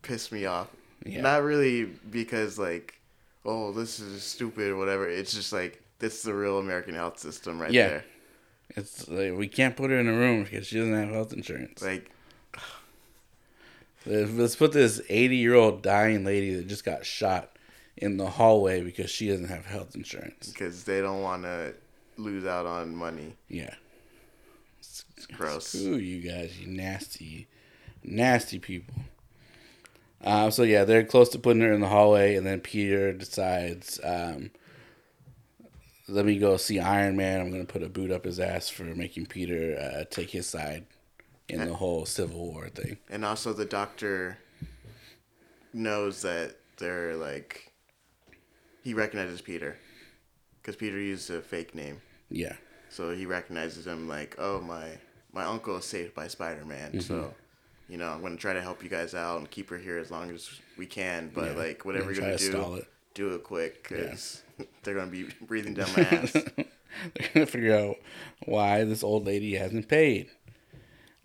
pissed 0.01 0.32
me 0.32 0.45
off. 0.47 0.68
Yeah. 1.05 1.22
Not 1.22 1.43
really 1.43 1.84
because 1.86 2.57
like, 2.57 2.99
oh, 3.45 3.72
this 3.72 3.99
is 3.99 4.24
stupid 4.24 4.70
or 4.72 4.78
whatever. 4.78 5.07
It's 5.07 5.32
just 5.32 5.53
like 5.53 5.80
this 5.99 6.16
is 6.16 6.24
the 6.24 6.34
real 6.34 6.57
American 6.57 6.95
health 6.95 7.20
system 7.20 7.61
right 7.61 7.72
Yeah. 7.72 7.88
there. 7.88 8.05
It's 8.76 9.07
like 9.07 9.38
we 9.38 9.47
can't 9.47 9.78
put 9.78 9.91
her 9.91 9.99
in 9.99 10.07
a 10.07 10.13
room 10.13 10.43
because 10.43 10.66
she 10.66 10.78
doesn't 10.80 10.95
have 10.95 11.09
health 11.09 11.34
insurance. 11.34 11.84
Like, 11.84 12.09
Let's 14.07 14.55
put 14.55 14.72
this 14.72 15.01
80 15.09 15.36
year 15.36 15.55
old 15.55 15.82
dying 15.82 16.24
lady 16.26 16.53
that 16.55 16.68
just 16.68 16.84
got 16.86 17.05
shot 17.05 17.55
in 17.98 18.18
the 18.18 18.30
hallway 18.30 18.82
because 18.82 19.10
she 19.10 19.28
doesn't 19.30 19.48
have 19.48 19.66
health 19.66 19.96
insurance. 19.96 20.50
because 20.52 20.84
they 20.84 21.02
don't 21.02 21.22
want 21.22 21.43
to 21.43 21.74
lose 22.18 22.46
out 22.46 22.66
on 22.66 22.96
money. 22.96 23.36
Yeah. 23.48 23.74
It's 24.80 25.26
gross. 25.28 25.68
Screw 25.68 25.96
you 25.96 26.30
guys, 26.30 26.60
you 26.60 26.68
nasty, 26.68 27.48
nasty 28.04 28.60
people. 28.60 28.96
Um, 30.22 30.52
so 30.52 30.64
yeah, 30.64 30.84
they're 30.86 31.04
close 31.04 31.30
to 31.30 31.39
putting 31.39 31.62
her 31.62 31.74
in 31.74 31.82
the 31.82 31.88
hallway, 31.88 32.36
and 32.36 32.46
then 32.46 32.60
Peter 32.60 33.14
decides, 33.14 34.00
um, 34.04 34.50
"Let 36.08 36.26
me 36.26 36.39
go 36.39 36.58
see 36.58 36.80
Iron 36.80 37.16
Man. 37.16 37.41
I'm 37.41 37.52
gonna 37.52 37.66
put 37.66 37.84
a 37.84 37.89
boot 37.89 38.12
up 38.12 38.26
his 38.26 38.39
ass 38.39 38.70
for 38.70 38.84
making 38.84 39.28
Peter 39.28 39.78
uh, 39.80 40.06
take 40.10 40.32
his 40.32 40.48
side 40.48 40.86
in 41.48 41.60
the 41.64 41.76
whole 41.76 42.06
Civil 42.06 42.52
War 42.52 42.70
thing." 42.70 42.98
And 43.10 43.24
also, 43.24 43.54
the 43.54 43.66
doctor 43.66 44.39
knows 45.74 46.22
that 46.24 46.56
they're 46.78 47.16
like, 47.16 47.64
he 48.86 48.94
recognizes 48.94 49.42
Peter 49.42 49.76
because 50.62 50.78
Peter 50.78 50.98
used 50.98 51.30
a 51.30 51.42
fake 51.42 51.76
name. 51.76 52.02
Yeah, 52.30 52.56
So 52.90 53.12
he 53.14 53.26
recognizes 53.26 53.86
him 53.86 54.08
like, 54.08 54.36
oh 54.40 54.62
my 54.62 54.98
my 55.34 55.44
uncle 55.44 55.76
is 55.78 55.86
saved 55.86 56.16
by 56.16 56.28
Spider 56.30 56.64
Man. 56.64 56.92
Mm-hmm. 56.92 57.00
So, 57.02 57.34
you 57.90 57.98
know, 57.98 58.08
I'm 58.10 58.22
gonna 58.22 58.38
try 58.38 58.54
to 58.54 58.62
help 58.62 58.82
you 58.84 58.90
guys 58.90 59.14
out 59.14 59.40
and 59.40 59.52
keep 59.52 59.70
her 59.70 59.78
here 59.78 59.98
as 59.98 60.10
long 60.12 60.32
as 60.32 60.50
we 60.78 60.86
can. 60.86 61.30
But 61.34 61.52
Yeah. 61.52 61.58
like 61.58 61.84
whatever 61.84 62.12
Yeah, 62.14 62.22
you're 62.40 62.52
gonna 62.54 62.70
do, 62.70 62.76
it. 62.76 62.88
do 63.14 63.36
it 63.36 63.44
quick 63.44 63.84
because 63.84 64.42
they're 64.84 64.96
gonna 64.96 65.12
be 65.12 65.28
breathing 65.42 65.74
down 65.74 65.90
my 65.98 66.04
ass. 66.12 66.32
they're 66.34 67.30
gonna 67.34 67.46
figure 67.46 67.76
out 67.78 67.98
why 68.46 68.84
this 68.86 69.04
old 69.04 69.26
lady 69.26 69.56
hasn't 69.56 69.88
paid. 69.90 70.30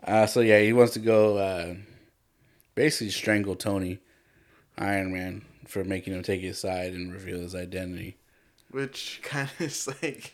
Uh, 0.02 0.26
so 0.26 0.40
yeah, 0.40 0.60
he 0.60 0.72
wants 0.72 0.92
to 0.94 0.98
go 0.98 1.36
uh, 1.38 1.74
basically 2.74 3.10
strangle 3.10 3.54
Tony, 3.54 3.98
Iron 4.78 5.12
Man, 5.12 5.42
for 5.70 5.84
making 5.84 6.12
him 6.14 6.22
take 6.22 6.40
his 6.40 6.58
side 6.58 6.92
and 6.92 7.12
reveal 7.12 7.38
his 7.40 7.54
identity. 7.54 8.16
Which 8.70 9.20
kind 9.22 9.48
of 9.48 9.60
is 9.60 9.86
like, 10.02 10.32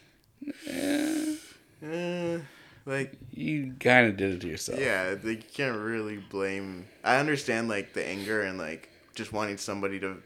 eh, 1.83 2.39
like 2.85 3.13
You 3.33 3.75
kind 3.81 4.09
of 4.09 4.17
did 4.17 4.33
it 4.33 4.41
to 4.43 4.49
yourself. 4.49 4.79
yeah, 4.81 5.15
they 5.15 5.33
you 5.33 5.43
can't 5.55 5.79
really 5.79 6.17
blame. 6.19 6.87
I 7.05 7.19
understand 7.19 7.69
like 7.69 7.93
the 7.93 8.07
anger 8.07 8.43
and 8.43 8.59
like 8.59 8.89
just 9.15 9.33
wanting 9.33 9.57
somebody 9.59 9.99
to, 10.01 10.17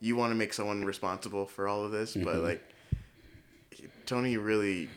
you 0.00 0.16
want 0.16 0.30
to 0.30 0.34
make 0.34 0.52
someone 0.52 0.84
responsible 0.84 1.46
for 1.46 1.68
all 1.68 1.84
of 1.84 1.92
this, 1.92 2.14
but 2.14 2.36
Mhm. 2.36 2.42
like 2.42 2.62
Tony 4.06 4.36
really, 4.36 4.88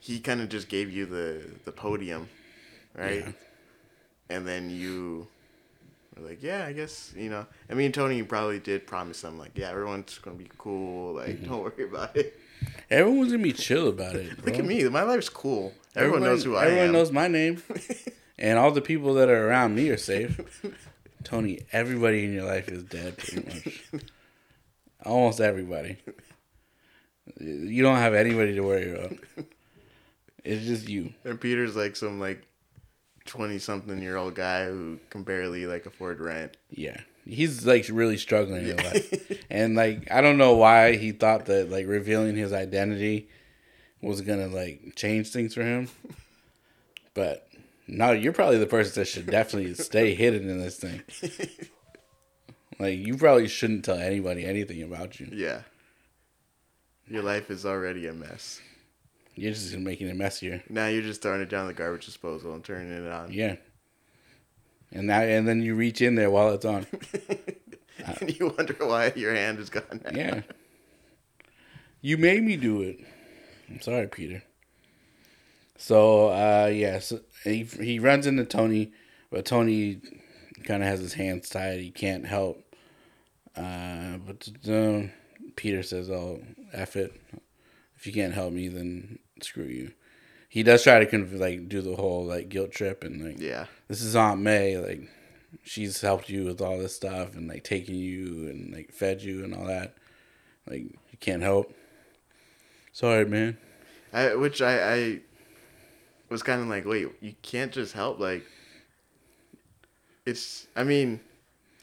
he 0.00 0.20
kind 0.20 0.40
of 0.40 0.48
just 0.48 0.68
gave 0.68 0.90
you 0.90 1.06
the 1.06 1.42
the 1.64 1.72
podium, 1.72 2.28
right? 2.94 3.24
Yeah. 3.26 3.32
And 4.30 4.46
then 4.46 4.68
you 4.70 5.26
were 6.20 6.28
like, 6.28 6.42
yeah, 6.42 6.64
I 6.66 6.72
guess 6.72 7.12
you 7.16 7.30
know. 7.30 7.46
I 7.70 7.74
mean, 7.74 7.92
Tony 7.92 8.16
you 8.16 8.24
probably 8.24 8.58
did 8.58 8.86
promise 8.86 9.20
them 9.22 9.38
like, 9.38 9.56
yeah, 9.56 9.70
everyone's 9.70 10.18
gonna 10.18 10.36
be 10.36 10.50
cool. 10.58 11.14
Like, 11.14 11.28
Mm-hmm. 11.38 11.50
don't 11.50 11.62
worry 11.62 11.84
about 11.88 12.16
it. 12.16 12.38
Everyone's 12.90 13.30
gonna 13.32 13.42
be 13.42 13.52
chill 13.52 13.88
about 13.88 14.16
it. 14.16 14.44
Look 14.44 14.58
at 14.58 14.64
me, 14.64 14.82
my 14.88 15.02
life's 15.02 15.28
cool. 15.28 15.72
Everyone, 15.94 16.22
knows 16.22 16.44
who 16.44 16.56
I 16.56 16.64
everyone 16.66 16.78
am. 16.78 16.84
Everyone 16.88 16.92
knows 17.00 17.12
my 17.12 17.28
name, 17.28 17.62
and 18.38 18.58
all 18.58 18.70
the 18.70 18.80
people 18.80 19.14
that 19.14 19.28
are 19.28 19.48
around 19.48 19.74
me 19.74 19.88
are 19.90 19.96
safe. 19.96 20.40
Tony, 21.24 21.60
everybody 21.72 22.24
in 22.24 22.32
your 22.32 22.44
life 22.44 22.68
is 22.68 22.82
dead, 22.84 23.16
pretty 23.18 23.46
much. 23.46 24.02
Almost 25.04 25.40
everybody. 25.40 25.96
You 27.40 27.82
don't 27.82 27.96
have 27.98 28.14
anybody 28.14 28.54
to 28.54 28.60
worry 28.62 28.92
about. 28.92 29.12
It's 30.44 30.64
just 30.64 30.88
you. 30.88 31.12
And 31.24 31.40
Peter's 31.40 31.76
like 31.76 31.94
some 31.96 32.18
like 32.20 32.42
twenty 33.28 33.58
something 33.58 34.02
year 34.02 34.16
old 34.16 34.34
guy 34.34 34.66
who 34.66 34.98
can 35.10 35.22
barely 35.22 35.66
like 35.66 35.86
afford 35.86 36.20
rent. 36.20 36.56
Yeah. 36.70 37.00
He's 37.24 37.66
like 37.66 37.86
really 37.90 38.16
struggling 38.16 38.66
in 38.66 38.76
life. 38.78 39.44
And 39.50 39.74
like 39.76 40.10
I 40.10 40.20
don't 40.20 40.38
know 40.38 40.56
why 40.56 40.96
he 40.96 41.12
thought 41.12 41.46
that 41.46 41.70
like 41.70 41.86
revealing 41.86 42.36
his 42.36 42.52
identity 42.52 43.28
was 44.02 44.20
gonna 44.22 44.48
like 44.48 44.94
change 44.96 45.30
things 45.30 45.54
for 45.54 45.62
him. 45.62 45.88
But 47.14 47.46
no, 47.86 48.12
you're 48.12 48.32
probably 48.32 48.58
the 48.58 48.66
person 48.66 49.00
that 49.00 49.06
should 49.06 49.26
definitely 49.26 49.74
stay 49.74 50.14
hidden 50.14 50.48
in 50.48 50.58
this 50.58 50.78
thing. 50.78 51.02
Like 52.78 52.98
you 52.98 53.16
probably 53.16 53.48
shouldn't 53.48 53.84
tell 53.84 53.98
anybody 53.98 54.44
anything 54.44 54.82
about 54.82 55.18
you. 55.18 55.28
Yeah. 55.32 55.62
Your 57.08 57.22
life 57.22 57.50
is 57.50 57.66
already 57.66 58.06
a 58.06 58.12
mess. 58.12 58.60
You're 59.38 59.52
just 59.52 59.76
making 59.76 60.08
it 60.08 60.16
messier. 60.16 60.62
Now 60.68 60.88
you're 60.88 61.02
just 61.02 61.22
throwing 61.22 61.40
it 61.40 61.48
down 61.48 61.66
the 61.66 61.74
garbage 61.74 62.06
disposal 62.06 62.54
and 62.54 62.64
turning 62.64 62.90
it 62.90 63.10
on. 63.10 63.32
Yeah. 63.32 63.56
And 64.90 65.06
now 65.06 65.20
and 65.20 65.46
then 65.46 65.62
you 65.62 65.74
reach 65.74 66.00
in 66.00 66.14
there 66.14 66.30
while 66.30 66.52
it's 66.54 66.64
on. 66.64 66.86
and 68.20 68.38
you 68.38 68.54
wonder 68.56 68.74
why 68.78 69.12
your 69.14 69.34
hand 69.34 69.58
is 69.58 69.70
gone. 69.70 70.00
now. 70.04 70.10
Yeah. 70.12 70.42
You 72.00 72.16
made 72.16 72.42
me 72.42 72.56
do 72.56 72.82
it. 72.82 72.98
I'm 73.68 73.80
sorry, 73.80 74.06
Peter. 74.06 74.42
So, 75.76 76.28
uh, 76.28 76.70
yeah, 76.72 76.98
so 76.98 77.20
he, 77.44 77.62
he 77.62 77.98
runs 77.98 78.26
into 78.26 78.44
Tony, 78.44 78.92
but 79.30 79.44
Tony 79.44 80.00
kind 80.64 80.82
of 80.82 80.88
has 80.88 81.00
his 81.00 81.14
hands 81.14 81.48
tied. 81.48 81.80
He 81.80 81.90
can't 81.90 82.26
help. 82.26 82.62
Uh, 83.56 84.18
but 84.26 84.48
um, 84.68 85.10
Peter 85.56 85.82
says, 85.82 86.10
oh, 86.10 86.42
F 86.72 86.96
it. 86.96 87.12
If 87.96 88.06
you 88.06 88.12
can't 88.12 88.34
help 88.34 88.52
me, 88.52 88.68
then 88.68 89.18
screw 89.44 89.64
you. 89.64 89.92
He 90.48 90.62
does 90.62 90.82
try 90.82 90.98
to 90.98 91.06
conv- 91.06 91.38
like 91.38 91.68
do 91.68 91.80
the 91.82 91.96
whole 91.96 92.24
like 92.24 92.48
guilt 92.48 92.72
trip 92.72 93.04
and 93.04 93.22
like 93.24 93.38
Yeah. 93.40 93.66
this 93.88 94.00
is 94.02 94.16
Aunt 94.16 94.40
May. 94.40 94.78
Like, 94.78 95.08
she's 95.62 96.00
helped 96.00 96.28
you 96.30 96.44
with 96.44 96.60
all 96.60 96.78
this 96.78 96.94
stuff 96.96 97.34
and 97.36 97.48
like 97.48 97.64
taking 97.64 97.96
you 97.96 98.48
and 98.48 98.72
like 98.72 98.92
fed 98.92 99.22
you 99.22 99.44
and 99.44 99.54
all 99.54 99.66
that. 99.66 99.94
Like, 100.66 100.82
you 100.82 101.18
can't 101.20 101.42
help. 101.42 101.74
Sorry, 102.92 103.24
man. 103.24 103.58
I, 104.12 104.34
which 104.34 104.60
I, 104.62 104.94
I 104.94 105.20
was 106.30 106.42
kind 106.42 106.60
of 106.62 106.68
like, 106.68 106.84
wait, 106.86 107.08
you 107.20 107.34
can't 107.42 107.72
just 107.72 107.92
help. 107.92 108.18
Like, 108.18 108.42
it's, 110.26 110.66
I 110.76 110.84
mean, 110.84 111.20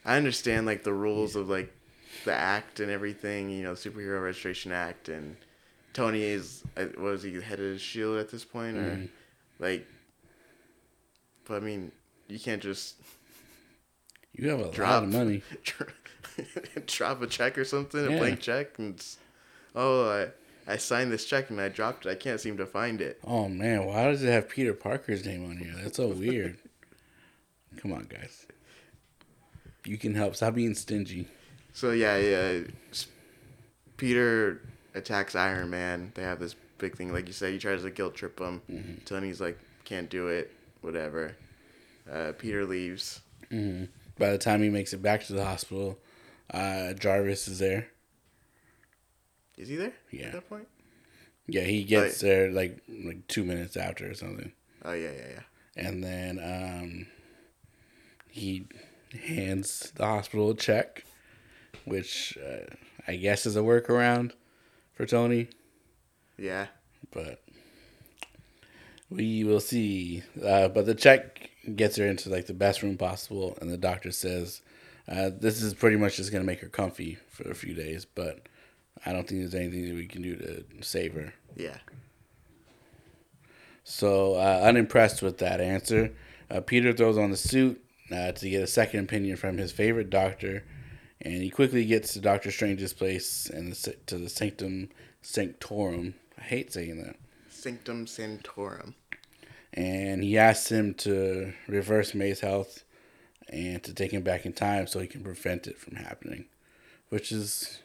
I 0.04 0.18
understand 0.18 0.66
like 0.66 0.84
the 0.84 0.94
rules 0.94 1.36
of 1.36 1.50
like 1.50 1.72
the 2.26 2.34
act 2.34 2.80
and 2.80 2.92
everything, 2.92 3.50
you 3.50 3.64
know, 3.64 3.74
Superhero 3.74 4.24
Registration 4.24 4.72
Act. 4.72 5.10
And 5.10 5.36
Tony 5.96 6.22
is, 6.24 6.62
uh, 6.76 6.88
was 6.98 7.24
he 7.24 7.40
head 7.40 7.62
of 7.62 7.80
Shield 7.80 8.18
at 8.20 8.30
this 8.30 8.44
point? 8.44 8.76
Or 8.76 8.82
Mhm. 8.98 9.10
like, 9.60 9.88
but 11.46 11.56
I 11.56 11.60
mean, 11.62 11.92
you 12.28 12.38
can't 12.38 12.62
just 12.62 12.96
You 14.34 14.50
have 14.50 14.60
a 14.60 14.64
lot 14.82 15.04
of 15.04 15.10
money. 15.10 15.42
drop 16.88 17.22
a 17.22 17.28
check 17.28 17.58
or 17.58 17.64
something, 17.64 18.06
a 18.06 18.18
blank 18.20 18.42
check, 18.42 18.78
and 18.78 19.02
oh, 19.74 20.10
I, 20.68 20.74
I 20.74 20.76
signed 20.76 21.14
this 21.14 21.24
check 21.26 21.50
and 21.50 21.62
I 21.62 21.70
dropped 21.70 22.06
it. 22.06 22.10
I 22.10 22.16
can't 22.16 22.42
seem 22.42 22.58
to 22.58 22.66
find 22.66 23.00
it. 23.00 23.20
Oh 23.24 23.48
man, 23.48 23.86
why 23.86 24.12
does 24.12 24.22
it 24.22 24.28
have 24.32 24.50
Peter 24.50 24.74
Parker's 24.74 25.26
name 25.26 25.50
on 25.50 25.56
here? 25.56 25.74
That's 25.82 25.96
so 25.96 26.10
weird. 26.10 26.58
Come 27.78 27.94
on, 27.94 28.04
guys. 28.10 28.46
You 29.86 29.98
can 29.98 30.14
help. 30.16 30.36
Stop 30.36 30.56
being 30.56 30.76
stingy. 30.76 31.30
So 31.72 31.92
yeah, 31.92 32.18
yeah. 32.18 32.62
Peter 33.96 34.62
attacks 34.96 35.36
Iron 35.36 35.70
Man. 35.70 36.12
They 36.16 36.24
have 36.24 36.40
this 36.40 36.56
big 36.78 36.96
thing, 36.98 37.14
like 37.14 37.28
you 37.28 37.34
said. 37.34 37.54
He 37.54 37.60
tries 37.60 37.84
to 37.84 37.92
guilt 37.92 38.16
trip 38.16 38.40
him. 38.40 38.62
Mm-hmm. 38.72 39.04
Tony's 39.06 39.40
like, 39.42 39.60
"Can't 39.84 40.10
do 40.10 40.28
it." 40.28 40.52
Whatever. 40.82 41.36
Uh, 42.12 42.34
Peter 42.38 42.66
leaves. 42.66 43.22
hmm 43.50 43.86
By 44.20 44.30
the 44.32 44.38
time 44.38 44.62
he 44.62 44.70
makes 44.70 44.94
it 44.94 45.02
back 45.02 45.24
to 45.26 45.34
the 45.34 45.44
hospital, 45.46 45.98
uh, 46.54 46.94
Jarvis 46.94 47.48
is 47.48 47.60
there. 47.60 47.88
Is 49.58 49.68
he 49.70 49.76
there? 49.76 49.94
Yeah. 50.12 50.28
At 50.28 50.32
that 50.34 50.50
point. 50.50 50.68
Yeah, 51.48 51.62
he 51.62 51.84
gets 51.84 52.22
Right. 52.24 52.30
there 52.30 52.52
like 52.52 52.82
like 53.06 53.28
two 53.28 53.44
minutes 53.44 53.78
after 53.78 54.10
or 54.10 54.14
something, 54.16 54.52
Oh 54.84 54.94
yeah, 54.94 55.12
yeah, 55.12 55.28
yeah. 55.36 55.42
and 55.88 56.04
then 56.04 56.40
um, 56.40 57.08
he 58.28 58.68
hands 59.28 59.92
the 59.96 60.06
hospital 60.06 60.50
a 60.50 60.56
check, 60.56 61.04
which 61.86 62.38
uh, 62.44 62.74
I 63.08 63.16
guess 63.16 63.46
is 63.46 63.56
a 63.56 63.60
workaround 63.62 64.32
for 64.96 65.06
Tony. 65.06 65.48
Yeah. 66.38 66.68
but 67.14 67.42
we 69.10 69.44
will 69.44 69.60
see. 69.60 70.24
Uh, 70.44 70.68
but 70.68 70.86
the 70.86 70.96
check 70.96 71.52
gets 71.76 71.96
her 71.98 72.06
into 72.06 72.30
like 72.30 72.48
the 72.48 72.54
best 72.54 72.82
room 72.84 72.98
possible, 72.98 73.58
and 73.62 73.70
the 73.70 73.78
doctor 73.78 74.12
says 74.12 74.62
uh, 75.08 75.30
this 75.40 75.62
is 75.62 75.74
pretty 75.74 75.98
much 75.98 76.18
just 76.18 76.32
gonna 76.32 76.44
make 76.44 76.62
her 76.62 76.68
comfy 76.70 77.18
for 77.30 77.50
a 77.50 77.56
few 77.56 77.74
days. 77.74 78.06
But 78.06 78.48
I 79.06 79.14
don't 79.14 79.28
think 79.28 79.42
there's 79.42 79.56
anything 79.56 79.88
that 79.88 79.96
we 79.96 80.08
can 80.08 80.22
do 80.22 80.36
to 80.36 80.64
save 80.82 81.14
her. 81.14 81.34
Yeah. 81.56 81.78
So 83.84 84.34
uh, 84.36 84.62
unimpressed 84.64 85.22
with 85.22 85.38
that 85.38 85.62
answer, 85.62 86.12
uh, 86.50 86.62
Peter 86.62 86.92
throws 86.92 87.18
on 87.18 87.30
the 87.30 87.38
suit 87.38 87.84
uh, 88.12 88.32
to 88.32 88.50
get 88.50 88.64
a 88.64 88.68
second 88.68 89.02
opinion 89.02 89.38
from 89.38 89.58
his 89.58 89.72
favorite 89.72 90.10
doctor, 90.10 90.64
and 91.22 91.42
he 91.42 91.50
quickly 91.50 91.86
gets 91.86 92.14
to 92.14 92.20
Doctor 92.22 92.52
Strange's 92.52 92.94
place 92.94 93.50
and 93.50 93.72
the, 93.74 93.96
to 94.08 94.18
the 94.18 94.30
Sanctum 94.30 94.90
Sanctorum. 95.22 96.16
I 96.38 96.42
hate 96.42 96.74
saying 96.74 97.02
that. 97.04 97.16
Sanctum 97.50 98.06
Sanctorum. 98.06 98.96
and 99.74 100.24
he 100.24 100.38
asks 100.38 100.72
him 100.72 100.94
to 100.94 101.54
reverse 101.68 102.14
May's 102.14 102.42
health 102.42 102.84
and 103.50 103.82
to 103.84 103.94
take 103.94 104.12
him 104.12 104.22
back 104.24 104.46
in 104.46 104.54
time 104.54 104.88
so 104.88 105.00
he 105.00 105.08
can 105.08 105.24
prevent 105.24 105.68
it 105.68 105.78
from 105.80 105.96
happening, 105.96 106.46
which 107.10 107.32
is 107.32 107.80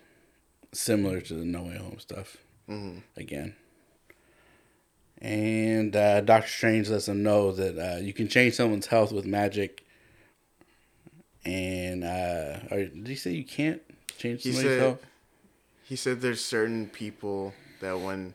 similar 0.73 1.21
to 1.21 1.35
the 1.35 1.45
No 1.45 1.63
Way 1.65 1.77
Home 1.79 1.99
stuff. 1.99 2.37
Again. 3.17 3.57
And 5.21 5.95
uh, 5.97 6.21
Doctor 6.23 6.49
Strange 6.49 6.89
lets 6.89 7.09
him 7.09 7.23
know 7.23 7.53
that 7.53 7.79
uh, 7.79 7.99
you 8.01 8.13
can 8.13 8.29
change 8.29 8.55
someone's 8.55 8.87
health 8.87 9.13
with 9.13 9.27
magic. 9.27 9.85
And 11.45 12.05
uh, 12.05 12.59
or 12.71 12.85
did 12.85 13.07
he 13.07 13.15
say 13.17 13.33
you 13.33 13.45
can't 13.45 13.81
change 14.19 14.43
He 14.43 14.53
somebody's 14.53 14.71
said- 14.73 14.81
health? 14.81 15.07
He 15.85 15.97
said 15.97 16.21
there's 16.21 16.45
certain 16.45 16.89
people 16.89 17.53
that 17.81 17.99
when 17.99 18.35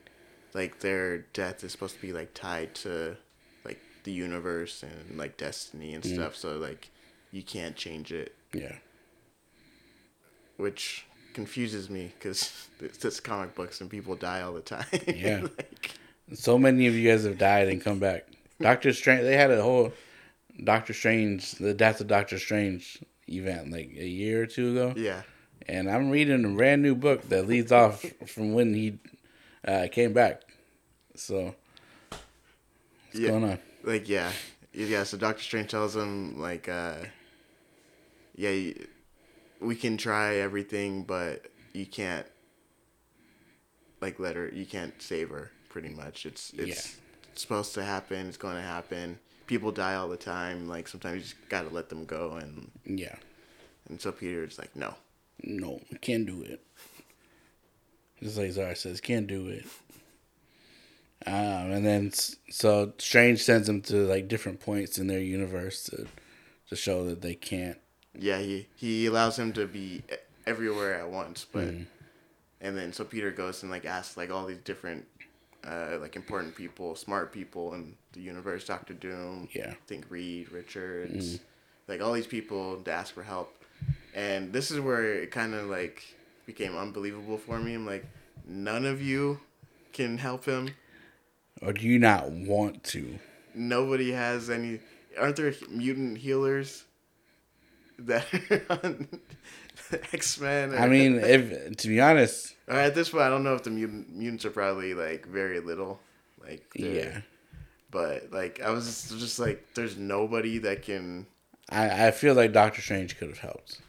like 0.54 0.80
their 0.80 1.20
death 1.34 1.64
is 1.64 1.72
supposed 1.72 1.96
to 1.96 2.02
be 2.02 2.12
like 2.12 2.34
tied 2.34 2.76
to 2.76 3.16
like 3.64 3.80
the 4.04 4.12
universe 4.12 4.84
and 4.84 5.18
like 5.18 5.38
destiny 5.38 5.94
and 5.94 6.04
stuff, 6.04 6.36
so 6.36 6.58
like 6.58 6.90
you 7.32 7.44
can't 7.44 7.76
change 7.78 8.12
it, 8.12 8.36
Yeah. 8.54 8.76
which 10.58 11.06
confuses 11.34 11.90
me 11.90 12.12
because 12.18 12.68
it's 12.80 12.98
just 13.06 13.24
comic 13.24 13.56
books 13.56 13.82
and 13.82 13.90
people 13.90 14.16
die 14.16 14.42
all 14.42 14.54
the 14.54 14.62
time. 14.62 14.86
Yeah. 15.08 15.42
like, 15.58 15.92
So 16.34 16.58
many 16.58 16.88
of 16.88 16.94
you 16.96 17.10
guys 17.10 17.24
have 17.26 17.38
died 17.38 17.68
and 17.70 17.82
come 17.82 18.00
back. 18.00 18.26
Doctor 18.60 18.94
Strange, 18.94 19.22
they 19.24 19.36
had 19.36 19.52
a 19.52 19.62
whole 19.62 19.92
Doctor 20.64 20.94
Strange, 20.94 21.52
the 21.54 21.74
death 21.74 22.02
of 22.02 22.08
Doctor 22.08 22.40
Strange 22.40 23.00
event 23.28 23.72
like 23.72 23.92
a 23.98 24.08
year 24.08 24.44
or 24.44 24.46
two 24.46 24.72
ago. 24.72 24.94
yeah. 24.96 25.22
And 25.68 25.90
I'm 25.90 26.10
reading 26.12 26.46
a 26.46 26.50
brand 26.50 26.84
new 26.84 26.94
book 26.96 27.28
that 27.30 27.48
leads 27.48 27.72
off 27.72 28.06
from 28.28 28.54
when 28.54 28.74
he 28.74 29.00
uh, 29.68 29.88
came 29.92 30.14
back. 30.14 30.42
So, 31.16 31.56
what's 32.10 33.20
Yeah. 33.20 33.30
going 33.30 33.44
on? 33.46 33.60
like 33.84 34.10
yeah 34.10 34.32
yeah 34.74 35.04
so 35.04 35.16
dr 35.16 35.40
strange 35.42 35.70
tells 35.70 35.96
him 35.96 36.40
like 36.42 36.68
uh 36.68 36.96
yeah 38.36 38.50
you- 38.50 38.88
we 39.60 39.76
can 39.76 39.96
try 39.96 40.38
everything 40.38 41.04
but 41.04 41.46
you 41.74 41.86
can't 41.86 42.26
like 44.02 44.20
let 44.20 44.36
her 44.36 44.50
you 44.50 44.66
can't 44.66 45.00
save 45.02 45.30
her 45.30 45.52
pretty 45.70 45.90
much 45.90 46.26
it's 46.26 46.52
it's 46.58 46.98
supposed 47.36 47.74
to 47.76 47.84
happen 47.84 48.28
it's 48.28 48.38
going 48.38 48.56
to 48.56 48.62
happen 48.62 49.20
people 49.48 49.72
die 49.72 49.96
all 49.96 50.08
the 50.10 50.18
time 50.18 50.68
like 50.68 50.88
sometimes 50.88 51.16
you 51.16 51.22
just 51.22 51.36
gotta 51.50 51.70
let 51.70 51.90
them 51.90 52.06
go 52.06 52.32
and 52.34 52.72
Yeah. 52.86 53.16
and 53.90 54.00
so 54.02 54.12
peter's 54.12 54.58
like 54.58 54.76
no 54.76 54.96
No, 55.44 55.82
can't 56.02 56.26
do 56.26 56.42
it. 56.44 56.62
Just 58.24 58.38
like 58.38 58.52
Zara 58.54 58.76
says, 58.76 59.02
can't 59.02 59.28
do 59.28 59.48
it. 59.48 59.66
Um, 61.28 61.72
and 61.72 61.86
then 61.86 62.12
so 62.50 62.94
Strange 62.98 63.44
sends 63.44 63.68
them 63.68 63.82
to 63.84 63.96
like 64.08 64.28
different 64.28 64.60
points 64.60 64.98
in 64.98 65.08
their 65.08 65.20
universe 65.20 65.84
to 65.86 66.08
to 66.70 66.76
show 66.76 67.06
that 67.06 67.22
they 67.22 67.36
can't. 67.36 67.78
yeah 68.18 68.40
he 68.40 68.68
he 68.76 69.06
allows 69.08 69.38
him 69.38 69.52
to 69.54 69.66
be 69.68 70.04
everywhere 70.48 70.96
at 70.96 71.10
once 71.10 71.46
but 71.52 71.66
Mm. 71.66 71.86
and 72.62 72.78
then 72.78 72.94
so 72.94 73.04
peter 73.04 73.32
goes 73.32 73.62
and 73.64 73.72
like 73.72 73.86
asks 73.86 74.16
like 74.18 74.32
all 74.32 74.46
these 74.46 74.60
different 74.64 75.06
uh 75.68 75.98
like 76.00 76.16
important 76.16 76.56
people 76.56 76.96
smart 76.96 77.32
people 77.34 77.74
in 77.74 77.96
the 78.14 78.22
universe 78.22 78.66
dr 78.66 78.94
doom 78.96 79.48
Yeah. 79.54 79.72
i 79.72 79.78
think 79.88 80.06
reed 80.10 80.52
richards 80.52 81.40
like 81.88 82.02
all 82.02 82.14
these 82.14 82.28
people 82.28 82.78
to 82.82 82.92
ask 82.92 83.14
for 83.14 83.24
help 83.24 83.54
and 84.14 84.54
this 84.54 84.72
is 84.72 84.80
where 84.80 85.04
it 85.16 85.32
kind 85.32 85.54
of 85.54 85.68
like 85.68 86.04
became 86.46 86.78
unbelievable 86.78 87.38
for 87.38 87.60
me 87.60 87.74
i'm 87.74 87.86
like 87.86 88.06
none 88.46 88.86
of 88.86 89.02
you 89.02 89.40
can 89.94 90.18
help 90.18 90.46
him 90.46 90.70
Or 91.62 91.74
do 91.74 91.88
you 91.88 91.98
not 92.00 92.30
want 92.32 92.84
to? 92.86 93.18
nobody 93.54 94.12
has 94.12 94.50
any 94.50 94.80
aren't 95.18 95.38
there 95.38 95.54
mutant 95.70 96.18
healers 96.18 96.84
that 98.00 98.26
are 99.92 99.98
on 100.00 100.04
x-men 100.14 100.76
I 100.76 100.88
mean, 100.88 101.20
if 101.20 101.78
to 101.78 101.88
be 101.88 102.00
honest, 102.02 102.56
Or 102.68 102.76
at 102.76 102.96
this 102.96 103.10
point, 103.10 103.24
I 103.24 103.30
don't 103.30 103.44
know 103.44 103.56
if 103.56 103.64
the 103.64 103.70
mutant, 103.72 104.16
mutants 104.16 104.46
are 104.46 104.50
probably 104.52 104.94
like 104.94 105.26
very 105.28 105.60
little, 105.60 106.00
like 106.46 106.66
yeah, 106.76 107.22
But 107.92 108.32
like, 108.32 108.62
I 108.62 108.70
was 108.72 108.86
just, 108.86 109.18
just 109.20 109.40
like, 109.40 109.66
there's 109.76 109.98
nobody 109.98 110.58
that 110.60 110.82
can. 110.84 111.28
I 111.70 112.08
I 112.08 112.12
feel 112.12 112.34
like 112.36 112.52
Doctor 112.54 112.82
Strange 112.82 113.18
could 113.18 113.30
have 113.30 113.40
helped, 113.40 113.82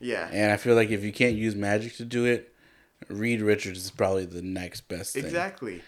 Yeah, 0.00 0.28
and 0.32 0.52
I 0.52 0.56
feel 0.56 0.74
like 0.74 0.90
if 0.90 1.02
you 1.02 1.12
can't 1.12 1.36
use 1.36 1.54
magic 1.54 1.96
to 1.96 2.04
do 2.04 2.24
it, 2.24 2.52
Reed 3.08 3.40
Richards 3.40 3.84
is 3.84 3.90
probably 3.90 4.24
the 4.26 4.42
next 4.42 4.82
best 4.88 5.14
thing. 5.14 5.24
exactly. 5.24 5.82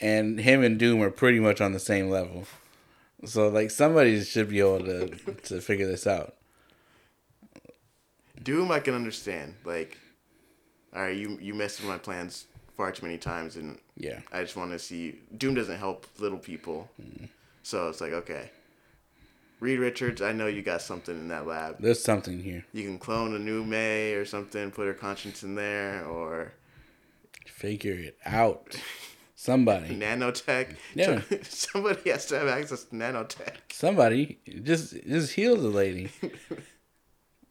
and 0.00 0.40
him 0.40 0.62
and 0.62 0.78
Doom 0.78 1.00
are 1.02 1.10
pretty 1.10 1.38
much 1.40 1.60
on 1.60 1.72
the 1.72 1.78
same 1.80 2.08
level. 2.10 2.44
So 3.24 3.48
like 3.48 3.70
somebody 3.70 4.22
should 4.24 4.48
be 4.48 4.58
able 4.60 4.80
to 4.84 5.08
to 5.44 5.60
figure 5.60 5.86
this 5.86 6.06
out. 6.06 6.34
Doom, 8.42 8.70
I 8.70 8.80
can 8.80 8.94
understand. 8.94 9.54
Like, 9.64 9.98
all 10.94 11.02
right, 11.02 11.16
you 11.16 11.38
you 11.40 11.54
messed 11.54 11.80
with 11.80 11.88
my 11.88 11.98
plans 11.98 12.46
far 12.76 12.92
too 12.92 13.04
many 13.06 13.18
times, 13.18 13.56
and 13.56 13.78
Yeah. 13.96 14.20
I 14.32 14.42
just 14.42 14.56
want 14.56 14.72
to 14.72 14.78
see. 14.78 15.18
Doom 15.36 15.54
doesn't 15.54 15.78
help 15.78 16.06
little 16.18 16.38
people, 16.38 16.88
mm-hmm. 17.00 17.26
so 17.62 17.88
it's 17.88 18.00
like 18.00 18.12
okay. 18.12 18.50
Reed 19.60 19.78
Richards, 19.78 20.20
I 20.20 20.32
know 20.32 20.48
you 20.48 20.60
got 20.60 20.82
something 20.82 21.16
in 21.16 21.28
that 21.28 21.46
lab. 21.46 21.76
There's 21.78 22.02
something 22.02 22.42
here. 22.42 22.64
You 22.72 22.82
can 22.82 22.98
clone 22.98 23.32
a 23.36 23.38
new 23.38 23.62
May 23.64 24.14
or 24.14 24.24
something, 24.24 24.72
put 24.72 24.88
her 24.88 24.94
conscience 24.94 25.44
in 25.44 25.54
there, 25.54 26.04
or 26.04 26.52
Figure 27.46 27.94
it 27.94 28.18
out. 28.26 28.74
Somebody. 29.36 29.96
nanotech. 30.00 30.74
Yeah. 30.94 31.20
Somebody 31.42 32.10
has 32.10 32.26
to 32.26 32.38
have 32.40 32.48
access 32.48 32.84
to 32.84 32.96
nanotech. 32.96 33.54
Somebody 33.70 34.38
just 34.62 34.94
just 35.06 35.32
heal 35.34 35.56
the 35.56 35.68
lady. 35.68 36.10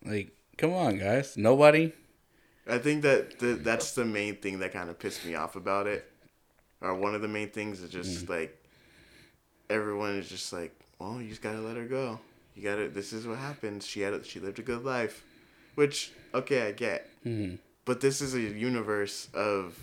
Like, 0.03 0.31
come 0.61 0.73
on, 0.73 0.97
guys. 0.97 1.35
Nobody. 1.35 1.91
I 2.67 2.77
think 2.77 3.01
that 3.01 3.39
the, 3.39 3.53
that's 3.55 3.93
the 3.95 4.05
main 4.05 4.35
thing 4.37 4.59
that 4.59 4.71
kind 4.71 4.89
of 4.89 4.99
pissed 4.99 5.25
me 5.25 5.35
off 5.35 5.55
about 5.55 5.87
it. 5.87 6.09
Or 6.79 6.93
one 6.95 7.15
of 7.15 7.21
the 7.21 7.27
main 7.27 7.49
things 7.49 7.81
is 7.81 7.89
just 7.89 8.29
like 8.29 8.57
everyone 9.69 10.15
is 10.17 10.29
just 10.29 10.53
like, 10.53 10.73
well, 10.99 11.21
you 11.21 11.29
just 11.29 11.41
gotta 11.41 11.59
let 11.59 11.75
her 11.77 11.85
go. 11.85 12.19
You 12.55 12.63
gotta. 12.63 12.89
This 12.89 13.13
is 13.13 13.27
what 13.27 13.37
happens. 13.37 13.85
She 13.85 14.01
had. 14.01 14.13
A, 14.13 14.23
she 14.23 14.39
lived 14.39 14.59
a 14.59 14.61
good 14.61 14.83
life, 14.83 15.23
which 15.75 16.11
okay, 16.33 16.67
I 16.67 16.71
get. 16.71 17.07
Mhm. 17.25 17.57
But 17.85 18.01
this 18.01 18.21
is 18.21 18.35
a 18.35 18.39
universe 18.41 19.27
of 19.33 19.77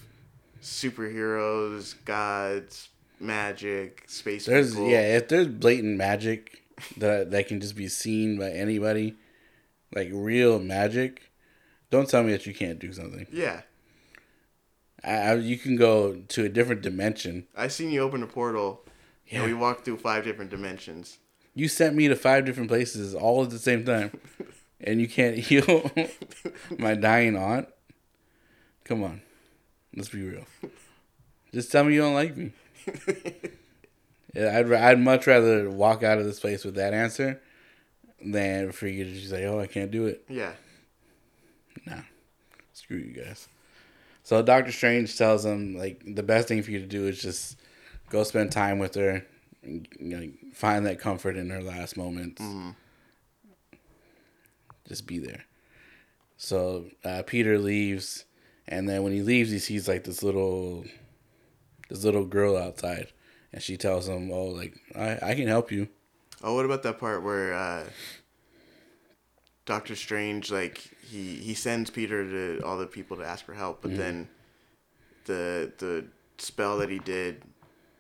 superheroes, 0.63 1.95
gods, 2.05 2.89
magic, 3.21 4.05
space 4.07 4.47
There's 4.47 4.71
people. 4.71 4.89
yeah. 4.89 5.17
If 5.17 5.29
there's 5.29 5.49
blatant 5.49 5.97
magic 5.97 6.63
that 6.97 7.31
that 7.31 7.49
can 7.49 7.61
just 7.61 7.77
be 7.77 7.89
seen 7.89 8.39
by 8.39 8.51
anybody, 8.51 9.15
like 9.95 10.11
real 10.13 10.59
magic, 10.59 11.31
don't 11.91 12.09
tell 12.09 12.23
me 12.23 12.33
that 12.33 12.47
you 12.47 12.55
can't 12.55 12.79
do 12.79 12.93
something. 12.93 13.27
Yeah. 13.33 13.63
I, 15.05 15.13
I, 15.13 15.35
you 15.35 15.57
can 15.57 15.77
go 15.77 16.15
to 16.29 16.45
a 16.45 16.49
different 16.49 16.83
dimension. 16.83 17.47
I 17.57 17.69
seen 17.69 17.91
you 17.91 18.01
open 18.01 18.23
a 18.23 18.27
portal. 18.27 18.85
Yeah. 19.27 19.41
And 19.41 19.47
we 19.47 19.55
walked 19.55 19.85
through 19.85 19.99
five 19.99 20.25
different 20.25 20.51
dimensions. 20.51 21.19
You 21.55 21.69
sent 21.69 21.95
me 21.95 22.09
to 22.09 22.17
five 22.17 22.45
different 22.45 22.69
places 22.69 23.15
all 23.15 23.43
at 23.43 23.51
the 23.51 23.59
same 23.59 23.85
time, 23.85 24.19
and 24.81 25.01
you 25.01 25.09
can't 25.09 25.37
heal 25.37 25.91
my 26.79 26.95
dying 26.95 27.37
aunt. 27.37 27.69
Come 28.85 29.03
on, 29.03 29.21
let's 29.95 30.09
be 30.09 30.23
real. 30.23 30.47
Just 31.53 31.71
tell 31.73 31.85
me 31.85 31.95
you 31.95 32.01
don't 32.01 32.15
like 32.15 32.37
me. 32.37 32.53
Yeah, 34.35 34.59
I'd 34.59 34.73
I'd 34.73 35.01
much 35.01 35.27
rather 35.27 35.71
walk 35.71 36.03
out 36.03 36.19
of 36.19 36.25
this 36.25 36.39
place 36.39 36.65
with 36.65 36.75
that 36.75 36.93
answer 36.93 37.41
than 38.25 38.73
for 38.73 38.87
you 38.89 39.05
to 39.05 39.13
just 39.13 39.31
say, 39.31 39.45
"Oh, 39.47 39.59
I 39.61 39.67
can't 39.67 39.91
do 39.91 40.07
it." 40.07 40.25
Yeah. 40.29 40.53
Nah, 41.87 42.03
screw 42.73 42.97
you 42.99 43.13
guys. 43.13 43.49
So 44.25 44.43
Doctor 44.43 44.73
Strange 44.73 45.17
tells 45.17 45.45
him 45.45 45.77
like 45.77 46.03
the 46.05 46.23
best 46.23 46.49
thing 46.49 46.63
for 46.63 46.71
you 46.71 46.81
to 46.81 46.87
do 46.87 47.07
is 47.07 47.21
just 47.23 47.57
go 48.11 48.23
spend 48.25 48.53
time 48.53 48.79
with 48.79 48.95
her, 48.95 49.25
and, 49.63 49.87
you 50.01 50.17
know, 50.17 50.29
find 50.53 50.87
that 50.87 50.99
comfort 51.01 51.37
in 51.37 51.51
her 51.51 51.63
last 51.63 51.97
moments. 51.97 52.43
Just 54.87 55.07
be 55.07 55.19
there. 55.19 55.45
So 56.37 56.87
uh, 57.05 57.23
Peter 57.27 57.59
leaves, 57.59 58.25
and 58.67 58.89
then 58.89 59.03
when 59.03 59.13
he 59.13 59.23
leaves, 59.23 59.51
he 59.51 59.59
sees 59.59 59.89
like 59.89 60.05
this 60.05 60.23
little, 60.23 60.85
this 61.89 62.05
little 62.05 62.25
girl 62.25 62.57
outside, 62.57 63.09
and 63.53 63.63
she 63.63 63.77
tells 63.77 64.09
him, 64.09 64.31
"Oh, 64.31 64.47
like 64.47 64.75
I, 64.95 65.19
I 65.23 65.35
can 65.35 65.49
help 65.49 65.71
you." 65.71 65.89
Oh, 66.43 66.55
what 66.55 66.65
about 66.65 66.83
that 66.85 66.99
part 66.99 67.23
where 67.23 67.53
uh, 67.55 67.85
Doctor 69.67 69.95
Strange 69.97 70.51
like 70.51 70.79
he 71.11 71.37
he 71.37 71.55
sends 71.55 71.91
Peter 71.91 72.25
to 72.25 72.65
all 72.65 72.79
the 72.79 72.87
people 72.87 73.17
to 73.19 73.25
ask 73.25 73.45
for 73.45 73.55
help, 73.55 73.83
Mm-hmm. 73.83 73.89
but 73.89 73.97
then 73.97 74.29
the 75.25 75.73
the 75.79 76.07
spell 76.39 76.79
that 76.79 76.91
he 76.91 76.99
did, 76.99 77.43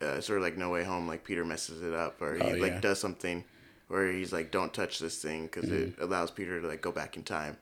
uh, 0.00 0.20
sort 0.20 0.38
of 0.38 0.44
like 0.44 0.56
No 0.56 0.70
Way 0.70 0.84
Home, 0.84 1.06
like 1.06 1.24
Peter 1.24 1.44
messes 1.44 1.82
it 1.82 1.92
up 1.94 2.22
or 2.22 2.34
he 2.36 2.42
Oh, 2.42 2.56
like 2.60 2.80
does 2.80 3.00
something 3.00 3.44
where 3.88 4.10
he's 4.12 4.32
like, 4.32 4.50
"Don't 4.50 4.72
touch 4.72 4.98
this 4.98 5.20
thing" 5.22 5.44
because 5.46 5.64
Mm-hmm. 5.64 5.84
it 5.84 5.94
allows 6.00 6.30
Peter 6.30 6.60
to 6.60 6.66
like 6.68 6.80
go 6.80 6.92
back 6.92 7.16
in 7.16 7.22
time, 7.24 7.56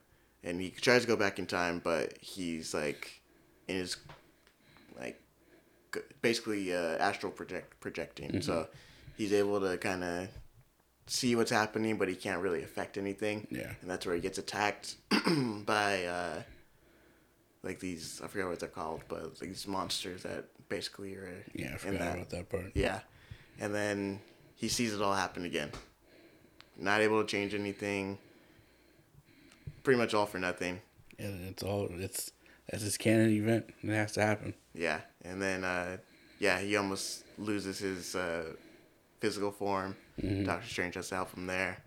and 0.45 0.61
he 0.61 0.71
tries 0.71 1.03
to 1.03 1.09
go 1.09 1.17
back 1.17 1.39
in 1.39 1.47
time, 1.47 1.81
but 1.83 2.17
he's 2.21 2.75
like 2.75 3.21
in 3.69 3.77
his 3.77 3.97
like 4.99 5.21
basically 6.23 6.75
uh, 6.75 6.97
astral 6.99 7.33
project 7.33 7.79
projecting. 7.81 8.31
Mm-hmm. 8.31 8.41
So 8.41 8.69
he's 9.17 9.33
able 9.33 9.61
to 9.61 9.77
kind 9.79 10.05
of 10.05 10.29
see 11.07 11.37
what's 11.37 11.51
happening, 11.51 11.97
but 11.99 12.09
he 12.09 12.15
can't 12.15 12.43
really 12.43 12.63
affect 12.63 12.97
anything. 12.99 13.47
Yeah. 13.51 13.73
and 13.81 13.91
that's 13.91 14.05
where 14.07 14.15
he 14.15 14.21
gets 14.21 14.39
attacked 14.39 14.97
by 15.67 16.05
uh, 16.05 16.43
like 17.63 17.81
these 17.81 18.21
I 18.23 18.29
forget 18.29 18.47
what 18.49 18.61
they're 18.61 18.69
called, 18.69 19.03
but 19.09 19.39
these 19.39 19.67
monsters 19.67 20.23
that 20.25 20.45
basically 20.69 21.15
are 21.15 21.45
Yeah, 21.55 21.69
I 21.69 21.73
in 21.73 21.79
forgot 21.79 21.99
that. 21.99 22.15
about 22.15 22.31
that 22.31 22.49
part. 22.49 22.73
Yeah, 22.75 23.01
and 23.61 23.75
then 23.75 24.21
he 24.57 24.69
sees 24.69 24.95
it 24.95 25.03
all 25.03 25.15
happen 25.15 25.45
again. 25.45 25.71
Not 26.79 27.01
able 27.01 27.23
to 27.23 27.27
change 27.27 27.55
anything. 27.55 28.19
Pretty 29.83 29.99
much 29.99 30.13
all 30.15 30.27
for 30.27 30.39
nothing. 30.39 30.81
And 31.19 31.49
it's 31.49 31.63
all 31.63 31.89
it's 31.91 32.33
that's 32.69 32.83
his 32.83 32.97
canon 32.99 33.31
event. 33.31 33.71
It 33.83 33.91
has 33.91 34.13
to 34.13 34.23
happen. 34.23 34.55
Yeah, 34.75 35.01
and 35.25 35.41
then 35.41 35.63
uh, 35.65 35.99
yeah, 36.41 36.59
he 36.59 36.77
almost 36.77 37.25
loses 37.39 37.79
his 37.79 38.15
uh, 38.17 38.45
physical 39.21 39.53
form. 39.53 39.97
Doctor 40.45 40.67
Strange 40.69 40.95
has 40.95 41.09
to 41.11 41.17
help 41.17 41.35
him 41.37 41.47
there. 41.47 41.79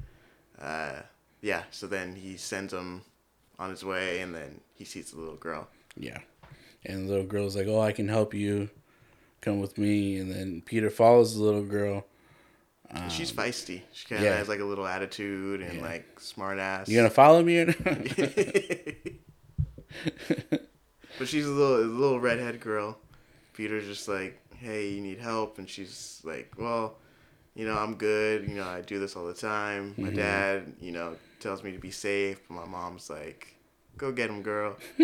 Uh, 0.60 1.02
yeah, 1.42 1.64
so 1.72 1.88
then 1.88 2.16
he 2.16 2.38
sends 2.38 2.74
him 2.74 3.02
on 3.58 3.70
his 3.70 3.84
way, 3.84 4.22
and 4.22 4.34
then 4.36 4.62
he 4.76 4.86
sees 4.86 5.12
the 5.12 5.20
little 5.20 5.36
girl. 5.36 5.68
Yeah. 5.98 6.20
And 6.86 7.06
the 7.06 7.10
little 7.12 7.26
girl's 7.26 7.56
like, 7.56 7.68
"Oh, 7.68 7.82
I 7.82 7.92
can 7.92 8.08
help 8.08 8.34
you. 8.34 8.70
Come 9.42 9.60
with 9.60 9.78
me." 9.78 10.18
And 10.18 10.32
then 10.32 10.62
Peter 10.66 10.90
follows 10.90 11.36
the 11.36 11.42
little 11.44 11.64
girl. 11.64 12.06
And 12.92 13.12
She's 13.12 13.32
feisty. 13.32 13.82
She 13.94 14.08
kind 14.08 14.20
of 14.22 14.28
Um, 14.28 14.32
yeah. 14.34 14.38
has 14.38 14.48
like 14.48 14.60
a 14.62 14.66
little 14.66 14.88
attitude 14.88 15.62
and 15.62 15.76
Yeah. 15.78 15.82
like 15.84 16.20
smart 16.20 16.58
ass. 16.60 16.88
You 16.90 16.98
gonna 16.98 17.10
follow 17.10 17.44
me 17.44 17.60
or 17.60 17.66
not? 17.68 17.76
but 21.18 21.28
she's 21.28 21.46
a 21.46 21.50
little 21.50 21.84
a 21.84 21.86
little 21.86 22.20
redhead 22.20 22.60
girl. 22.60 22.98
Peter's 23.54 23.86
just 23.86 24.08
like, 24.08 24.40
hey, 24.58 24.90
you 24.90 25.02
need 25.02 25.20
help, 25.20 25.58
and 25.60 25.70
she's 25.70 26.22
like, 26.24 26.54
well, 26.58 26.98
you 27.56 27.66
know, 27.66 27.78
I'm 27.78 27.96
good. 27.96 28.48
You 28.48 28.56
know, 28.56 28.68
I 28.68 28.82
do 28.82 29.00
this 29.00 29.16
all 29.16 29.26
the 29.26 29.34
time. 29.34 29.92
Mm-hmm. 29.92 30.02
My 30.04 30.10
dad, 30.12 30.74
you 30.82 30.92
know, 30.92 31.16
tells 31.40 31.64
me 31.64 31.72
to 31.72 31.80
be 31.80 31.92
safe, 31.92 32.40
but 32.48 32.56
my 32.56 32.66
mom's 32.66 33.10
like, 33.10 33.56
go 33.98 34.12
get 34.12 34.30
him, 34.30 34.42
girl. 34.42 34.78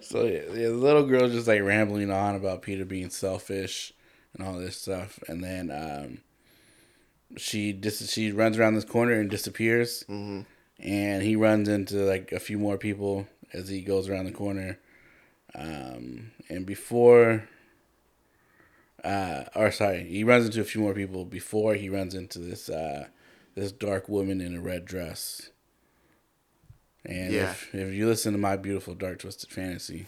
so 0.00 0.24
yeah, 0.24 0.42
yeah, 0.52 0.68
the 0.68 0.74
little 0.74 1.04
girl's 1.04 1.32
just 1.32 1.48
like 1.48 1.62
rambling 1.62 2.10
on 2.10 2.34
about 2.34 2.62
Peter 2.62 2.84
being 2.84 3.10
selfish 3.10 3.92
and 4.34 4.46
all 4.46 4.54
this 4.58 4.80
stuff, 4.80 5.18
and 5.28 5.42
then 5.42 5.70
um, 5.70 6.18
she 7.36 7.72
dis- 7.72 8.10
she 8.10 8.30
runs 8.32 8.58
around 8.58 8.74
this 8.74 8.84
corner 8.84 9.14
and 9.14 9.30
disappears, 9.30 10.02
hmm 10.06 10.42
and 10.80 11.22
he 11.22 11.36
runs 11.36 11.68
into 11.68 11.96
like 11.98 12.32
a 12.32 12.40
few 12.40 12.58
more 12.58 12.76
people 12.76 13.26
as 13.52 13.68
he 13.68 13.80
goes 13.80 14.08
around 14.08 14.24
the 14.26 14.32
corner, 14.32 14.78
um, 15.54 16.32
and 16.48 16.66
before. 16.66 17.48
Uh, 19.04 19.44
or 19.54 19.70
sorry, 19.70 20.04
he 20.04 20.24
runs 20.24 20.46
into 20.46 20.60
a 20.60 20.64
few 20.64 20.80
more 20.80 20.94
people 20.94 21.24
before 21.26 21.74
he 21.74 21.88
runs 21.90 22.14
into 22.14 22.38
this 22.38 22.68
uh, 22.70 23.06
this 23.54 23.70
dark 23.70 24.08
woman 24.08 24.40
in 24.40 24.56
a 24.56 24.60
red 24.60 24.84
dress. 24.84 25.50
And 27.04 27.32
Yeah. 27.34 27.50
if, 27.50 27.74
if 27.74 27.92
you 27.92 28.06
listen 28.06 28.32
to 28.32 28.38
my 28.38 28.56
beautiful 28.56 28.94
dark 28.94 29.18
twisted 29.18 29.50
fantasy, 29.50 30.06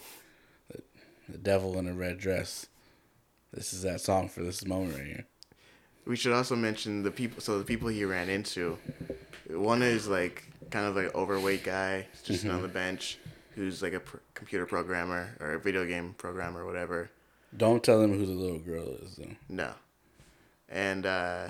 the, 0.71 0.81
the 1.29 1.37
devil 1.37 1.77
in 1.77 1.87
a 1.87 1.93
red 1.93 2.17
dress, 2.17 2.65
this 3.53 3.71
is 3.71 3.83
that 3.83 4.01
song 4.01 4.29
for 4.29 4.41
this 4.41 4.65
moment 4.65 4.95
right 4.95 5.05
here. 5.05 5.25
We 6.05 6.15
should 6.15 6.33
also 6.33 6.55
mention 6.55 7.03
the 7.03 7.11
people. 7.11 7.39
So 7.41 7.59
the 7.59 7.65
people 7.65 7.89
he 7.89 8.03
ran 8.03 8.29
into, 8.29 8.77
one 9.49 9.83
is 9.83 10.07
like 10.07 10.43
kind 10.71 10.87
of 10.87 10.95
like 10.95 11.13
overweight 11.13 11.63
guy, 11.63 12.07
just 12.25 12.41
sitting 12.41 12.49
on 12.55 12.61
the 12.63 12.67
bench, 12.67 13.19
who's 13.55 13.81
like 13.83 13.93
a 13.93 13.99
pr- 13.99 14.17
computer 14.33 14.65
programmer 14.65 15.35
or 15.39 15.53
a 15.53 15.59
video 15.59 15.85
game 15.85 16.15
programmer 16.17 16.63
or 16.63 16.65
whatever. 16.65 17.11
Don't 17.57 17.83
tell 17.83 18.01
him 18.01 18.13
who 18.17 18.25
the 18.25 18.31
little 18.33 18.59
girl 18.59 18.87
is 19.03 19.15
though. 19.15 19.35
No. 19.49 19.73
And 20.69 21.05
uh, 21.05 21.47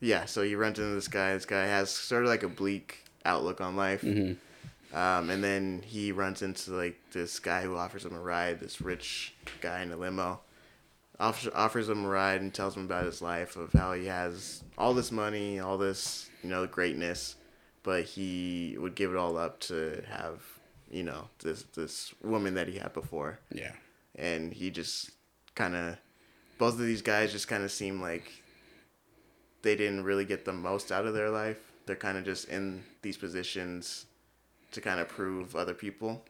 yeah, 0.00 0.24
so 0.24 0.42
he 0.42 0.54
runs 0.54 0.78
into 0.78 0.94
this 0.94 1.08
guy. 1.08 1.34
This 1.34 1.46
guy 1.46 1.66
has 1.66 1.90
sort 1.90 2.24
of 2.24 2.28
like 2.28 2.42
a 2.42 2.48
bleak 2.48 3.04
outlook 3.24 3.60
on 3.60 3.76
life. 3.76 4.02
Um, 4.02 5.28
and 5.30 5.44
then 5.44 5.82
he 5.84 6.12
runs 6.12 6.40
into 6.42 6.70
like 6.72 6.98
this 7.12 7.38
guy 7.38 7.62
who 7.62 7.76
offers 7.76 8.04
him 8.04 8.14
a 8.14 8.20
ride. 8.20 8.58
This 8.58 8.80
rich 8.80 9.34
guy 9.60 9.82
in 9.82 9.92
a 9.92 9.96
limo 9.96 10.40
offers 11.20 11.52
offers 11.54 11.88
him 11.88 12.04
a 12.04 12.08
ride 12.08 12.40
and 12.40 12.54
tells 12.54 12.76
him 12.76 12.84
about 12.86 13.04
his 13.04 13.20
life 13.20 13.56
of 13.56 13.72
how 13.72 13.92
he 13.92 14.06
has 14.06 14.62
all 14.78 14.94
this 14.94 15.12
money, 15.12 15.58
all 15.60 15.76
this 15.76 16.30
you 16.42 16.48
know 16.48 16.66
greatness, 16.66 17.36
but 17.82 18.04
he 18.04 18.76
would 18.78 18.94
give 18.94 19.10
it 19.10 19.16
all 19.18 19.36
up 19.36 19.60
to 19.60 20.02
have 20.08 20.40
you 20.90 21.02
know 21.02 21.28
this 21.40 21.64
this 21.74 22.14
woman 22.22 22.54
that 22.54 22.66
he 22.68 22.78
had 22.78 22.94
before 22.94 23.38
Yeah. 23.52 23.72
and 24.14 24.54
he 24.54 24.70
just 24.70 25.10
kind 25.58 25.74
of 25.74 25.96
both 26.58 26.74
of 26.74 26.86
these 26.90 27.02
guys 27.02 27.32
just 27.32 27.48
kind 27.48 27.64
of 27.64 27.70
seem 27.70 28.00
like 28.00 28.26
they 29.62 29.74
didn't 29.76 30.04
really 30.04 30.24
get 30.24 30.44
the 30.44 30.52
most 30.52 30.92
out 30.92 31.06
of 31.06 31.14
their 31.14 31.30
life 31.30 31.60
they're 31.84 31.96
kind 31.96 32.16
of 32.16 32.24
just 32.24 32.48
in 32.48 32.82
these 33.02 33.16
positions 33.16 34.06
to 34.70 34.80
kind 34.80 35.00
of 35.00 35.08
prove 35.08 35.56
other 35.56 35.74
people 35.74 36.24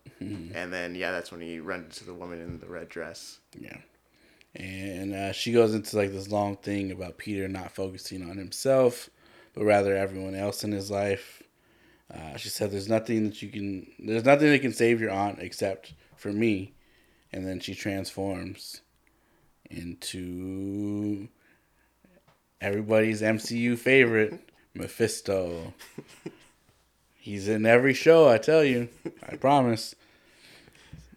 and 0.55 0.73
then 0.73 0.95
yeah 0.95 1.11
that's 1.13 1.31
when 1.31 1.41
he 1.41 1.59
runs 1.61 1.85
into 1.85 2.05
the 2.05 2.15
woman 2.15 2.41
in 2.41 2.59
the 2.59 2.67
red 2.67 2.89
dress 2.89 3.39
Yeah. 3.59 3.79
And 4.55 5.15
uh, 5.15 5.33
she 5.33 5.53
goes 5.53 5.75
into 5.75 5.97
like 5.97 6.11
this 6.11 6.31
long 6.31 6.57
thing 6.57 6.91
about 6.91 7.19
Peter 7.19 7.47
not 7.49 7.75
focusing 7.75 8.29
on 8.29 8.37
himself, 8.39 9.11
but 9.55 9.65
rather 9.65 9.97
everyone 9.97 10.35
else 10.35 10.65
in 10.65 10.73
his 10.73 10.91
life. 10.91 11.43
Uh, 12.13 12.37
she 12.37 12.49
said, 12.49 12.71
"There's 12.71 12.89
nothing 12.89 13.25
that 13.29 13.43
you 13.43 13.51
can. 13.51 13.87
There's 13.99 14.25
nothing 14.25 14.51
that 14.51 14.61
can 14.61 14.73
save 14.73 15.01
your 15.01 15.11
aunt 15.11 15.39
except 15.41 15.93
for 16.17 16.33
me." 16.33 16.73
And 17.31 17.47
then 17.47 17.61
she 17.61 17.75
transforms 17.75 18.81
into 19.71 21.29
everybody's 22.61 23.23
MCU 23.23 23.79
favorite, 23.79 24.51
Mephisto. 24.75 25.75
He's 27.15 27.49
in 27.49 27.67
every 27.67 27.95
show, 27.95 28.29
I 28.29 28.39
tell 28.39 28.65
you. 28.65 28.89
I 29.29 29.37
promise. 29.37 29.95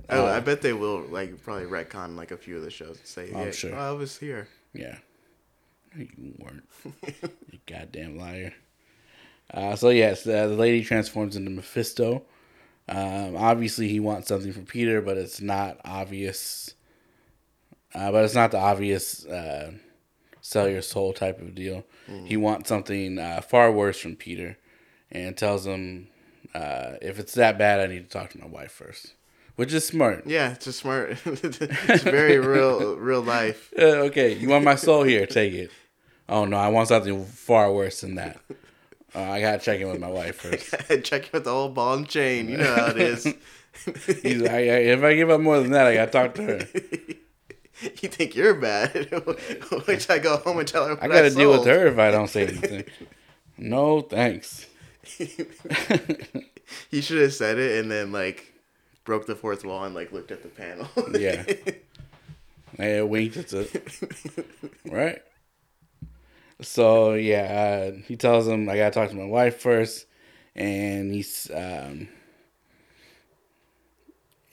oh 0.10 0.26
Uh, 0.26 0.32
i 0.38 0.40
bet 0.40 0.62
they 0.62 0.74
will 0.74 1.02
like 1.10 1.42
probably 1.44 1.66
retcon 1.66 2.16
like 2.16 2.32
a 2.32 2.38
few 2.38 2.58
of 2.58 2.64
the 2.64 2.72
shows 2.72 2.98
and 2.98 3.06
say 3.08 3.32
I'm 3.34 3.46
yeah, 3.48 3.52
sure. 3.52 3.76
oh, 3.76 3.78
i 3.80 3.92
was 3.92 4.18
here 4.18 4.48
Yeah. 4.74 4.98
No, 5.96 6.06
You 6.18 6.34
weren't. 6.40 6.64
you 7.52 7.60
goddamn 7.66 8.18
liar. 8.18 8.54
Uh, 9.54 9.76
so, 9.76 9.90
yes, 9.90 10.26
uh, 10.26 10.48
the 10.48 10.56
lady 10.56 10.84
transforms 10.84 11.36
into 11.36 11.50
Mephisto. 11.52 12.24
Um, 12.88 13.36
obviously, 13.36 13.90
he 13.90 14.00
wants 14.00 14.30
something 14.30 14.54
from 14.54 14.66
Peter, 14.66 15.02
but 15.02 15.18
it's 15.18 15.42
not 15.42 15.80
obvious. 15.84 16.74
Uh, 17.94 18.12
but 18.12 18.24
it's 18.24 18.36
not 18.36 18.52
the 18.52 18.58
obvious 18.58 19.26
uh, 19.26 19.72
sell 20.42 20.68
your 20.70 20.82
soul 20.82 21.14
type 21.14 21.40
of 21.42 21.54
deal. 21.56 21.84
He 22.26 22.36
wants 22.36 22.68
something 22.68 23.20
uh, 23.20 23.42
far 23.42 23.72
worse 23.72 23.98
from 24.00 24.16
Peter 24.18 24.58
and 25.12 25.38
tells 25.38 25.66
him 25.66 26.08
uh, 26.54 26.94
if 27.02 27.20
it's 27.20 27.34
that 27.36 27.58
bad, 27.58 27.80
I 27.80 27.88
need 27.88 28.04
to 28.04 28.10
talk 28.10 28.32
to 28.32 28.40
my 28.40 28.48
wife 28.48 28.72
first, 28.72 29.14
which 29.56 29.72
is 29.74 29.86
smart. 29.88 30.28
yeah 30.28 30.52
it's 30.52 30.68
a 30.68 30.74
smart 30.74 31.18
it's 31.26 32.04
very 32.04 32.38
real 32.40 32.96
real 32.98 33.22
life 33.22 33.72
Uh, 33.78 34.08
okay, 34.10 34.36
you 34.36 34.50
want 34.50 34.66
my 34.66 34.76
soul 34.76 35.04
here? 35.04 35.26
Take 35.26 35.54
it. 35.54 35.72
Oh 36.28 36.44
no, 36.46 36.58
I 36.58 36.68
want 36.70 36.88
something 36.90 37.24
far 37.26 37.72
worse 37.74 38.02
than 38.02 38.16
that. 38.16 38.40
Uh, 39.14 39.20
I 39.24 39.42
gotta 39.42 39.60
check 39.60 39.82
in 39.82 39.90
with 39.90 40.00
my 40.00 40.08
wife 40.08 40.38
first. 40.38 40.74
check 41.04 41.24
in 41.26 41.30
with 41.34 41.44
the 41.44 41.50
old 41.52 41.74
ball 41.76 41.96
and 41.96 42.08
chain 42.08 42.48
you 42.48 42.56
know 42.56 42.74
how 42.74 42.88
it 42.88 42.98
is 42.98 43.26
He's 44.24 44.42
like, 44.42 44.66
if 44.66 45.04
I 45.04 45.16
give 45.16 45.30
up 45.30 45.42
more 45.42 45.60
than 45.60 45.72
that, 45.72 45.86
I 45.86 45.96
gotta 45.96 46.12
talk 46.12 46.34
to 46.36 46.44
her. 46.44 46.68
you 48.02 48.10
think 48.10 48.36
you're 48.36 48.56
bad. 48.56 49.10
Which 49.86 50.10
I 50.10 50.20
go 50.20 50.38
home 50.38 50.60
and 50.60 50.68
tell 50.68 50.88
her. 50.88 50.98
I 51.02 51.08
gotta 51.08 51.32
deal 51.32 51.52
with 51.52 51.66
her 51.66 51.88
if 51.88 51.98
I 51.98 52.12
don't 52.12 52.30
say 52.30 52.48
anything. 52.48 52.86
No 53.58 54.02
thanks. 54.02 54.68
he 56.90 57.02
should 57.02 57.22
have 57.22 57.34
said 57.34 57.58
it 57.58 57.80
and 57.80 57.92
then 57.92 58.12
like 58.12 58.54
broke 59.04 59.26
the 59.26 59.36
fourth 59.36 59.66
wall 59.66 59.84
and 59.84 59.96
like 59.96 60.12
looked 60.12 60.32
at 60.32 60.44
the 60.44 60.50
panel. 60.50 60.88
Yeah. 61.18 61.44
I 62.80 63.02
winked 63.02 63.38
at 63.38 63.54
it. 63.54 64.16
Right. 64.86 65.22
So 66.62 67.14
yeah, 67.16 67.92
uh, 67.94 68.02
he 68.06 68.16
tells 68.16 68.48
him 68.48 68.70
I 68.70 68.78
gotta 68.78 68.92
talk 68.92 69.10
to 69.10 69.16
my 69.16 69.26
wife 69.26 69.60
first, 69.60 70.06
and 70.56 71.12
he's 71.12 71.50
um, 71.54 72.08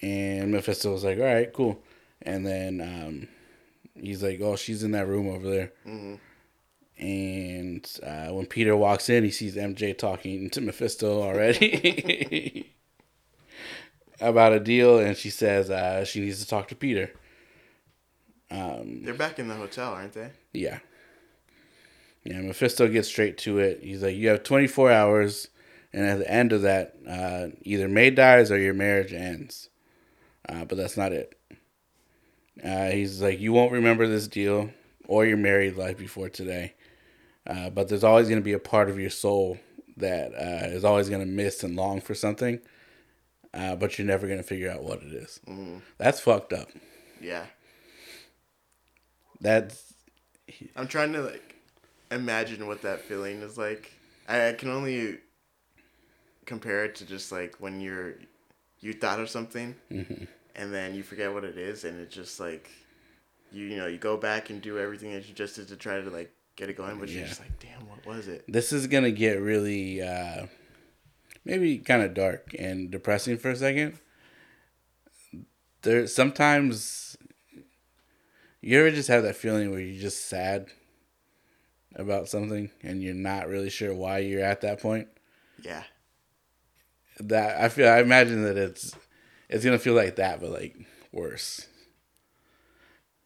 and 0.01 0.51
Mephisto 0.51 0.93
was 0.93 1.05
like, 1.05 1.19
all 1.19 1.25
right, 1.25 1.53
cool, 1.53 1.83
and 2.23 2.47
then 2.47 2.81
um, 2.81 3.29
he's 3.95 4.23
like, 4.23 4.41
oh, 4.41 4.57
she's 4.57 4.83
in 4.83 4.93
that 4.93 5.07
room 5.07 5.29
over 5.29 5.49
there. 5.49 5.73
And 6.99 7.89
uh, 8.03 8.29
when 8.29 8.47
Peter 8.47 8.77
walks 8.77 9.09
in, 9.09 9.23
he 9.25 9.31
sees 9.31 9.55
MJ 9.55 9.97
talking 9.97 10.51
to 10.51 10.61
Mephisto 10.61 11.23
already 11.23 12.75
about 14.21 14.53
a 14.53 14.59
deal, 14.61 14.99
and 14.99 15.17
she 15.17 15.31
says 15.31 15.71
uh, 15.71 16.05
she 16.05 16.21
needs 16.21 16.41
to 16.43 16.49
talk 16.49 16.69
to 16.69 16.75
Peter. 16.75 17.13
Um, 18.51 19.05
They're 19.05 19.15
back 19.15 19.39
in 19.39 19.47
the 19.49 19.55
hotel, 19.55 19.93
aren't 19.93 20.15
they? 20.15 20.31
yeah. 20.53 20.79
Yeah, 22.25 22.41
Mephisto 22.43 22.89
gets 22.89 23.09
straight 23.09 23.39
to 23.39 23.59
it. 23.59 23.81
He's 23.83 24.03
like, 24.03 24.17
you 24.17 24.29
have 24.29 24.43
24 24.43 24.91
hours, 24.91 25.49
and 25.95 26.05
at 26.05 26.19
the 26.19 26.31
end 26.31 26.53
of 26.53 26.61
that, 26.63 26.97
uh, 27.09 27.57
either 27.63 27.89
May 27.89 28.11
dies 28.11 28.51
or 28.51 28.59
your 28.59 28.75
marriage 28.75 29.15
ends. 29.15 29.71
Uh, 30.47 30.65
but 30.67 30.77
that's 30.77 30.97
not 30.97 31.13
it. 31.13 31.38
Uh, 32.65 32.87
he's 32.87 33.23
like, 33.23 33.41
you 33.41 33.53
won't 33.53 33.73
remember 33.73 34.07
this 34.07 34.29
deal 34.29 34.71
or 35.07 35.25
your 35.25 35.37
married 35.37 35.77
life 35.77 35.97
before 35.99 36.29
today, 36.29 36.75
uh, 37.47 37.71
but 37.71 37.89
there's 37.89 38.05
always 38.05 38.29
going 38.29 38.41
to 38.41 38.45
be 38.45 38.53
a 38.53 38.59
part 38.59 38.91
of 38.91 38.99
your 38.99 39.11
soul 39.11 39.59
that 39.97 40.33
uh, 40.33 40.67
is 40.69 40.85
always 40.85 41.09
going 41.09 41.21
to 41.21 41.27
miss 41.27 41.63
and 41.63 41.77
long 41.77 42.01
for 42.01 42.15
something, 42.15 42.61
uh, 43.55 43.77
but 43.77 43.99
you're 43.99 44.07
never 44.07 44.27
going 44.27 44.39
to 44.39 44.45
figure 44.45 44.71
out 44.71 44.83
what 44.83 45.03
it 45.03 45.13
is. 45.13 45.41
That's 45.99 46.21
fucked 46.21 46.53
up. 46.53 46.69
Yeah. 47.21 47.45
That's 49.41 49.95
I'm 50.77 50.89
trying 50.89 51.13
to 51.13 51.23
like 51.23 51.57
imagine 52.11 52.67
what 52.67 52.83
that 52.83 53.01
feeling 53.01 53.43
is 53.43 53.57
like. 53.57 53.93
I, 54.29 54.49
I 54.49 54.53
can 54.53 54.71
only 54.71 55.19
compare 56.45 56.85
it 56.85 56.95
to 56.97 57.05
just 57.05 57.31
like 57.31 57.57
when 57.61 57.81
you're 57.81 58.15
you 58.81 58.93
thought 58.93 59.21
of 59.21 59.29
something 59.29 59.75
and 60.57 60.73
then 60.73 60.95
you 60.95 61.03
forget 61.03 61.33
what 61.33 61.45
it 61.45 61.57
is 61.57 61.85
and 61.85 62.01
it's 62.01 62.15
just 62.15 62.41
like 62.41 62.71
you 63.53 63.65
you 63.67 63.77
know 63.77 63.87
you 63.87 63.99
go 63.99 64.17
back 64.17 64.51
and 64.51 64.61
do 64.63 64.79
everything 64.79 65.13
that 65.13 65.29
you 65.29 65.35
just 65.35 65.57
did 65.57 65.69
to 65.69 65.77
try 65.77 66.01
to 66.01 66.11
like 66.11 66.33
get 66.57 66.69
it 66.69 66.77
going 66.77 66.99
but 66.99 67.09
you're 67.09 67.27
just 67.27 67.41
like 67.41 67.59
damn 67.61 67.87
what 67.89 68.05
was 68.05 68.27
it 68.29 68.45
this 68.49 68.73
is 68.73 68.87
gonna 68.87 69.13
get 69.13 69.41
really 69.41 70.03
uh, 70.03 70.47
maybe 71.49 71.79
kind 71.79 72.03
of 72.03 72.15
dark 72.15 72.55
and 72.59 72.91
depressing 72.91 73.39
for 73.39 73.51
a 73.51 73.57
second. 73.57 73.99
There 75.83 76.07
sometimes 76.07 77.17
you 78.61 78.79
ever 78.79 78.91
just 78.91 79.09
have 79.09 79.23
that 79.23 79.37
feeling 79.37 79.71
where 79.71 79.81
you're 79.81 80.01
just 80.01 80.27
sad 80.27 80.67
about 81.95 82.29
something 82.29 82.71
and 82.83 83.03
you're 83.03 83.15
not 83.15 83.49
really 83.49 83.71
sure 83.71 83.95
why 83.95 84.19
you're 84.19 84.45
at 84.45 84.61
that 84.61 84.81
point. 84.81 85.09
yeah 85.63 85.85
That 87.19 87.61
I 87.61 87.69
feel 87.69 87.89
I 87.89 88.01
imagine 88.01 88.43
that 88.45 88.59
it's 88.59 88.95
it's 89.49 89.65
gonna 89.65 89.79
feel 89.79 89.95
like 89.95 90.17
that, 90.17 90.41
but 90.41 90.51
like 90.51 90.77
worse. 91.13 91.67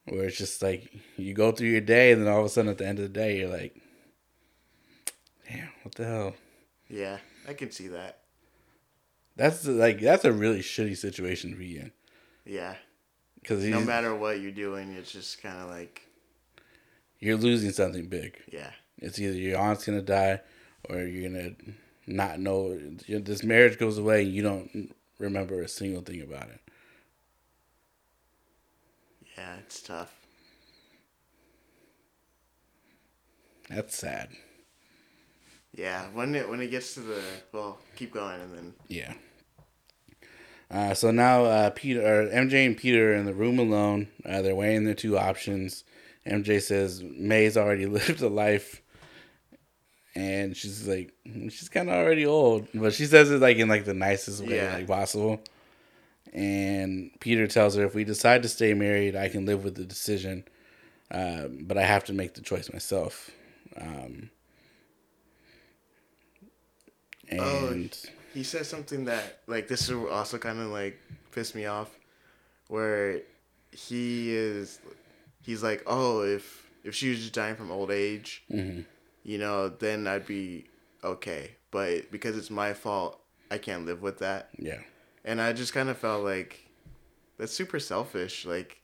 Where 0.07 0.25
it's 0.25 0.37
just 0.39 0.63
like 0.63 0.93
you 1.17 1.33
go 1.33 1.53
through 1.53 1.69
your 1.69 1.81
day 1.81 2.11
and 2.13 2.21
then 2.23 2.33
all 2.33 2.41
of 2.41 2.47
a 2.47 2.49
sudden 2.49 2.71
at 2.71 2.79
the 2.79 2.87
end 2.87 2.99
of 2.99 3.05
the 3.05 3.09
day 3.21 3.39
you're 3.39 3.49
like, 3.49 3.81
damn, 5.49 5.69
what 5.83 5.95
the 5.95 6.05
hell? 6.05 6.35
yeah 6.89 7.19
I 7.49 7.55
can 7.55 7.71
see 7.71 7.89
that 7.89 8.19
That's 9.37 9.67
like 9.67 10.01
that's 10.01 10.25
a 10.27 10.33
really 10.33 10.61
shitty 10.61 10.97
situation 10.97 11.51
to 11.53 11.57
be 11.57 11.79
in 11.79 11.93
yeah 12.45 12.75
because 13.41 13.65
no 13.65 13.81
matter 13.81 14.15
what 14.15 14.41
you're 14.41 14.51
doing 14.51 14.93
it's 14.93 15.11
just 15.13 15.41
kind 15.41 15.59
of 15.59 15.71
like 15.71 16.03
you're 17.19 17.37
losing 17.39 17.71
something 17.71 18.09
big. 18.09 18.37
yeah 18.53 18.73
It's 18.99 19.19
either 19.19 19.37
your 19.39 19.59
aunt's 19.59 19.85
gonna 19.87 20.03
die 20.03 20.41
or 20.91 20.99
you're 21.01 21.31
gonna 21.31 21.53
not 22.07 22.41
know 22.41 22.77
this 23.09 23.43
marriage 23.45 23.79
goes 23.79 23.97
away 23.97 24.23
and 24.25 24.33
you 24.35 24.43
don't 24.43 24.95
remember 25.23 25.61
a 25.63 25.69
single 25.69 26.03
thing 26.03 26.21
about 26.23 26.49
it. 26.49 26.61
yeah 29.37 29.55
it's 29.57 29.81
tough 29.81 30.13
That's 33.71 33.97
sad. 33.97 34.29
yeah 35.75 36.05
when 36.13 36.35
it 36.35 36.49
when 36.49 36.61
it 36.61 36.69
gets 36.71 36.95
to 36.95 37.01
the 37.01 37.23
well 37.53 37.79
keep 37.97 38.13
going 38.13 38.41
and 38.41 38.55
then 38.55 38.75
Yeah. 38.89 39.15
Uh, 40.71 40.95
so 40.95 41.11
now 41.11 41.45
uh, 41.45 41.71
Peter, 41.71 42.01
or 42.01 42.27
MJ 42.31 42.65
and 42.67 42.77
Peter 42.77 43.13
are 43.13 43.17
in 43.17 43.27
the 43.27 43.35
room 43.35 43.59
alone. 43.59 44.09
Uh, 44.25 44.41
they're 44.41 44.55
weighing 44.55 44.85
their 44.85 44.95
two 44.95 45.19
options. 45.19 45.85
MJ 46.27 46.61
says 46.63 47.03
May's 47.03 47.57
already 47.59 47.85
lived 47.99 48.23
a 48.23 48.29
life, 48.29 48.82
and 50.15 50.57
she's 50.57 50.87
like, 50.87 51.13
she's 51.25 51.69
kind 51.69 51.89
of 51.89 51.95
already 51.97 52.27
old, 52.27 52.69
but 52.75 52.93
she 52.95 53.07
says 53.07 53.31
it 53.31 53.41
like 53.41 53.57
in 53.59 53.69
like 53.69 53.85
the 53.85 53.95
nicest 53.95 54.43
way 54.45 54.57
Yeah. 54.57 54.75
like 54.75 54.87
possible. 54.87 55.41
And 56.33 57.11
Peter 57.21 57.47
tells 57.47 57.77
her, 57.77 57.85
if 57.85 57.95
we 57.95 58.05
decide 58.05 58.43
to 58.43 58.49
stay 58.49 58.73
married, 58.75 59.15
I 59.17 59.29
can 59.29 59.45
live 59.45 59.65
with 59.65 59.75
the 59.75 59.85
decision, 59.85 60.45
um, 61.11 61.59
but 61.63 61.77
I 61.77 61.83
have 61.83 62.05
to 62.05 62.13
make 62.15 62.35
the 62.35 62.41
choice 62.41 62.73
myself. 62.73 63.31
Um, 63.79 64.31
and 67.29 67.41
Oh, 68.05 68.09
he 68.35 68.43
says 68.43 68.69
something 68.69 69.05
that 69.07 69.39
like 69.47 69.69
this 69.69 69.89
is 69.89 69.97
also 70.11 70.39
kind 70.39 70.59
of 70.59 70.67
like 70.69 70.99
pissed 71.33 71.55
me 71.55 71.67
off 71.67 71.91
where 72.69 73.21
he 73.71 74.35
is 74.35 74.81
he's 75.43 75.63
like 75.63 75.83
oh 75.87 76.23
if 76.23 76.67
if 76.85 76.95
she 76.95 77.11
was 77.11 77.19
just 77.19 77.33
dying 77.33 77.55
from 77.57 77.71
old 77.71 77.91
age 77.91 78.43
Mhm. 78.51 78.85
You 79.25 79.39
know 79.39 79.69
then 79.69 80.07
i'd 80.07 80.27
be 80.27 80.65
okay 81.05 81.51
but 81.71 82.11
because 82.11 82.37
it's 82.37 82.51
my 82.51 82.73
fault 82.73 83.21
i 83.51 83.59
can't 83.59 83.87
live 83.87 84.03
with 84.03 84.19
that 84.19 84.49
yeah, 84.59 84.79
and 85.25 85.41
i 85.41 85.53
just 85.53 85.73
kind 85.73 85.89
of 85.89 85.97
felt 85.99 86.25
like 86.25 86.69
that's 87.39 87.53
super 87.53 87.79
selfish 87.81 88.45
like 88.45 88.81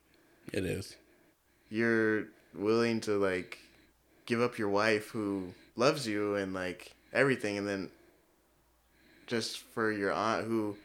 it 0.53 0.65
is. 0.65 0.97
you're 1.71 2.25
willing 2.55 3.01
to 3.01 3.13
like 3.19 3.59
give 4.27 4.41
up 4.41 4.59
your 4.59 4.69
wife 4.69 5.09
who 5.11 5.53
loves 5.77 6.07
you 6.07 6.35
and 6.37 6.55
like 6.55 6.93
everything 7.13 7.59
and 7.59 7.69
then 7.69 7.91
just 9.27 9.59
for 9.59 9.93
your 9.93 10.13
aunt 10.13 10.47
who 10.47 10.77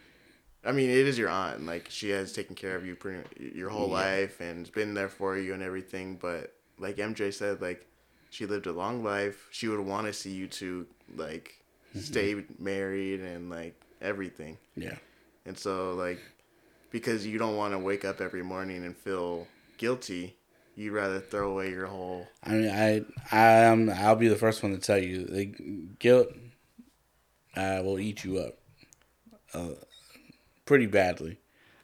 I 0.65 0.71
mean 0.71 0.89
it 0.89 1.07
is 1.07 1.17
your 1.17 1.29
aunt 1.29 1.57
and 1.57 1.67
like 1.67 1.87
she 1.89 2.09
has 2.09 2.31
taken 2.33 2.55
care 2.55 2.75
of 2.75 2.85
you 2.85 2.95
pretty 2.95 3.23
your 3.55 3.69
whole 3.69 3.87
Yeah. 3.89 3.93
life 3.95 4.39
and 4.41 4.71
been 4.73 4.93
there 4.93 5.09
for 5.09 5.37
you 5.37 5.53
and 5.53 5.63
everything 5.63 6.17
but 6.21 6.53
like 6.77 6.97
MJ 6.97 7.33
said 7.33 7.61
like 7.61 7.85
she 8.33 8.45
lived 8.45 8.65
a 8.67 8.71
long 8.71 9.03
life 9.03 9.47
she 9.51 9.67
would 9.67 9.79
want 9.79 10.07
to 10.07 10.13
see 10.13 10.31
you 10.31 10.47
two 10.47 10.85
like 11.15 11.53
stay 11.99 12.35
married 12.57 13.19
and 13.21 13.49
like 13.49 13.75
everything 14.01 14.57
Yeah. 14.75 14.97
and 15.45 15.57
so 15.57 15.93
like 15.93 16.19
because 16.91 17.25
you 17.25 17.37
don't 17.37 17.55
want 17.55 17.73
to 17.73 17.79
wake 17.79 18.03
up 18.05 18.21
every 18.21 18.43
morning 18.43 18.85
and 18.85 18.95
feel 18.95 19.47
guilty, 19.77 20.35
you'd 20.75 20.93
rather 20.93 21.19
throw 21.19 21.49
away 21.51 21.69
your 21.71 21.87
whole 21.87 22.27
I 22.43 22.49
mean, 22.51 22.69
I, 22.69 23.01
I, 23.31 23.65
um, 23.65 23.89
I'll 23.89 24.15
be 24.15 24.27
the 24.27 24.35
first 24.35 24.61
one 24.61 24.73
to 24.73 24.77
tell 24.79 24.97
you, 24.99 25.25
the 25.25 25.45
guilt, 25.99 26.27
uh, 27.55 27.81
will 27.83 27.99
eat 27.99 28.23
you 28.23 28.39
up, 28.39 28.57
uh, 29.53 29.75
pretty 30.65 30.85
badly. 30.85 31.37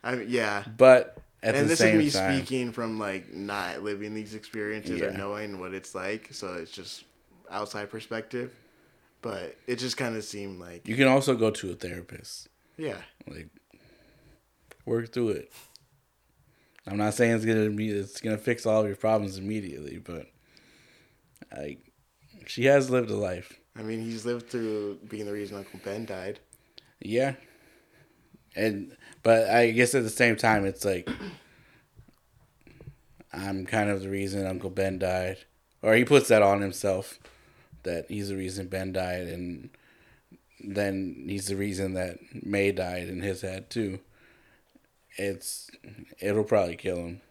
I 0.04 0.16
mean, 0.16 0.28
yeah. 0.30 0.64
But 0.78 1.18
at 1.42 1.56
and 1.56 1.70
this 1.70 1.80
is 1.82 1.96
me 1.96 2.10
time, 2.10 2.36
speaking 2.36 2.72
from 2.72 3.00
like 3.00 3.34
not 3.34 3.82
living 3.82 4.14
these 4.14 4.36
experiences 4.36 5.02
or 5.02 5.12
knowing 5.12 5.60
what 5.60 5.74
it's 5.74 5.96
like, 5.96 6.30
so 6.32 6.54
it's 6.54 6.72
just 6.72 7.06
outside 7.50 7.90
perspective. 7.90 8.54
But 9.22 9.56
it 9.68 9.78
just 9.78 9.98
kind 9.98 10.16
of 10.16 10.24
seemed 10.24 10.60
like 10.60 10.88
you 10.88 10.96
can 10.96 11.08
also 11.08 11.36
go 11.36 11.52
to 11.52 11.72
a 11.72 11.76
therapist, 11.76 12.48
yeah, 12.78 12.98
like 13.28 13.50
work 14.86 15.12
through 15.12 15.30
it. 15.30 15.52
I'm 16.88 16.98
not 16.98 17.14
saying 17.14 17.36
it's 17.36 17.46
gonna 17.46 17.70
be, 17.70 17.90
it's 17.90 18.22
gonna 18.22 18.38
fix 18.38 18.66
all 18.66 18.82
of 18.82 18.88
your 18.88 18.96
problems 18.96 19.38
immediately, 19.38 19.98
but 19.98 20.28
like, 21.56 21.80
she 22.48 22.66
has 22.66 22.90
lived 22.90 23.10
a 23.10 23.16
life. 23.16 23.60
I 23.78 23.82
mean 23.82 24.02
he's 24.02 24.26
lived 24.26 24.50
through 24.50 25.00
being 25.08 25.26
the 25.26 25.34
reason 25.34 25.58
Uncle 25.58 25.80
Ben 25.84 26.06
died. 26.06 26.40
Yeah. 27.00 27.36
And 28.60 28.96
but 29.24 29.50
I 29.50 29.72
guess 29.72 29.96
at 29.96 30.04
the 30.04 30.10
same 30.10 30.36
time 30.36 30.66
it's 30.66 30.86
like 30.86 31.10
I'm 33.32 33.66
kind 33.66 33.90
of 33.90 34.02
the 34.02 34.10
reason 34.10 34.46
Uncle 34.46 34.70
Ben 34.70 35.00
died. 35.00 35.38
Or 35.82 35.96
he 35.96 36.04
puts 36.04 36.28
that 36.28 36.42
on 36.42 36.62
himself 36.62 37.20
that 37.84 38.10
he's 38.10 38.30
the 38.30 38.36
reason 38.36 38.68
Ben 38.68 38.92
died 38.92 39.28
and 39.28 39.70
then 40.62 41.24
he's 41.26 41.48
the 41.48 41.56
reason 41.56 41.94
that 41.94 42.18
May 42.46 42.72
died 42.72 43.08
in 43.08 43.22
his 43.22 43.42
head 43.42 43.70
too. 43.70 44.00
It's 45.16 45.70
it'll 46.20 46.44
probably 46.44 46.76
kill 46.76 46.98
him. 46.98 47.22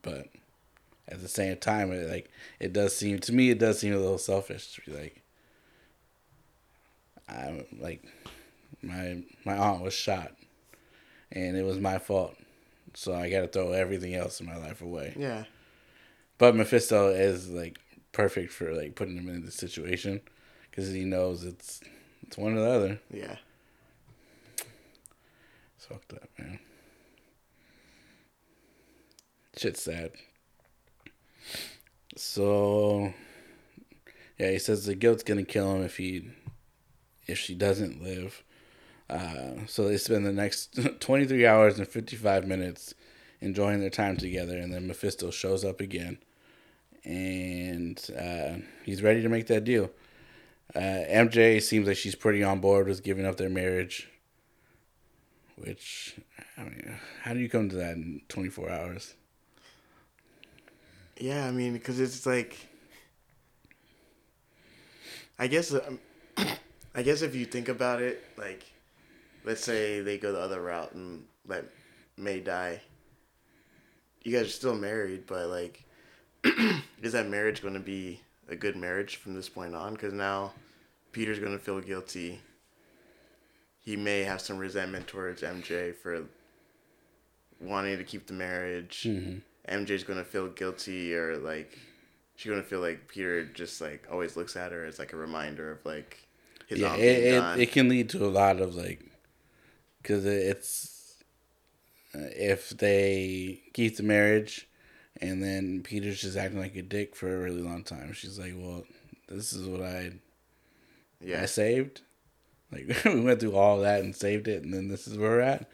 But 0.00 0.28
at 1.08 1.20
the 1.20 1.28
same 1.28 1.56
time 1.58 1.92
it 1.92 2.08
like 2.08 2.30
it 2.58 2.72
does 2.72 2.96
seem 2.96 3.18
to 3.20 3.32
me 3.32 3.50
it 3.50 3.58
does 3.58 3.78
seem 3.78 3.92
a 3.92 3.98
little 3.98 4.18
selfish 4.18 4.74
to 4.74 4.90
be 4.90 4.96
like 4.96 5.22
I'm 7.28 7.64
like 7.78 8.02
my 8.86 9.22
my 9.44 9.56
aunt 9.56 9.82
was 9.82 9.94
shot, 9.94 10.32
and 11.32 11.56
it 11.56 11.64
was 11.64 11.78
my 11.78 11.98
fault. 11.98 12.36
So 12.94 13.14
I 13.14 13.28
got 13.30 13.40
to 13.42 13.48
throw 13.48 13.72
everything 13.72 14.14
else 14.14 14.40
in 14.40 14.46
my 14.46 14.56
life 14.56 14.80
away. 14.80 15.12
Yeah, 15.18 15.44
But 16.38 16.56
Mephisto 16.56 17.08
is 17.10 17.50
like 17.50 17.78
perfect 18.12 18.52
for 18.52 18.72
like 18.72 18.94
putting 18.94 19.16
him 19.18 19.28
in 19.28 19.44
this 19.44 19.54
situation 19.56 20.20
because 20.70 20.90
he 20.92 21.04
knows 21.04 21.44
it's 21.44 21.80
it's 22.22 22.38
one 22.38 22.56
or 22.56 22.60
the 22.60 22.70
other. 22.70 23.00
yeah. 23.12 23.36
It's 25.76 25.84
fucked 25.86 26.14
up, 26.14 26.28
man. 26.38 26.58
Shit's 29.56 29.82
sad. 29.82 30.12
So, 32.16 33.12
yeah, 34.38 34.50
he 34.50 34.58
says 34.58 34.86
the 34.86 34.94
guilt's 34.94 35.22
gonna 35.22 35.44
kill 35.44 35.74
him 35.76 35.82
if 35.82 35.98
he, 35.98 36.30
if 37.26 37.38
she 37.38 37.54
doesn't 37.54 38.02
live. 38.02 38.42
Uh, 39.08 39.66
so 39.66 39.86
they 39.86 39.96
spend 39.96 40.26
the 40.26 40.32
next 40.32 40.78
twenty 41.00 41.26
three 41.26 41.46
hours 41.46 41.78
and 41.78 41.86
fifty 41.86 42.16
five 42.16 42.46
minutes 42.46 42.94
enjoying 43.40 43.80
their 43.80 43.90
time 43.90 44.16
together, 44.16 44.58
and 44.58 44.72
then 44.72 44.86
Mephisto 44.86 45.30
shows 45.30 45.64
up 45.64 45.80
again, 45.80 46.18
and 47.04 48.02
uh, 48.18 48.56
he's 48.84 49.02
ready 49.02 49.22
to 49.22 49.28
make 49.28 49.46
that 49.46 49.64
deal. 49.64 49.90
Uh, 50.74 51.04
MJ 51.08 51.62
seems 51.62 51.86
like 51.86 51.96
she's 51.96 52.16
pretty 52.16 52.42
on 52.42 52.60
board 52.60 52.88
with 52.88 53.04
giving 53.04 53.24
up 53.24 53.36
their 53.36 53.48
marriage 53.48 54.08
which 55.56 56.16
I 56.56 56.62
mean, 56.62 56.98
how 57.22 57.34
do 57.34 57.40
you 57.40 57.48
come 57.48 57.68
to 57.70 57.76
that 57.76 57.96
in 57.96 58.22
24 58.28 58.70
hours? 58.70 59.14
Yeah, 61.18 61.46
I 61.46 61.50
mean, 61.50 61.72
because 61.72 61.98
it's 61.98 62.26
like, 62.26 62.56
I 65.38 65.46
guess, 65.46 65.72
um, 65.72 65.98
I 66.94 67.02
guess 67.02 67.22
if 67.22 67.34
you 67.34 67.46
think 67.46 67.68
about 67.68 68.02
it, 68.02 68.22
like, 68.36 68.64
let's 69.46 69.64
say 69.64 70.02
they 70.02 70.18
go 70.18 70.32
the 70.32 70.40
other 70.40 70.60
route 70.60 70.92
and 70.92 71.24
let 71.46 71.64
May 72.18 72.40
die. 72.40 72.82
You 74.22 74.36
guys 74.36 74.46
are 74.46 74.50
still 74.50 74.74
married, 74.74 75.26
but 75.26 75.48
like, 75.48 75.84
is 77.02 77.12
that 77.12 77.28
marriage 77.28 77.62
going 77.62 77.74
to 77.74 77.80
be 77.80 78.20
a 78.48 78.56
good 78.56 78.76
marriage 78.76 79.16
from 79.16 79.34
this 79.34 79.48
point 79.48 79.74
on? 79.74 79.94
Because 79.94 80.12
now 80.12 80.52
Peter's 81.12 81.38
going 81.38 81.52
to 81.52 81.58
feel 81.58 81.80
guilty. 81.80 82.40
He 83.78 83.96
may 83.96 84.24
have 84.24 84.40
some 84.40 84.58
resentment 84.58 85.06
towards 85.06 85.42
MJ 85.42 85.94
for 85.94 86.24
wanting 87.60 87.98
to 87.98 88.04
keep 88.04 88.26
the 88.26 88.34
marriage. 88.34 89.04
Mm-hmm. 89.06 89.38
MJ's 89.68 90.04
gonna 90.04 90.24
feel 90.24 90.48
guilty 90.48 91.14
or 91.14 91.36
like 91.38 91.78
she's 92.36 92.50
gonna 92.50 92.62
feel 92.62 92.80
like 92.80 93.08
Peter 93.08 93.44
just 93.44 93.80
like 93.80 94.06
always 94.10 94.36
looks 94.36 94.56
at 94.56 94.72
her 94.72 94.84
as 94.84 94.98
like 94.98 95.12
a 95.12 95.16
reminder 95.16 95.72
of 95.72 95.84
like 95.84 96.26
his 96.66 96.80
Yeah, 96.80 96.94
it, 96.96 97.34
it, 97.34 97.60
it 97.60 97.72
can 97.72 97.88
lead 97.88 98.08
to 98.10 98.24
a 98.24 98.28
lot 98.28 98.60
of 98.60 98.74
like, 98.74 99.05
because 100.06 100.24
it's 100.24 101.16
uh, 102.14 102.30
if 102.36 102.70
they 102.70 103.60
keep 103.72 103.96
the 103.96 104.04
marriage, 104.04 104.68
and 105.20 105.42
then 105.42 105.82
Peter's 105.82 106.20
just 106.20 106.36
acting 106.36 106.60
like 106.60 106.76
a 106.76 106.82
dick 106.82 107.16
for 107.16 107.34
a 107.34 107.38
really 107.42 107.60
long 107.62 107.82
time. 107.82 108.12
She's 108.12 108.38
like, 108.38 108.54
"Well, 108.56 108.84
this 109.28 109.52
is 109.52 109.66
what 109.66 109.82
I 109.82 110.12
yeah, 111.20 111.42
I 111.42 111.46
saved. 111.46 112.02
Like 112.70 112.86
we 113.04 113.20
went 113.20 113.40
through 113.40 113.56
all 113.56 113.80
that 113.80 114.00
and 114.00 114.14
saved 114.14 114.46
it, 114.46 114.62
and 114.62 114.72
then 114.72 114.88
this 114.88 115.08
is 115.08 115.18
where 115.18 115.30
we're 115.30 115.40
at. 115.40 115.68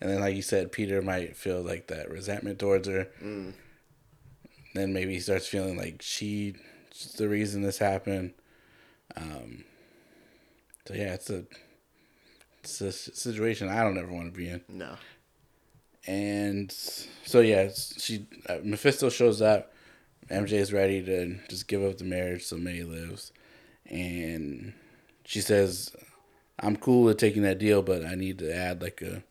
And 0.00 0.10
then, 0.10 0.20
like 0.20 0.36
you 0.36 0.42
said, 0.42 0.72
Peter 0.72 1.02
might 1.02 1.36
feel 1.36 1.60
like 1.60 1.88
that 1.88 2.10
resentment 2.10 2.58
towards 2.58 2.88
her. 2.88 3.08
Mm. 3.22 3.52
Then 4.74 4.92
maybe 4.92 5.14
he 5.14 5.20
starts 5.20 5.46
feeling 5.46 5.76
like 5.76 6.02
she's 6.02 6.54
the 7.16 7.28
reason 7.28 7.62
this 7.62 7.78
happened. 7.78 8.32
Um, 9.16 9.64
so 10.86 10.94
yeah, 10.94 11.14
it's 11.14 11.30
a 11.30 11.44
it's 12.62 12.80
a 12.80 12.92
situation 12.92 13.68
I 13.68 13.82
don't 13.82 13.98
ever 13.98 14.12
want 14.12 14.32
to 14.32 14.38
be 14.38 14.48
in. 14.48 14.62
no, 14.68 14.94
And 16.06 16.70
so 16.70 17.40
yeah, 17.40 17.68
she 17.74 18.26
uh, 18.48 18.58
Mephisto 18.62 19.08
shows 19.10 19.42
up. 19.42 19.72
MJ 20.30 20.52
is 20.52 20.72
ready 20.72 21.02
to 21.04 21.38
just 21.48 21.66
give 21.66 21.82
up 21.82 21.98
the 21.98 22.04
marriage 22.04 22.44
so 22.44 22.56
May 22.56 22.84
lives, 22.84 23.32
and 23.90 24.72
she 25.24 25.40
says, 25.40 25.90
"I'm 26.60 26.76
cool 26.76 27.02
with 27.04 27.18
taking 27.18 27.42
that 27.42 27.58
deal, 27.58 27.82
but 27.82 28.04
I 28.04 28.14
need 28.14 28.38
to 28.38 28.54
add 28.54 28.80
like 28.80 29.02
a 29.02 29.22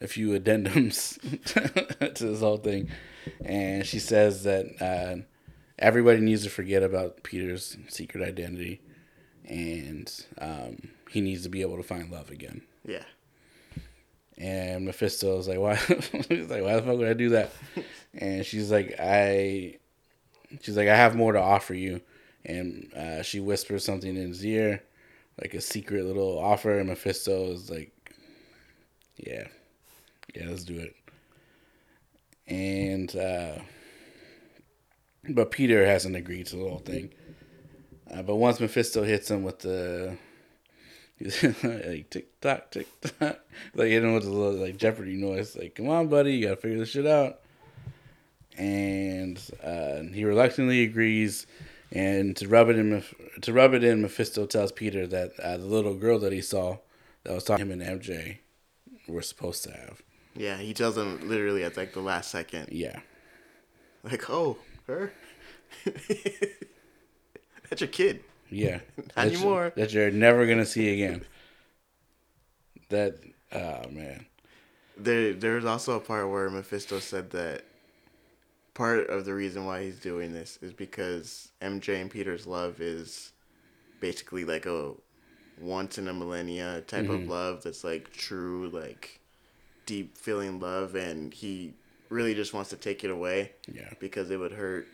a 0.00 0.06
few 0.06 0.38
addendums 0.38 1.18
to 2.14 2.26
this 2.26 2.40
whole 2.40 2.58
thing." 2.58 2.90
And 3.44 3.86
she 3.86 3.98
says 3.98 4.44
that 4.44 4.66
uh, 4.80 5.22
everybody 5.78 6.20
needs 6.20 6.44
to 6.44 6.50
forget 6.50 6.82
about 6.82 7.22
Peter's 7.22 7.76
secret 7.88 8.22
identity, 8.22 8.80
and 9.48 10.26
um, 10.38 10.76
he 11.10 11.20
needs 11.20 11.42
to 11.44 11.48
be 11.48 11.62
able 11.62 11.76
to 11.76 11.82
find 11.82 12.10
love 12.10 12.30
again. 12.30 12.62
yeah, 12.84 13.04
And 14.38 14.84
Mephisto 14.84 15.36
was 15.36 15.48
like, 15.48 15.58
"Why?" 15.58 15.74
He's 16.28 16.50
like, 16.50 16.62
"Why 16.62 16.74
the 16.76 16.82
fuck 16.82 16.98
would 16.98 17.08
I 17.08 17.14
do 17.14 17.30
that?" 17.30 17.50
And 18.18 18.44
she's 18.46 18.70
like, 18.70 18.94
"I," 18.98 19.76
she's 20.62 20.76
like, 20.76 20.88
"I 20.88 20.96
have 20.96 21.14
more 21.16 21.32
to 21.32 21.40
offer 21.40 21.74
you." 21.74 22.00
And 22.44 22.90
uh, 22.94 23.22
she 23.22 23.40
whispers 23.40 23.84
something 23.84 24.16
in 24.16 24.28
his 24.28 24.44
ear, 24.44 24.82
like 25.42 25.52
a 25.54 25.60
secret 25.60 26.04
little 26.04 26.38
offer. 26.38 26.78
And 26.78 26.88
Mephisto 26.88 27.52
is 27.52 27.68
like, 27.70 27.92
"Yeah, 29.16 29.48
yeah, 30.34 30.48
let's 30.48 30.64
do 30.64 30.78
it." 30.78 30.94
And 32.46 33.14
uh, 33.16 33.58
but 35.28 35.50
Peter 35.50 35.84
hasn't 35.84 36.16
agreed 36.16 36.46
to 36.46 36.56
the 36.56 36.62
whole 36.68 36.78
thing. 36.78 37.12
Uh, 38.12 38.22
but 38.22 38.36
once 38.36 38.60
Mephisto 38.60 39.02
hits 39.02 39.30
him 39.30 39.42
with 39.42 39.58
the 39.60 40.16
like 41.62 42.10
tick 42.10 42.40
tock, 42.40 42.70
tick 42.70 42.86
tock, 43.00 43.40
like 43.74 43.90
you 43.90 44.00
know 44.00 44.14
with 44.14 44.24
the 44.24 44.30
little 44.30 44.60
like 44.60 44.76
Jeopardy 44.76 45.16
noise, 45.16 45.56
like 45.56 45.74
come 45.74 45.88
on, 45.88 46.08
buddy, 46.08 46.34
you 46.34 46.44
gotta 46.46 46.56
figure 46.60 46.78
this 46.78 46.90
shit 46.90 47.06
out. 47.06 47.40
And 48.58 49.38
uh, 49.62 50.02
he 50.14 50.24
reluctantly 50.24 50.82
agrees, 50.82 51.46
and 51.92 52.34
to 52.36 52.48
rub 52.48 52.70
it 52.70 52.78
in, 52.78 53.02
to 53.42 53.52
rub 53.52 53.74
it 53.74 53.84
in, 53.84 54.00
Mephisto 54.00 54.46
tells 54.46 54.72
Peter 54.72 55.06
that 55.06 55.38
uh, 55.40 55.58
the 55.58 55.66
little 55.66 55.94
girl 55.94 56.18
that 56.20 56.32
he 56.32 56.40
saw, 56.40 56.78
that 57.24 57.34
was 57.34 57.44
talking 57.44 57.70
him 57.70 57.80
and 57.80 58.00
MJ, 58.00 58.38
were 59.08 59.20
supposed 59.20 59.62
to 59.64 59.72
have. 59.72 60.00
yeah. 60.34 60.56
He 60.56 60.72
tells 60.72 60.96
him 60.96 61.28
literally 61.28 61.64
at 61.64 61.76
like 61.76 61.92
the 61.92 62.00
last 62.00 62.30
second, 62.30 62.68
Yeah, 62.72 63.00
like, 64.02 64.30
"Oh, 64.30 64.56
her, 64.86 65.12
that's 67.68 67.80
your 67.80 67.88
kid." 67.88 68.22
yeah. 68.50 68.80
Not 68.96 69.14
That 69.14 69.30
you- 69.32 69.36
anymore. 69.38 69.72
that 69.76 69.92
you're 69.92 70.10
never 70.10 70.46
gonna 70.46 70.66
see 70.66 70.92
again. 70.92 71.24
That, 72.88 73.16
oh 73.52 73.88
man. 73.90 74.26
There, 74.96 75.34
there's 75.34 75.64
also 75.64 75.96
a 75.96 76.00
part 76.00 76.30
where 76.30 76.48
Mephisto 76.48 77.00
said 77.00 77.30
that 77.32 77.64
part 78.74 79.08
of 79.10 79.24
the 79.24 79.34
reason 79.34 79.66
why 79.66 79.82
he's 79.82 79.98
doing 79.98 80.32
this 80.32 80.58
is 80.62 80.72
because 80.72 81.50
MJ 81.60 82.00
and 82.00 82.10
Peter's 82.10 82.46
love 82.46 82.80
is 82.80 83.32
basically 84.00 84.44
like 84.44 84.66
a 84.66 84.92
once 85.60 85.98
in 85.98 86.08
a 86.08 86.14
millennia 86.14 86.82
type 86.82 87.08
of 87.08 87.20
mm-hmm. 87.20 87.30
love 87.30 87.62
that's 87.62 87.82
like 87.84 88.12
true, 88.12 88.68
like 88.68 89.20
deep 89.86 90.16
feeling 90.16 90.60
love, 90.60 90.94
and 90.94 91.32
he 91.32 91.74
really 92.08 92.34
just 92.34 92.54
wants 92.54 92.70
to 92.70 92.76
take 92.76 93.04
it 93.04 93.10
away 93.10 93.52
Yeah. 93.66 93.92
because 93.98 94.30
it 94.30 94.38
would 94.38 94.52
hurt. 94.52 94.86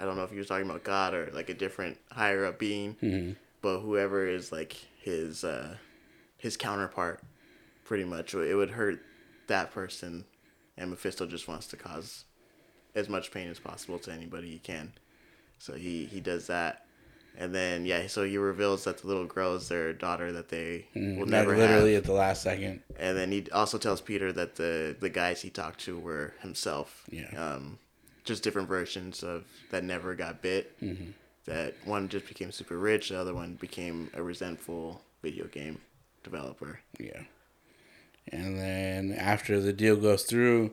I 0.00 0.04
don't 0.04 0.16
know 0.16 0.24
if 0.24 0.30
he 0.30 0.38
was 0.38 0.46
talking 0.48 0.68
about 0.68 0.84
God 0.84 1.14
or 1.14 1.30
like 1.32 1.48
a 1.48 1.54
different 1.54 1.98
higher 2.10 2.44
up 2.46 2.58
being, 2.58 3.36
but 3.62 3.80
whoever 3.80 4.26
is 4.26 4.52
like 4.52 4.76
his 5.00 5.44
uh, 5.44 5.76
his 6.36 6.56
counterpart, 6.56 7.20
pretty 7.84 8.04
much 8.04 8.34
it 8.34 8.54
would 8.54 8.70
hurt 8.70 9.00
that 9.48 9.72
person, 9.72 10.24
and 10.76 10.90
Mephisto 10.90 11.26
just 11.26 11.48
wants 11.48 11.66
to 11.68 11.76
cause 11.76 12.24
as 12.94 13.08
much 13.08 13.30
pain 13.30 13.48
as 13.48 13.58
possible 13.58 13.98
to 14.00 14.12
anybody 14.12 14.50
he 14.50 14.58
can. 14.58 14.92
So 15.58 15.72
he 15.74 16.04
he 16.04 16.20
does 16.20 16.46
that, 16.46 16.84
and 17.36 17.52
then 17.54 17.84
yeah, 17.84 18.06
so 18.06 18.24
he 18.24 18.38
reveals 18.38 18.84
that 18.84 18.98
the 18.98 19.08
little 19.08 19.24
girl 19.26 19.56
is 19.56 19.68
their 19.68 19.92
daughter 19.92 20.30
that 20.32 20.48
they 20.48 20.86
will 20.94 21.02
Mm, 21.02 21.18
Like 21.20 21.28
never 21.28 21.56
literally 21.56 21.94
have. 21.94 22.04
at 22.04 22.06
the 22.06 22.12
last 22.12 22.42
second. 22.42 22.82
And 22.98 23.16
then 23.16 23.32
he 23.32 23.46
also 23.52 23.78
tells 23.78 24.00
Peter 24.00 24.32
that 24.32 24.54
the 24.54 24.94
the 25.00 25.08
guys 25.10 25.42
he 25.42 25.50
talked 25.50 25.80
to 25.80 25.98
were 25.98 26.34
himself. 26.42 27.04
Yeah. 27.10 27.30
Um, 27.36 27.78
just 28.28 28.42
different 28.42 28.68
versions 28.68 29.22
of 29.22 29.44
that 29.70 29.82
never 29.82 30.14
got 30.14 30.42
bit. 30.42 30.80
Mm-hmm. 30.80 31.10
That 31.46 31.74
one 31.84 32.08
just 32.08 32.28
became 32.28 32.52
super 32.52 32.78
rich. 32.78 33.08
The 33.08 33.18
other 33.18 33.34
one 33.34 33.54
became 33.54 34.10
a 34.14 34.22
resentful 34.22 35.00
video 35.22 35.46
game 35.46 35.80
developer. 36.22 36.80
Yeah. 37.00 37.22
And 38.30 38.58
then 38.58 39.12
after 39.12 39.58
the 39.60 39.72
deal 39.72 39.96
goes 39.96 40.24
through, 40.24 40.72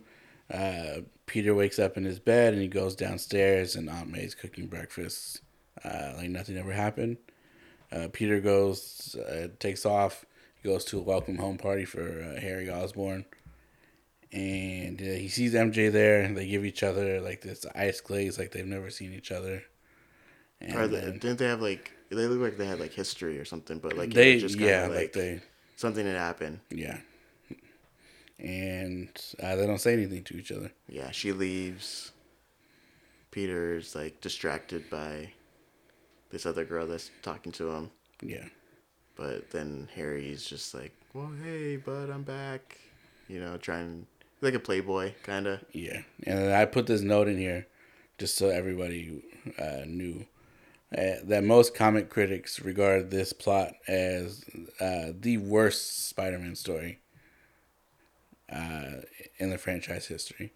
uh, 0.53 1.01
Peter 1.25 1.55
wakes 1.55 1.79
up 1.79 1.95
in 1.97 2.03
his 2.03 2.19
bed 2.19 2.53
and 2.53 2.61
he 2.61 2.67
goes 2.67 2.95
downstairs 2.95 3.75
and 3.75 3.89
Aunt 3.89 4.11
May's 4.11 4.35
cooking 4.35 4.67
breakfast 4.67 5.41
uh, 5.83 6.13
like 6.17 6.29
nothing 6.29 6.57
ever 6.57 6.73
happened. 6.73 7.17
Uh, 7.91 8.07
Peter 8.11 8.39
goes, 8.39 9.15
uh, 9.15 9.47
takes 9.59 9.85
off, 9.85 10.25
he 10.61 10.67
goes 10.67 10.83
to 10.85 10.99
a 10.99 11.01
welcome 11.01 11.37
home 11.37 11.57
party 11.57 11.85
for 11.85 12.01
uh, 12.01 12.39
Harry 12.41 12.69
Osborn. 12.69 13.25
And 14.35 15.01
uh, 15.01 15.05
he 15.05 15.29
sees 15.29 15.53
MJ 15.55 15.89
there 15.89 16.21
and 16.21 16.37
they 16.37 16.47
give 16.47 16.65
each 16.65 16.83
other 16.83 17.21
like 17.21 17.41
this 17.41 17.65
ice 17.75 18.01
glaze 18.01 18.37
like 18.37 18.51
they've 18.51 18.65
never 18.67 18.89
seen 18.91 19.13
each 19.13 19.31
other. 19.31 19.63
And 20.61 20.75
Or 20.75 20.87
they, 20.87 20.99
then 20.99 21.19
didn't 21.19 21.39
they 21.39 21.45
have 21.47 21.61
like 21.61 21.91
they 22.09 22.27
look 22.27 22.41
like 22.41 22.57
they 22.57 22.67
had 22.67 22.79
like 22.79 22.93
history 22.93 23.39
or 23.39 23.45
something, 23.45 23.79
but 23.79 23.97
like 23.97 24.13
they, 24.13 24.39
just 24.39 24.59
yeah, 24.59 24.83
like, 24.87 24.97
like 24.97 25.13
they, 25.13 25.41
something 25.77 26.05
had 26.05 26.17
happened. 26.17 26.59
yeah. 26.71 26.99
And 28.39 29.09
uh, 29.41 29.55
they 29.55 29.65
don't 29.65 29.79
say 29.79 29.93
anything 29.93 30.23
to 30.25 30.37
each 30.37 30.51
other. 30.51 30.71
Yeah, 30.89 31.11
she 31.11 31.31
leaves. 31.31 32.11
Peter's 33.31 33.95
like 33.95 34.21
distracted 34.21 34.89
by 34.89 35.31
this 36.31 36.45
other 36.45 36.65
girl 36.65 36.87
that's 36.87 37.11
talking 37.21 37.51
to 37.53 37.71
him. 37.71 37.91
Yeah. 38.21 38.45
But 39.15 39.51
then 39.51 39.89
Harry's 39.95 40.45
just 40.45 40.73
like, 40.73 40.93
"Well, 41.13 41.31
hey, 41.43 41.77
bud, 41.77 42.09
I'm 42.09 42.23
back." 42.23 42.77
You 43.29 43.39
know, 43.39 43.57
trying 43.57 44.07
like 44.45 44.53
a 44.53 44.59
playboy 44.59 45.13
kind 45.23 45.47
of. 45.47 45.59
Yeah, 45.71 46.03
and 46.25 46.53
I 46.53 46.65
put 46.65 46.87
this 46.87 47.01
note 47.01 47.27
in 47.27 47.37
here 47.37 47.67
just 48.17 48.37
so 48.37 48.49
everybody 48.49 49.21
uh, 49.59 49.81
knew 49.85 50.25
uh, 50.97 51.15
that 51.23 51.43
most 51.43 51.75
comic 51.75 52.09
critics 52.09 52.61
regard 52.61 53.11
this 53.11 53.33
plot 53.33 53.73
as 53.87 54.45
uh, 54.79 55.07
the 55.19 55.37
worst 55.37 56.07
Spider-Man 56.07 56.55
story 56.55 56.99
uh, 58.51 59.01
in 59.37 59.49
the 59.49 59.57
franchise 59.57 60.05
history. 60.05 60.53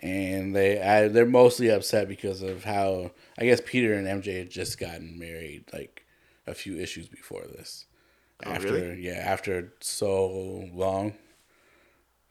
And 0.00 0.54
they, 0.54 0.82
I, 0.82 1.08
they're 1.08 1.26
mostly 1.26 1.68
upset 1.70 2.08
because 2.08 2.42
of 2.42 2.64
how 2.64 3.12
I 3.38 3.44
guess 3.44 3.60
Peter 3.64 3.94
and 3.94 4.06
MJ 4.06 4.38
had 4.38 4.50
just 4.50 4.78
gotten 4.78 5.18
married 5.18 5.64
like 5.72 6.04
a 6.46 6.54
few 6.54 6.76
issues 6.76 7.08
before 7.08 7.42
this. 7.42 7.86
Oh, 8.44 8.50
after 8.52 8.72
really? 8.72 9.02
yeah 9.02 9.22
after 9.24 9.72
so 9.80 10.68
long 10.72 11.14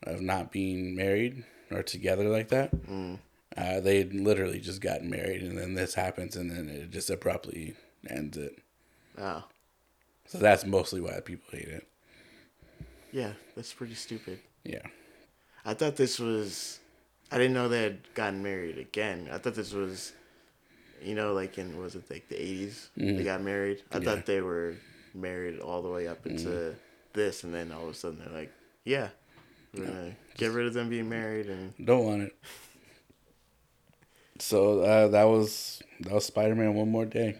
of 0.03 0.22
not 0.22 0.51
being 0.51 0.95
married 0.95 1.43
or 1.72 1.84
together 1.84 2.28
like 2.28 2.49
that. 2.49 2.72
Mm. 2.88 3.20
Uh, 3.55 3.80
they 3.82 4.03
literally 4.05 4.59
just 4.59 4.80
got 4.82 5.03
married, 5.03 5.41
and 5.41 5.57
then 5.57 5.74
this 5.74 5.93
happens, 5.93 6.36
and 6.38 6.49
then 6.49 6.70
it 6.70 6.89
just 6.89 7.09
abruptly 7.09 7.76
ends 8.09 8.38
it. 8.38 8.57
Oh, 9.18 9.43
So 10.26 10.38
that's 10.38 10.66
mostly 10.66 11.01
why 11.01 11.20
people 11.20 11.49
hate 11.51 11.68
it. 11.68 11.88
yeah, 13.12 13.34
that's 13.55 13.74
pretty 13.74 13.95
stupid. 13.95 14.39
Yeah. 14.64 14.88
I 15.66 15.74
thought 15.74 15.97
this 15.97 16.18
was. 16.18 16.80
I 17.32 17.38
didn't 17.38 17.53
know 17.53 17.68
they 17.68 17.84
had 17.84 18.14
gotten 18.14 18.41
married 18.41 18.78
again. 18.78 19.30
I 19.32 19.38
thought 19.38 19.55
this 19.55 19.74
was, 19.74 20.14
you 21.03 21.14
know, 21.16 21.34
like 21.34 21.57
in 21.57 21.78
was 21.78 21.95
it 21.95 22.09
like 22.09 22.28
the 22.30 22.36
80s 22.36 22.88
they 22.97 23.24
got 23.24 23.41
married. 23.41 23.84
I 23.91 23.95
Mm-hmm. 23.99 24.03
Yeah. 24.03 24.16
thought 24.16 24.26
they 24.26 24.41
were 24.41 24.76
married 25.14 25.59
all 25.59 25.82
the 25.82 25.89
way 25.89 26.07
up 26.07 26.26
into 26.26 26.47
Mm-hmm. 26.49 26.74
this, 27.14 27.43
and 27.43 27.53
then 27.53 27.72
all 27.72 27.84
of 27.84 27.89
a 27.89 27.93
sudden 27.93 28.20
they're 28.20 28.34
like, 28.41 28.51
yeah, 28.86 29.09
we're 29.74 29.86
gonna 29.86 30.12
get 30.38 30.51
rid 30.51 30.68
of 30.68 30.74
them 30.74 30.89
being 30.89 31.09
married, 31.09 31.47
and 31.47 31.74
Don't 31.84 32.05
want 32.05 32.22
it. 32.24 32.36
So 34.39 34.80
uh, 34.82 35.07
that 35.09 35.24
was 35.26 35.82
that 36.01 36.14
was 36.14 36.26
Spider 36.26 36.55
Man 36.55 36.74
one 36.74 36.89
more 36.89 37.05
day. 37.05 37.36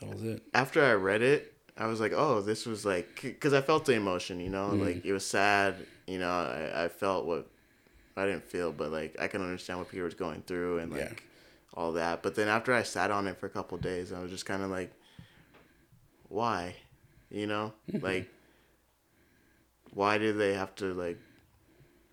That 0.00 0.08
was 0.10 0.22
it. 0.22 0.42
after 0.54 0.82
I 0.84 0.94
read 0.94 1.22
it, 1.22 1.52
I 1.76 1.86
was 1.86 2.00
like, 2.00 2.12
oh, 2.14 2.40
this 2.40 2.66
was 2.66 2.84
like, 2.84 3.20
because 3.22 3.52
I 3.54 3.60
felt 3.60 3.84
the 3.84 3.92
emotion, 3.94 4.40
you 4.40 4.50
know, 4.50 4.70
Mm-hmm. 4.70 4.84
like 4.84 5.04
it 5.04 5.12
was 5.12 5.24
sad, 5.24 5.74
you 6.06 6.18
know, 6.18 6.28
I, 6.30 6.84
I 6.84 6.88
felt 6.88 7.24
what 7.26 7.46
I 8.16 8.26
didn't 8.26 8.44
feel, 8.44 8.72
but 8.72 8.90
like 8.90 9.16
I 9.20 9.28
can 9.28 9.42
understand 9.42 9.78
what 9.78 9.88
Peter 9.90 10.04
was 10.04 10.14
going 10.14 10.42
through 10.42 10.78
and 10.78 10.92
like 10.92 11.00
Yeah. 11.02 11.12
all 11.74 11.92
that. 11.92 12.22
But 12.22 12.34
then 12.34 12.48
after 12.48 12.72
I 12.74 12.82
sat 12.82 13.10
on 13.10 13.26
it 13.26 13.36
for 13.38 13.46
a 13.46 13.50
couple 13.50 13.78
days, 13.78 14.12
I 14.12 14.20
was 14.20 14.30
just 14.30 14.46
kind 14.46 14.62
of 14.62 14.70
like, 14.70 14.92
why, 16.32 16.74
you 17.30 17.46
know, 17.46 17.72
Mm-hmm. 17.90 18.04
like, 18.04 18.28
why 19.92 20.18
did 20.18 20.38
they 20.38 20.54
have 20.54 20.74
to 20.76 20.94
like 20.94 21.18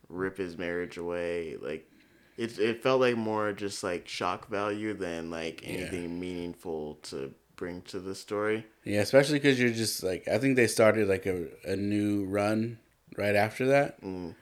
rip 0.09 0.37
his 0.37 0.57
marriage 0.57 0.97
away? 0.97 1.55
Like, 1.61 1.89
it 2.37 2.57
it 2.59 2.83
felt 2.83 3.01
like 3.01 3.15
more 3.17 3.53
just 3.53 3.83
like 3.83 4.07
shock 4.07 4.47
value 4.49 4.93
than 4.93 5.29
like 5.29 5.61
Yeah. 5.63 5.69
anything 5.69 6.19
meaningful 6.19 6.95
to 7.03 7.33
bring 7.55 7.81
to 7.83 7.99
the 7.99 8.15
story. 8.15 8.65
Yeah, 8.83 9.01
especially 9.01 9.39
because 9.39 9.59
you're 9.59 9.71
just 9.71 10.03
like 10.03 10.27
I 10.27 10.37
think 10.37 10.55
they 10.55 10.67
started 10.67 11.07
like 11.07 11.25
a, 11.25 11.47
a 11.65 11.75
new 11.75 12.25
run 12.25 12.79
right 13.17 13.35
after 13.35 13.65
that. 13.67 14.01
Mm. 14.01 14.35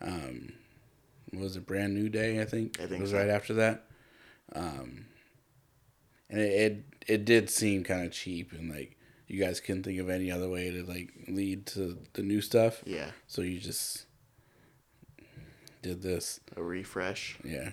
Um, 0.00 0.52
was 1.32 1.56
a 1.56 1.60
brand 1.60 1.94
new 1.94 2.08
day? 2.08 2.40
I 2.40 2.44
think. 2.44 2.78
I 2.80 2.86
think 2.86 2.98
it 2.98 3.02
was 3.02 3.10
so. 3.10 3.18
right 3.18 3.28
after 3.30 3.54
that. 3.54 3.84
Um, 4.54 5.06
and 6.30 6.40
it 6.40 6.52
it, 6.52 6.84
it 7.06 7.24
did 7.24 7.50
seem 7.50 7.82
kind 7.84 8.04
of 8.06 8.12
cheap 8.12 8.52
and 8.52 8.70
like 8.70 8.95
you 9.26 9.42
guys 9.42 9.60
couldn't 9.60 9.82
think 9.82 9.98
of 10.00 10.08
any 10.08 10.30
other 10.30 10.48
way 10.48 10.70
to 10.70 10.84
like 10.84 11.10
lead 11.28 11.66
to 11.66 11.98
the 12.14 12.22
new 12.22 12.40
stuff. 12.40 12.82
Yeah, 12.86 13.10
So 13.26 13.42
you 13.42 13.58
just 13.60 14.06
did 15.82 16.02
this. 16.02 16.40
a 16.56 16.62
refresh. 16.62 17.36
Yeah. 17.44 17.70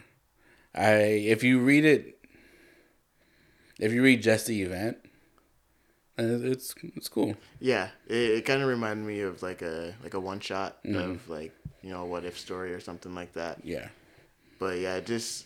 I 0.76 0.94
if 0.94 1.44
you 1.44 1.60
read 1.60 1.86
it 1.86 2.18
if 3.80 3.92
you 3.92 4.02
read 4.04 4.22
just 4.24 4.48
the 4.48 4.62
event, 4.64 4.98
it's 6.18 6.74
it's 6.96 7.10
cool. 7.10 7.36
Yeah, 7.60 7.90
it, 8.08 8.16
it 8.16 8.46
kind 8.46 8.62
of 8.62 8.68
reminded 8.70 9.06
me 9.06 9.22
of 9.22 9.42
like 9.44 9.62
a 9.62 9.94
like 10.04 10.14
a 10.14 10.20
one 10.20 10.40
shot 10.40 10.84
Mm-hmm. 10.84 10.96
of 11.12 11.30
like 11.30 11.54
you 11.82 11.90
know 11.92 12.04
a 12.04 12.06
what 12.06 12.24
if 12.26 12.40
story 12.40 12.74
or 12.74 12.80
something 12.80 13.14
like 13.14 13.34
that. 13.34 13.60
Yeah. 13.64 13.90
But 14.60 14.80
yeah, 14.80 15.00
just 15.00 15.46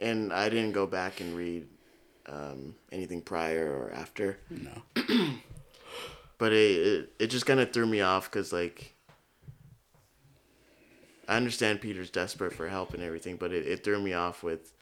and 0.00 0.32
I 0.32 0.48
didn't 0.48 0.72
go 0.72 0.86
back 0.86 1.20
and 1.20 1.36
read 1.36 1.66
um, 2.30 2.74
anything 2.92 3.20
prior 3.20 3.66
or 3.70 3.92
after. 3.92 4.38
No. 4.48 4.82
but 6.38 6.52
it 6.52 6.56
it, 6.56 7.12
it 7.18 7.26
just 7.28 7.46
kind 7.46 7.60
of 7.60 7.72
threw 7.72 7.86
me 7.86 8.00
off 8.00 8.30
because 8.30 8.52
like 8.52 8.94
I 11.28 11.36
understand 11.36 11.80
Peter's 11.80 12.10
desperate 12.10 12.52
for 12.52 12.68
help 12.68 12.94
and 12.94 13.02
everything, 13.02 13.36
but 13.36 13.52
it, 13.52 13.66
it 13.66 13.84
threw 13.84 14.00
me 14.00 14.14
off 14.14 14.42
with 14.42 14.72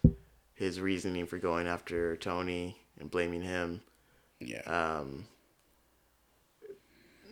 his 0.54 0.80
reasoning 0.80 1.26
for 1.26 1.38
going 1.38 1.66
after 1.66 2.16
Tony 2.16 2.76
and 2.98 3.10
blaming 3.10 3.42
him. 3.42 3.82
Yeah. 4.40 4.62
Um, 4.62 5.26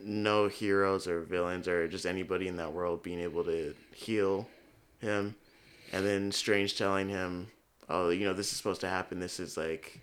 no 0.03 0.49
heroes 0.49 1.09
or 1.09 1.23
villains 1.23 1.67
or 1.67 1.89
just 1.89 2.07
anybody 2.07 2.47
in 2.47 2.57
that 2.57 2.73
world 2.73 3.03
being 3.03 3.21
able 3.21 3.43
to 3.45 3.75
heal 3.95 4.47
him, 5.01 5.35
and 5.93 6.07
then 6.07 6.31
Strange 6.31 6.77
telling 6.77 7.09
him, 7.09 7.49
"Oh, 7.89 8.11
you 8.11 8.25
know 8.25 8.35
this 8.35 8.51
is 8.53 8.57
supposed 8.57 8.83
to 8.83 8.89
happen. 8.89 9.19
This 9.19 9.41
is 9.41 9.57
like 9.57 10.01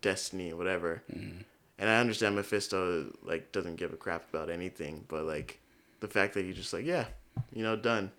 destiny, 0.00 0.52
whatever." 0.52 1.02
Mm-hmm. 1.12 1.42
And 1.78 1.88
I 1.88 2.00
understand 2.00 2.34
Mephisto 2.34 3.12
like 3.22 3.52
doesn't 3.52 3.76
give 3.76 3.92
a 3.92 3.96
crap 3.96 4.28
about 4.32 4.50
anything, 4.50 5.04
but 5.08 5.24
like 5.24 5.60
the 6.00 6.08
fact 6.08 6.34
that 6.34 6.44
he 6.44 6.52
just 6.52 6.72
like, 6.72 6.84
yeah, 6.84 7.06
you 7.52 7.62
know, 7.62 7.76
done. 7.76 8.10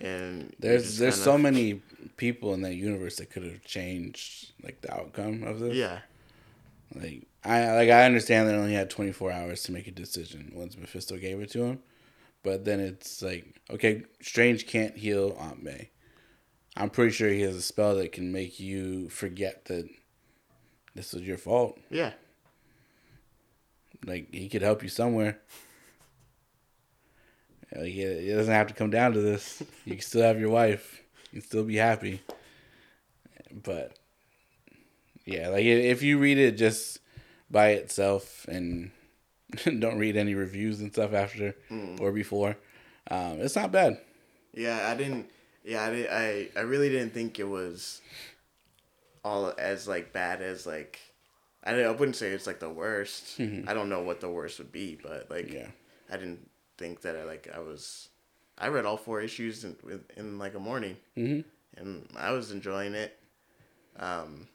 And 0.00 0.52
there's 0.58 0.98
there's 0.98 1.20
so 1.20 1.38
many 1.38 1.82
people 2.16 2.52
in 2.52 2.62
that 2.62 2.74
universe 2.74 3.16
that 3.16 3.30
could 3.30 3.44
have 3.44 3.62
changed 3.64 4.52
like 4.62 4.80
the 4.80 4.92
outcome 4.92 5.44
of 5.44 5.60
this. 5.60 5.74
yeah, 5.74 6.00
Like 6.94 7.26
I 7.44 7.70
like 7.72 7.90
I 7.90 8.04
understand 8.04 8.48
they 8.48 8.54
only 8.54 8.74
had 8.74 8.90
24 8.90 9.30
hours 9.30 9.62
to 9.64 9.72
make 9.72 9.86
a 9.86 9.92
decision 9.92 10.50
once 10.54 10.76
Mephisto 10.76 11.16
gave 11.16 11.40
it 11.40 11.50
to 11.52 11.62
him, 11.62 11.78
but 12.42 12.64
then 12.64 12.80
it's 12.80 13.22
like 13.22 13.60
okay, 13.70 14.02
Strange 14.20 14.66
can't 14.66 14.96
heal 14.96 15.36
Aunt 15.38 15.62
May. 15.62 15.90
I'm 16.76 16.90
pretty 16.90 17.12
sure 17.12 17.28
he 17.28 17.42
has 17.42 17.54
a 17.54 17.62
spell 17.62 17.94
that 17.94 18.10
can 18.10 18.32
make 18.32 18.58
you 18.58 19.08
forget 19.10 19.66
that 19.66 19.88
this 20.94 21.12
was 21.12 21.22
your 21.22 21.38
fault. 21.38 21.78
yeah, 21.90 22.12
Like 24.06 24.32
he 24.32 24.48
could 24.48 24.62
help 24.62 24.82
you 24.82 24.88
somewhere. 24.88 25.38
Like, 27.74 27.94
it, 27.94 28.34
doesn't 28.34 28.54
have 28.54 28.68
to 28.68 28.74
come 28.74 28.90
down 28.90 29.14
to 29.14 29.20
this. 29.20 29.62
You 29.84 29.92
can 29.94 30.00
still 30.02 30.22
have 30.22 30.38
your 30.38 30.50
wife. 30.50 31.02
You 31.32 31.40
can 31.40 31.48
still 31.48 31.64
be 31.64 31.76
happy. 31.76 32.20
But 33.52 33.96
yeah, 35.24 35.48
like 35.48 35.64
if 35.64 36.02
you 36.02 36.18
read 36.18 36.38
it 36.38 36.52
just 36.52 37.00
by 37.50 37.70
itself 37.70 38.46
and 38.48 38.90
don't 39.64 39.98
read 39.98 40.16
any 40.16 40.34
reviews 40.34 40.80
and 40.80 40.92
stuff 40.92 41.12
after 41.12 41.56
or 42.00 42.12
before, 42.12 42.56
um, 43.10 43.40
it's 43.40 43.56
not 43.56 43.72
bad. 43.72 43.98
Yeah, 44.52 44.88
I 44.88 44.94
didn't. 44.96 45.26
Yeah, 45.64 45.84
I, 45.84 45.90
did, 45.90 46.08
I 46.10 46.48
I 46.56 46.60
really 46.60 46.90
didn't 46.90 47.14
think 47.14 47.38
it 47.38 47.48
was 47.48 48.00
all 49.24 49.52
as 49.58 49.88
like 49.88 50.12
bad 50.12 50.42
as 50.42 50.66
like. 50.66 51.00
I, 51.66 51.80
I 51.82 51.90
wouldn't 51.90 52.16
say 52.16 52.28
it's 52.28 52.46
like 52.46 52.60
the 52.60 52.68
worst. 52.68 53.40
I 53.66 53.72
don't 53.72 53.88
know 53.88 54.02
what 54.02 54.20
the 54.20 54.28
worst 54.28 54.58
would 54.58 54.70
be, 54.72 54.98
but 55.02 55.30
like 55.30 55.50
Yeah. 55.50 55.68
I 56.10 56.16
didn't 56.18 56.48
think 56.76 57.00
that 57.02 57.16
I 57.16 57.24
like 57.24 57.48
I 57.54 57.58
was. 57.60 58.08
I 58.58 58.68
read 58.68 58.84
all 58.86 58.96
four 58.98 59.20
issues 59.20 59.64
in 59.64 59.74
in, 60.16 60.38
like 60.38 60.54
a 60.54 60.60
morning, 60.60 60.96
Mhm. 61.16 61.44
and 61.76 62.06
I 62.16 62.30
was 62.32 62.50
enjoying 62.50 62.94
it. 62.94 63.18
Um. 63.98 64.48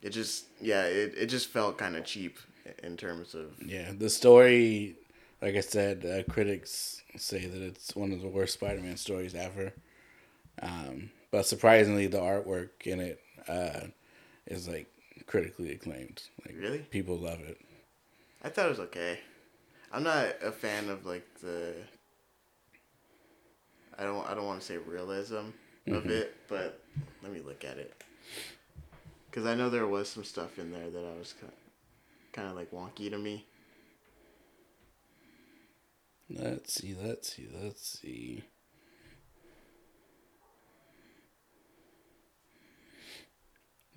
It 0.00 0.10
just 0.10 0.46
yeah 0.60 0.84
it, 0.84 1.14
it 1.16 1.26
just 1.26 1.48
felt 1.48 1.76
kind 1.76 1.96
of 1.96 2.04
cheap 2.04 2.38
in 2.82 2.96
terms 2.96 3.34
of 3.34 3.56
Yeah, 3.64 3.92
the 3.96 4.08
story, 4.10 4.96
like 5.42 5.56
I 5.56 5.60
said, 5.60 6.04
uh, 6.06 6.22
critics 6.32 7.02
say 7.16 7.46
that 7.46 7.60
it's 7.62 7.96
one 7.96 8.12
of 8.12 8.20
the 8.20 8.28
worst 8.28 8.54
Spider-Man 8.54 8.96
stories 8.96 9.34
ever. 9.34 9.72
Um, 10.62 11.10
but 11.30 11.46
surprisingly, 11.46 12.06
the 12.06 12.18
artwork 12.20 12.70
in 12.86 13.00
it 13.00 13.20
uh, 13.48 13.86
is 14.46 14.68
like 14.68 14.86
critically 15.26 15.72
acclaimed. 15.72 16.22
Like 16.44 16.56
Really? 16.58 16.78
people 16.78 17.16
love 17.18 17.40
it. 17.40 17.58
I 18.42 18.48
thought 18.48 18.66
it 18.66 18.70
was 18.70 18.80
okay. 18.80 19.20
I'm 19.92 20.02
not 20.02 20.26
a 20.42 20.52
fan 20.52 20.88
of 20.88 21.06
like 21.06 21.26
the. 21.40 21.74
I 23.98 24.04
don't. 24.04 24.26
I 24.28 24.34
don't 24.34 24.46
want 24.46 24.60
to 24.60 24.66
say 24.66 24.76
realism 24.76 25.50
of 25.88 26.06
it, 26.06 26.34
but 26.48 26.82
let 27.22 27.32
me 27.32 27.40
look 27.40 27.64
at 27.64 27.78
it. 27.78 28.02
Because 29.30 29.46
I 29.46 29.54
know 29.54 29.70
there 29.70 29.86
was 29.86 30.08
some 30.08 30.24
stuff 30.24 30.58
in 30.58 30.70
there 30.72 30.88
that 30.90 31.04
I 31.04 31.18
was 31.18 31.34
kind 32.32 32.48
of 32.48 32.54
like 32.56 32.70
wonky 32.70 33.10
to 33.10 33.18
me. 33.18 33.46
Let's 36.30 36.74
see. 36.74 36.94
Let's 37.00 37.34
see. 37.34 37.48
Let's 37.62 37.98
see. 38.00 38.44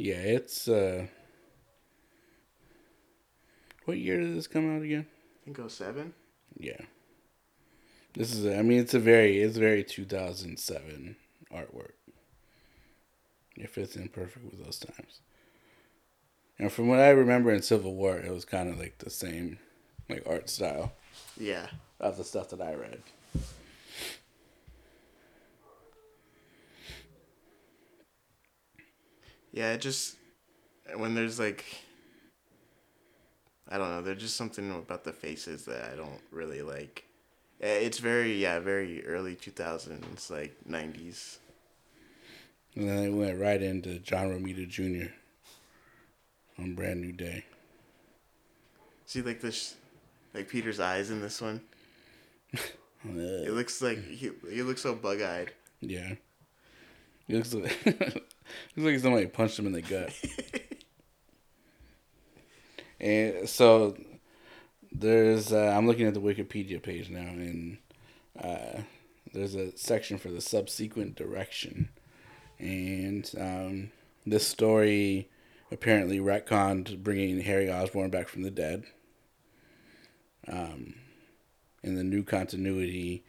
Yeah, 0.02 0.16
it's 0.16 0.68
uh. 0.68 1.06
What 3.86 3.97
year 3.97 4.20
did 4.20 4.36
this 4.36 4.47
come 4.47 4.76
out 4.76 4.82
again? 4.82 5.06
I 5.41 5.45
think 5.54 5.70
07. 5.70 6.14
Yeah. 6.58 6.80
This 8.14 8.34
is, 8.34 8.45
I 8.45 8.62
mean, 8.62 8.80
it's 8.80 8.93
a 8.93 8.99
very, 8.99 9.41
it's 9.41 9.58
very 9.58 9.84
2007 9.84 11.16
artwork. 11.54 11.93
It 13.56 13.70
fits 13.70 13.95
in 13.95 14.10
perfect 14.10 14.45
with 14.45 14.64
those 14.64 14.80
times. 14.80 15.20
And 16.60 16.72
from 16.72 16.88
what 16.88 16.99
I 16.99 17.10
remember 17.10 17.52
in 17.52 17.62
Civil 17.62 17.95
War, 17.95 18.18
it 18.18 18.32
was 18.32 18.45
kind 18.45 18.70
of 18.70 18.78
like 18.80 18.97
the 18.99 19.10
same, 19.10 19.58
like 20.10 20.24
art 20.28 20.49
style 20.49 20.93
Yeah. 21.38 21.68
of 21.99 22.18
the 22.18 22.24
stuff 22.24 22.49
that 22.49 22.62
I 22.62 22.74
read. 22.76 23.02
Yeah. 29.52 29.74
It 29.74 29.82
just 29.82 30.16
when 30.95 31.16
there's 31.16 31.39
like. 31.39 31.66
I 33.70 33.78
don't 33.78 33.89
know. 33.89 34.02
There's 34.02 34.22
just 34.22 34.36
something 34.36 34.70
about 34.72 35.06
the 35.06 35.14
faces 35.14 35.64
that 35.66 35.91
I 35.93 35.95
don't 35.95 36.20
really 36.32 36.62
like. 36.62 37.06
Eh, 37.62 37.80
It's 37.86 37.99
very 37.99 38.34
yeah, 38.36 38.60
very 38.60 39.06
early 39.06 39.36
2000s, 39.36 40.30
like 40.30 40.56
90s. 40.68 41.38
And 42.76 42.89
then 42.89 43.02
they 43.04 43.10
went 43.10 43.39
right 43.39 43.62
into 43.62 43.99
John 43.99 44.28
Romita 44.30 44.68
Jr. 44.68 45.12
on 46.60 46.76
Brand 46.76 47.02
New 47.02 47.12
Day. 47.14 47.45
See 49.06 49.22
like 49.22 49.41
this, 49.41 49.76
like 50.34 50.49
Peter's 50.49 50.80
eyes 50.80 51.10
in 51.10 51.22
this 51.22 51.41
one. 51.41 51.62
It 53.04 53.52
looks 53.54 53.82
like 53.82 53.97
he 54.04 54.30
he 54.49 54.62
looks 54.62 54.82
so 54.84 54.93
bug 54.93 55.22
eyed. 55.24 55.52
Yeah. 55.80 56.14
He 57.26 57.36
looks 57.36 57.52
like, 57.52 57.76
looks 58.76 58.93
like 58.93 58.99
somebody 58.99 59.28
punched 59.28 59.60
him 59.60 59.68
in 59.68 59.74
the 59.74 59.82
gut. 59.82 60.14
and 62.99 63.49
so 63.49 63.95
there's 64.91 65.52
uh, 65.52 65.74
I'm 65.76 65.88
looking 65.88 66.08
at 66.08 66.14
the 66.14 66.22
Wikipedia 66.22 66.82
page 66.82 67.10
now, 67.10 67.20
and 67.20 67.78
uh, 68.41 68.82
there's 69.34 69.56
a 69.56 69.76
section 69.78 70.18
for 70.18 70.30
the 70.30 70.41
subsequent 70.41 71.16
direction, 71.16 71.89
and 72.60 73.30
um, 73.39 73.91
this 74.26 74.47
story 74.47 75.30
apparently 75.72 76.20
retconned 76.20 77.02
bringing 77.02 77.41
Harry 77.41 77.72
Osborn 77.72 78.10
back 78.10 78.28
from 78.28 78.43
the 78.43 78.52
dead. 78.52 78.84
Um, 80.47 80.95
in 81.84 81.95
the 81.95 82.04
new 82.04 82.24
continuity, 82.24 83.24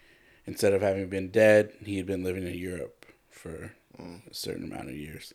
instead 0.47 0.73
of 0.73 0.83
having 0.83 1.09
been 1.09 1.31
dead, 1.31 1.73
he 1.85 1.97
had 1.97 2.07
been 2.07 2.25
living 2.25 2.47
in 2.47 2.55
Europe 2.55 3.07
for 3.31 3.73
a 3.99 4.35
certain 4.35 4.65
amount 4.65 4.89
of 4.89 4.97
years. 4.97 5.35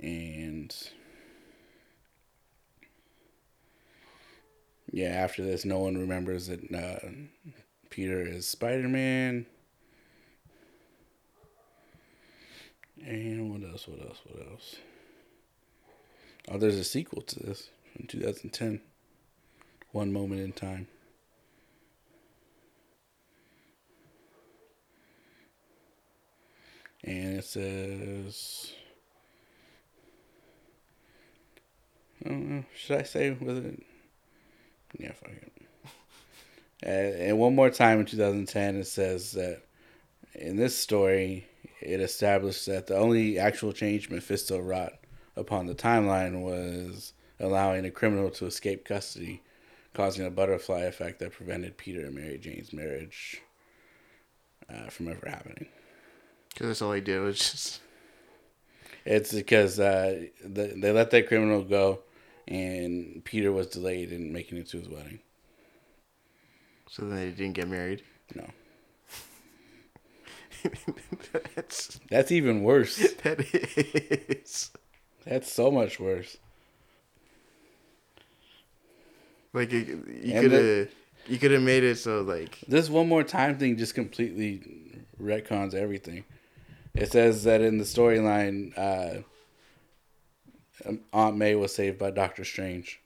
And 0.00 0.74
yeah, 4.92 5.08
after 5.08 5.42
this, 5.42 5.64
no 5.64 5.78
one 5.78 5.96
remembers 5.96 6.48
that 6.48 6.72
uh, 6.72 7.08
Peter 7.90 8.20
is 8.20 8.46
Spider 8.46 8.88
Man. 8.88 9.46
And 13.04 13.50
what 13.50 13.68
else? 13.70 13.86
What 13.86 14.00
else? 14.00 14.18
What 14.26 14.46
else? 14.50 14.76
Oh, 16.48 16.58
there's 16.58 16.76
a 16.76 16.84
sequel 16.84 17.22
to 17.22 17.40
this 17.40 17.70
from 17.94 18.06
2010. 18.06 18.80
One 19.92 20.12
Moment 20.12 20.40
in 20.40 20.52
Time. 20.52 20.88
And 27.06 27.38
it 27.38 27.44
says 27.44 28.72
I. 32.24 32.60
Should 32.74 32.98
I 32.98 33.02
say 33.04 33.30
was 33.40 33.58
it? 33.58 33.82
Yeah, 34.98 35.12
fuck 35.12 35.30
it. 35.30 35.52
And 36.82 37.38
one 37.38 37.54
more 37.54 37.70
time 37.70 38.00
in 38.00 38.06
2010, 38.06 38.76
it 38.76 38.86
says 38.86 39.32
that 39.32 39.62
in 40.34 40.56
this 40.56 40.76
story, 40.76 41.46
it 41.80 42.00
established 42.00 42.66
that 42.66 42.86
the 42.86 42.96
only 42.96 43.38
actual 43.38 43.72
change 43.72 44.10
Mephisto 44.10 44.58
wrought 44.58 44.92
upon 45.36 45.66
the 45.66 45.74
timeline 45.74 46.42
was 46.42 47.14
allowing 47.40 47.86
a 47.86 47.90
criminal 47.90 48.28
to 48.30 48.46
escape 48.46 48.84
custody, 48.84 49.42
causing 49.94 50.26
a 50.26 50.30
butterfly 50.30 50.82
effect 50.82 51.18
that 51.20 51.32
prevented 51.32 51.78
Peter 51.78 52.04
and 52.06 52.14
Mary 52.14 52.36
Jane's 52.36 52.74
marriage 52.74 53.40
uh, 54.68 54.90
from 54.90 55.08
ever 55.08 55.28
happening. 55.28 55.68
Because 56.56 56.68
that's 56.68 56.82
all 56.82 56.94
he 56.94 57.02
did 57.02 57.20
was 57.20 57.38
just. 57.38 57.80
It's 59.04 59.32
because 59.32 59.78
uh, 59.78 60.26
the, 60.44 60.74
they 60.76 60.90
let 60.92 61.10
that 61.12 61.28
criminal 61.28 61.62
go, 61.62 62.00
and 62.48 63.22
Peter 63.24 63.52
was 63.52 63.68
delayed 63.68 64.12
in 64.12 64.32
making 64.32 64.58
it 64.58 64.68
to 64.70 64.78
his 64.78 64.88
wedding. 64.88 65.20
So 66.88 67.02
then 67.06 67.16
they 67.16 67.30
didn't 67.30 67.54
get 67.54 67.68
married. 67.68 68.02
No, 68.34 68.46
that's 71.54 72.00
that's 72.10 72.32
even 72.32 72.62
worse. 72.62 72.96
that 73.22 73.40
is 73.40 74.70
That's 75.24 75.52
so 75.52 75.70
much 75.70 76.00
worse. 76.00 76.38
like 79.52 79.72
it, 79.72 79.88
you 80.22 80.40
could 80.40 80.52
have 80.52 80.88
you 81.28 81.38
could 81.38 81.50
have 81.50 81.62
made 81.62 81.84
it 81.84 81.96
so 81.98 82.22
like 82.22 82.58
This 82.68 82.88
one 82.88 83.08
more 83.08 83.22
time 83.24 83.58
thing 83.58 83.76
just 83.76 83.94
completely 83.94 84.62
retcons 85.20 85.74
everything. 85.74 86.24
It 86.96 87.12
says 87.12 87.44
that 87.44 87.60
in 87.60 87.78
the 87.78 87.84
storyline, 87.84 88.72
uh, 88.76 89.22
um, 90.88 91.00
Aunt 91.12 91.36
May 91.36 91.54
was 91.54 91.74
saved 91.74 91.98
by 91.98 92.10
Doctor 92.10 92.44
Strange. 92.44 93.00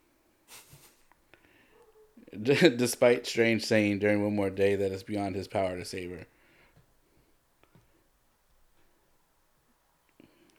Despite 2.42 3.26
Strange 3.26 3.64
saying 3.64 3.98
during 3.98 4.22
one 4.22 4.36
more 4.36 4.50
day 4.50 4.76
that 4.76 4.92
it's 4.92 5.02
beyond 5.02 5.34
his 5.34 5.48
power 5.48 5.76
to 5.76 5.84
save 5.84 6.10
her. 6.10 6.26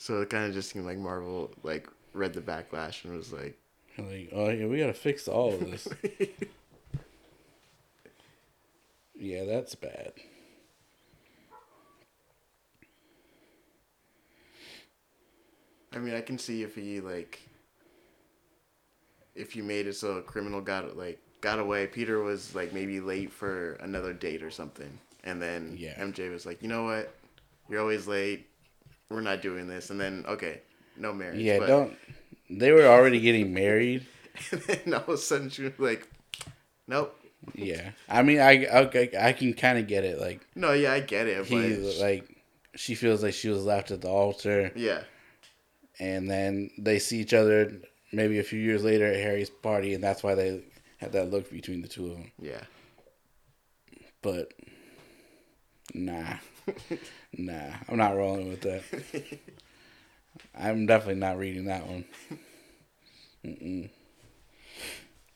so 0.01 0.19
it 0.19 0.31
kind 0.31 0.47
of 0.47 0.53
just 0.53 0.71
seemed 0.71 0.83
like 0.83 0.97
Marvel 0.97 1.51
like 1.61 1.87
read 2.13 2.33
the 2.33 2.41
backlash 2.41 3.05
and 3.05 3.15
was 3.15 3.31
like 3.31 3.55
Like, 3.99 4.29
oh 4.33 4.49
yeah, 4.49 4.65
we 4.65 4.79
gotta 4.79 4.95
fix 4.95 5.27
all 5.27 5.53
of 5.53 5.59
this. 5.59 5.87
yeah, 9.15 9.45
that's 9.45 9.75
bad. 9.75 10.13
I 15.93 15.99
mean 15.99 16.13
I 16.15 16.21
can 16.21 16.37
see 16.37 16.63
if 16.63 16.75
he 16.75 16.99
like 17.01 17.39
if 19.35 19.55
you 19.55 19.63
made 19.63 19.87
it 19.87 19.95
so 19.95 20.13
a 20.17 20.21
criminal 20.21 20.61
got 20.61 20.97
like 20.97 21.19
got 21.41 21.59
away 21.59 21.87
Peter 21.87 22.21
was 22.21 22.53
like 22.55 22.73
maybe 22.73 22.99
late 22.99 23.31
for 23.31 23.73
another 23.75 24.13
date 24.13 24.43
or 24.43 24.51
something 24.51 24.99
and 25.23 25.41
then 25.41 25.75
Yeah. 25.77 25.99
MJ 25.99 26.31
was 26.31 26.45
like 26.45 26.61
you 26.61 26.67
know 26.67 26.83
what 26.83 27.13
you're 27.69 27.79
always 27.81 28.07
late 28.07 28.47
we're 29.09 29.21
not 29.21 29.41
doing 29.41 29.67
this 29.67 29.89
and 29.89 29.99
then 29.99 30.25
okay 30.27 30.61
no 30.97 31.13
marriage 31.13 31.39
Yeah, 31.39 31.59
but- 31.59 31.67
don't. 31.67 31.97
They 32.53 32.71
were 32.73 32.85
already 32.85 33.21
getting 33.21 33.53
married. 33.53 34.05
and 34.51 34.61
then 34.63 34.93
all 34.93 34.99
of 35.03 35.09
a 35.09 35.17
sudden 35.17 35.49
she 35.49 35.63
was 35.63 35.71
like 35.79 36.05
nope 36.87 37.17
Yeah, 37.55 37.91
I 38.09 38.23
mean, 38.23 38.39
I 38.39 38.65
okay, 38.65 39.09
I 39.19 39.31
can 39.33 39.53
kind 39.53 39.77
of 39.79 39.87
get 39.87 40.03
it. 40.03 40.19
Like 40.19 40.41
no 40.55 40.73
yeah 40.73 40.91
I 40.91 40.99
get 40.99 41.27
it 41.27 41.45
he, 41.45 41.75
like 42.01 42.43
she 42.75 42.93
feels 42.95 43.23
like 43.23 43.33
she 43.33 43.47
was 43.49 43.63
left 43.63 43.91
at 43.91 44.01
the 44.01 44.09
altar, 44.09 44.71
yeah 44.75 45.03
and 46.01 46.27
then 46.29 46.71
they 46.79 46.97
see 46.97 47.19
each 47.19 47.33
other 47.33 47.71
maybe 48.11 48.39
a 48.39 48.43
few 48.43 48.59
years 48.59 48.83
later 48.83 49.05
at 49.05 49.17
Harry's 49.17 49.51
party, 49.51 49.93
and 49.93 50.03
that's 50.03 50.23
why 50.23 50.33
they 50.33 50.63
had 50.97 51.11
that 51.13 51.29
look 51.29 51.49
between 51.51 51.83
the 51.83 51.87
two 51.87 52.07
of 52.07 52.17
them. 52.17 52.31
yeah 52.41 52.63
But 54.23 54.51
nah, 55.93 56.37
nah, 57.37 57.69
I'm 57.87 57.97
not 57.97 58.15
rolling 58.17 58.49
with 58.49 58.61
that. 58.61 58.83
I'm 60.57 60.87
definitely 60.87 61.21
not 61.21 61.37
reading 61.37 61.65
that 61.65 61.85
one. 61.85 62.05
Mm-mm. 63.45 63.89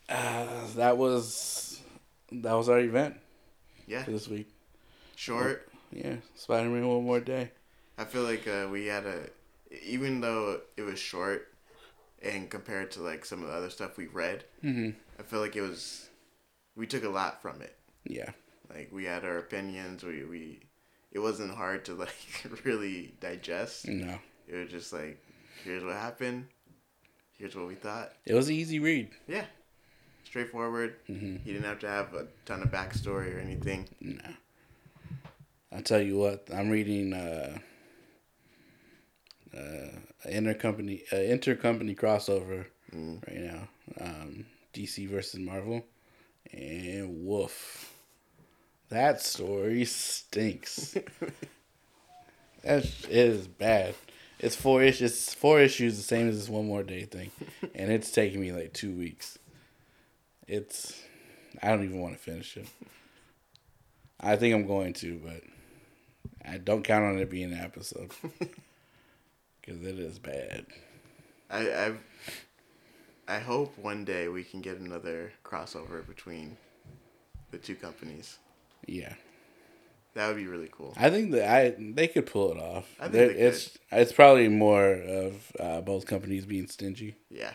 Uh, 0.08 0.46
that 0.76 0.96
was 0.96 1.80
that 2.32 2.52
was 2.52 2.68
our 2.68 2.80
event 2.80 3.16
yeah 3.86 4.02
for 4.02 4.10
this 4.10 4.28
week. 4.28 4.48
short 5.14 5.68
Yeah, 5.92 6.16
Spider 6.34 6.68
Man 6.68 6.86
one 6.88 7.04
more 7.04 7.20
day. 7.20 7.50
I 7.98 8.04
feel 8.04 8.22
like 8.22 8.46
uh, 8.48 8.66
we 8.70 8.86
had 8.86 9.06
a, 9.06 9.20
even 9.84 10.20
though 10.20 10.60
it 10.76 10.82
was 10.82 10.98
short, 10.98 11.48
and 12.22 12.48
compared 12.50 12.90
to 12.92 13.02
like 13.02 13.24
some 13.24 13.42
of 13.42 13.48
the 13.48 13.54
other 13.54 13.70
stuff 13.70 13.96
we 13.96 14.06
read, 14.06 14.44
Mm-hmm. 14.64 14.90
I 15.18 15.22
feel 15.22 15.40
like 15.40 15.56
it 15.56 15.62
was, 15.62 16.08
we 16.76 16.86
took 16.86 17.04
a 17.04 17.08
lot 17.08 17.40
from 17.42 17.60
it. 17.62 17.76
Yeah, 18.04 18.30
Like 18.72 18.90
we 18.92 19.04
had 19.04 19.24
our 19.24 19.38
opinions. 19.38 20.02
We 20.04 20.24
we, 20.24 20.60
it 21.12 21.18
wasn't 21.18 21.54
hard 21.54 21.84
to 21.86 21.94
like 22.04 22.14
really 22.64 23.14
digest. 23.20 23.86
no, 23.88 24.18
It 24.48 24.56
was 24.56 24.70
just 24.70 24.92
like, 24.92 25.18
here's 25.64 25.82
what 25.84 25.94
happened. 25.94 26.46
Here's 27.38 27.54
what 27.56 27.66
we 27.66 27.74
thought. 27.74 28.12
it 28.24 28.34
was 28.34 28.48
an 28.48 28.54
easy 28.54 28.78
read. 28.78 29.10
Yeah, 29.28 29.44
straightforward. 30.24 30.96
Mhm. 31.08 31.44
You 31.44 31.52
didn't 31.52 31.66
have 31.66 31.80
to 31.80 31.88
have 31.88 32.14
a 32.14 32.26
ton 32.46 32.62
of 32.62 32.70
backstory 32.70 33.34
or 33.36 33.38
anything. 33.40 33.88
No, 34.00 34.20
I'll 35.72 35.82
tell 35.82 36.00
you 36.00 36.16
what. 36.18 36.48
I'm 36.54 36.70
reading 36.70 37.12
uh, 37.12 37.58
uh, 39.56 40.28
intercompany 40.28 41.02
uh, 41.12 41.16
intercompany 41.16 41.96
crossover 41.96 42.66
Mm. 42.94 43.26
right 43.26 43.40
now. 43.40 43.68
Um, 44.00 44.46
DC 44.72 45.08
versus 45.08 45.40
Marvel, 45.40 45.84
and 46.52 47.24
woof, 47.26 47.92
that 48.90 49.20
story 49.20 49.84
stinks. 49.84 50.96
that 52.62 52.84
is 53.08 53.48
bad. 53.48 53.94
It's 54.38 54.54
four 54.54 54.82
issues. 54.82 55.10
It's 55.12 55.34
four 55.34 55.60
issues, 55.60 55.96
the 55.96 56.02
same 56.02 56.28
as 56.28 56.38
this 56.38 56.48
one 56.48 56.66
more 56.66 56.82
day 56.84 57.04
thing, 57.06 57.30
and 57.74 57.90
it's 57.90 58.10
taking 58.12 58.40
me 58.40 58.52
like 58.52 58.72
two 58.72 58.92
weeks. 58.92 59.38
It's, 60.46 61.02
I 61.62 61.68
don't 61.70 61.82
even 61.84 62.00
want 62.00 62.14
to 62.16 62.22
finish 62.22 62.56
it. 62.56 62.68
I 64.20 64.36
think 64.36 64.54
I'm 64.54 64.66
going 64.66 64.92
to, 64.94 65.20
but 65.24 65.42
I 66.48 66.58
don't 66.58 66.84
count 66.84 67.04
on 67.04 67.18
it 67.18 67.28
being 67.30 67.52
an 67.52 67.58
episode 67.58 68.12
because 69.66 69.82
it 69.82 69.98
is 69.98 70.18
bad. 70.18 70.64
I 71.50 71.58
I've 71.86 71.98
I 73.28 73.38
hope 73.40 73.76
one 73.78 74.04
day 74.04 74.28
we 74.28 74.44
can 74.44 74.60
get 74.60 74.78
another 74.78 75.32
crossover 75.44 76.06
between 76.06 76.56
the 77.50 77.58
two 77.58 77.74
companies. 77.74 78.38
Yeah, 78.86 79.14
That 80.14 80.28
would 80.28 80.36
be 80.36 80.46
really 80.46 80.68
cool. 80.70 80.94
I 80.96 81.10
think 81.10 81.32
that 81.32 81.48
I 81.48 81.74
they 81.78 82.06
could 82.08 82.26
pull 82.26 82.52
it 82.52 82.58
off. 82.58 82.86
I 83.00 83.04
think 83.04 83.12
They're- 83.12 83.26
they 83.28 83.34
could. 83.34 83.42
it's 83.42 83.78
it's 83.90 84.12
probably 84.12 84.48
more 84.48 84.92
of 84.92 85.52
uh, 85.58 85.80
both 85.80 86.06
companies 86.06 86.46
being 86.46 86.68
stingy. 86.68 87.16
Yeah. 87.30 87.52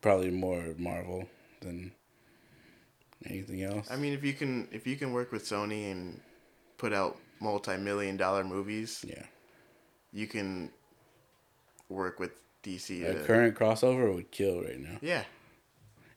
Probably 0.00 0.30
more 0.30 0.74
Marvel 0.78 1.28
than 1.60 1.90
anything 3.26 3.62
else. 3.62 3.88
I 3.90 3.96
mean, 3.96 4.12
if 4.12 4.24
you 4.24 4.32
can 4.32 4.68
if 4.72 4.86
you 4.86 4.96
can 4.96 5.12
work 5.12 5.32
with 5.32 5.44
Sony 5.44 5.90
and 5.90 6.20
put 6.76 6.92
out 6.92 7.18
multi-million 7.40 8.16
dollar 8.16 8.44
movies, 8.44 9.04
yeah, 9.06 9.24
you 10.12 10.26
can 10.26 10.70
work 11.88 12.18
with 12.20 12.32
DC. 12.62 13.04
a 13.08 13.14
to- 13.14 13.24
current 13.24 13.54
crossover 13.56 14.14
would 14.14 14.30
kill 14.30 14.62
right 14.62 14.78
now. 14.80 14.98
yeah. 15.02 15.24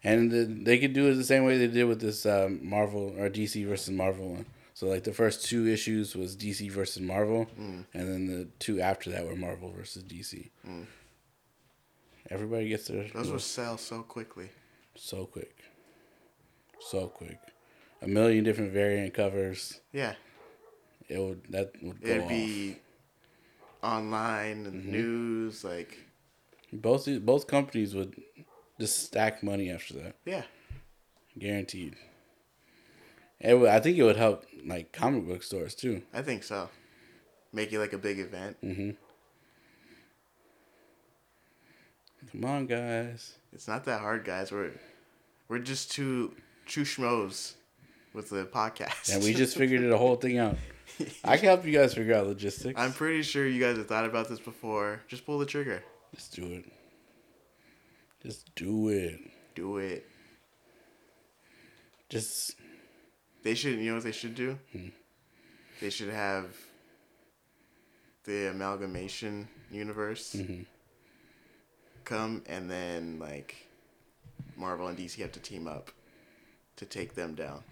And 0.03 0.31
the, 0.31 0.45
they 0.45 0.79
could 0.79 0.93
do 0.93 1.09
it 1.11 1.13
the 1.13 1.23
same 1.23 1.43
way 1.45 1.59
they 1.59 1.67
did 1.67 1.83
with 1.83 2.01
this 2.01 2.25
um, 2.25 2.59
Marvel 2.67 3.13
or 3.19 3.29
DC 3.29 3.67
versus 3.67 3.91
Marvel 3.91 4.29
one. 4.33 4.45
So 4.73 4.87
like 4.87 5.03
the 5.03 5.13
first 5.13 5.45
two 5.45 5.67
issues 5.67 6.15
was 6.15 6.35
DC 6.35 6.71
versus 6.71 7.01
Marvel, 7.03 7.45
Mm. 7.59 7.85
and 7.93 8.09
then 8.09 8.25
the 8.27 8.47
two 8.57 8.81
after 8.81 9.11
that 9.11 9.27
were 9.27 9.35
Marvel 9.35 9.69
versus 9.71 10.01
DC. 10.03 10.49
Mm. 10.67 10.87
Everybody 12.31 12.69
gets 12.69 12.87
their 12.87 13.07
Those 13.13 13.29
will 13.29 13.37
sell 13.39 13.77
so 13.77 14.01
quickly. 14.01 14.49
so 14.95 15.25
quick, 15.25 15.55
so 16.79 17.07
quick. 17.07 17.37
A 18.01 18.07
million 18.07 18.43
different 18.43 18.71
variant 18.73 19.13
covers. 19.13 19.79
Yeah. 19.93 20.15
It 21.09 21.19
would 21.19 21.41
that 21.49 21.73
would 21.83 22.01
go 22.01 22.09
It'd 22.09 22.23
off. 22.23 22.77
Online 23.83 24.65
and 24.65 24.81
Mm-hmm. 24.83 24.91
news, 24.91 25.63
like 25.63 25.97
both 26.73 27.05
these- 27.05 27.19
both 27.19 27.47
companies 27.47 27.93
would 27.95 28.15
just 28.79 29.03
stack 29.05 29.43
money 29.43 29.69
after 29.69 29.93
that, 29.95 30.15
yeah. 30.25 30.43
guaranteed. 31.37 31.95
It 33.39 33.55
would, 33.59 33.69
I 33.69 33.79
think 33.79 33.97
it 33.97 34.03
would 34.03 34.17
help 34.17 34.45
like 34.65 34.91
comic 34.91 35.25
book 35.27 35.43
stores 35.43 35.73
too. 35.75 36.03
I 36.13 36.21
think 36.21 36.43
so. 36.43 36.69
Make 37.53 37.73
it 37.73 37.79
like 37.79 37.93
a 37.93 37.97
big 37.97 38.19
event. 38.19 38.57
Mm-hmm. 38.63 38.91
Come 42.31 42.45
on, 42.45 42.65
guys. 42.67 43.35
It's 43.51 43.67
not 43.67 43.83
that 43.85 43.99
hard, 44.01 44.23
guys. 44.25 44.51
We're 44.51 44.71
we're 45.47 45.59
just 45.59 45.91
two 45.91 46.35
two 46.67 46.81
schmoes 46.83 47.53
with 48.13 48.29
the 48.29 48.45
podcast. 48.45 49.13
And 49.13 49.23
we 49.23 49.33
just 49.33 49.57
figured 49.61 49.89
the 49.89 49.97
whole 49.97 50.15
thing 50.15 50.37
out. 50.37 50.57
I 51.23 51.37
can 51.37 51.45
help 51.45 51.65
you 51.65 51.71
guys 51.77 51.93
figure 51.93 52.13
out 52.15 52.27
logistics. 52.27 52.79
I'm 52.79 52.93
pretty 52.93 53.21
sure 53.23 53.47
you 53.47 53.59
guys 53.61 53.77
have 53.77 53.87
thought 53.87 54.05
about 54.05 54.29
this 54.29 54.39
before. 54.39 55.01
Just 55.07 55.25
pull 55.25 55.39
the 55.39 55.45
trigger. 55.45 55.83
Just 56.15 56.35
do 56.35 56.45
it. 56.45 56.65
Just 58.23 58.53
do 58.55 58.89
it. 58.89 59.19
Do 59.55 59.77
it. 59.77 60.05
Just 62.09 62.55
They 63.43 63.55
should. 63.55 63.79
You 63.79 63.89
know 63.89 63.95
what 63.95 64.03
they 64.03 64.11
should 64.11 64.35
do? 64.35 64.59
Hmm. 64.71 64.89
They 65.79 65.89
should 65.89 66.09
have 66.09 66.55
the 68.25 68.51
amalgamation 68.51 69.47
universe 69.71 70.35
Mhm. 70.35 70.65
come, 72.03 72.43
and 72.47 72.69
then 72.69 73.17
like 73.17 73.55
Marvel 74.55 74.87
and 74.87 74.97
DC 74.97 75.21
have 75.21 75.31
to 75.31 75.39
team 75.39 75.67
up 75.67 75.91
to 76.75 76.85
take 76.85 77.15
them 77.15 77.33
down. 77.33 77.63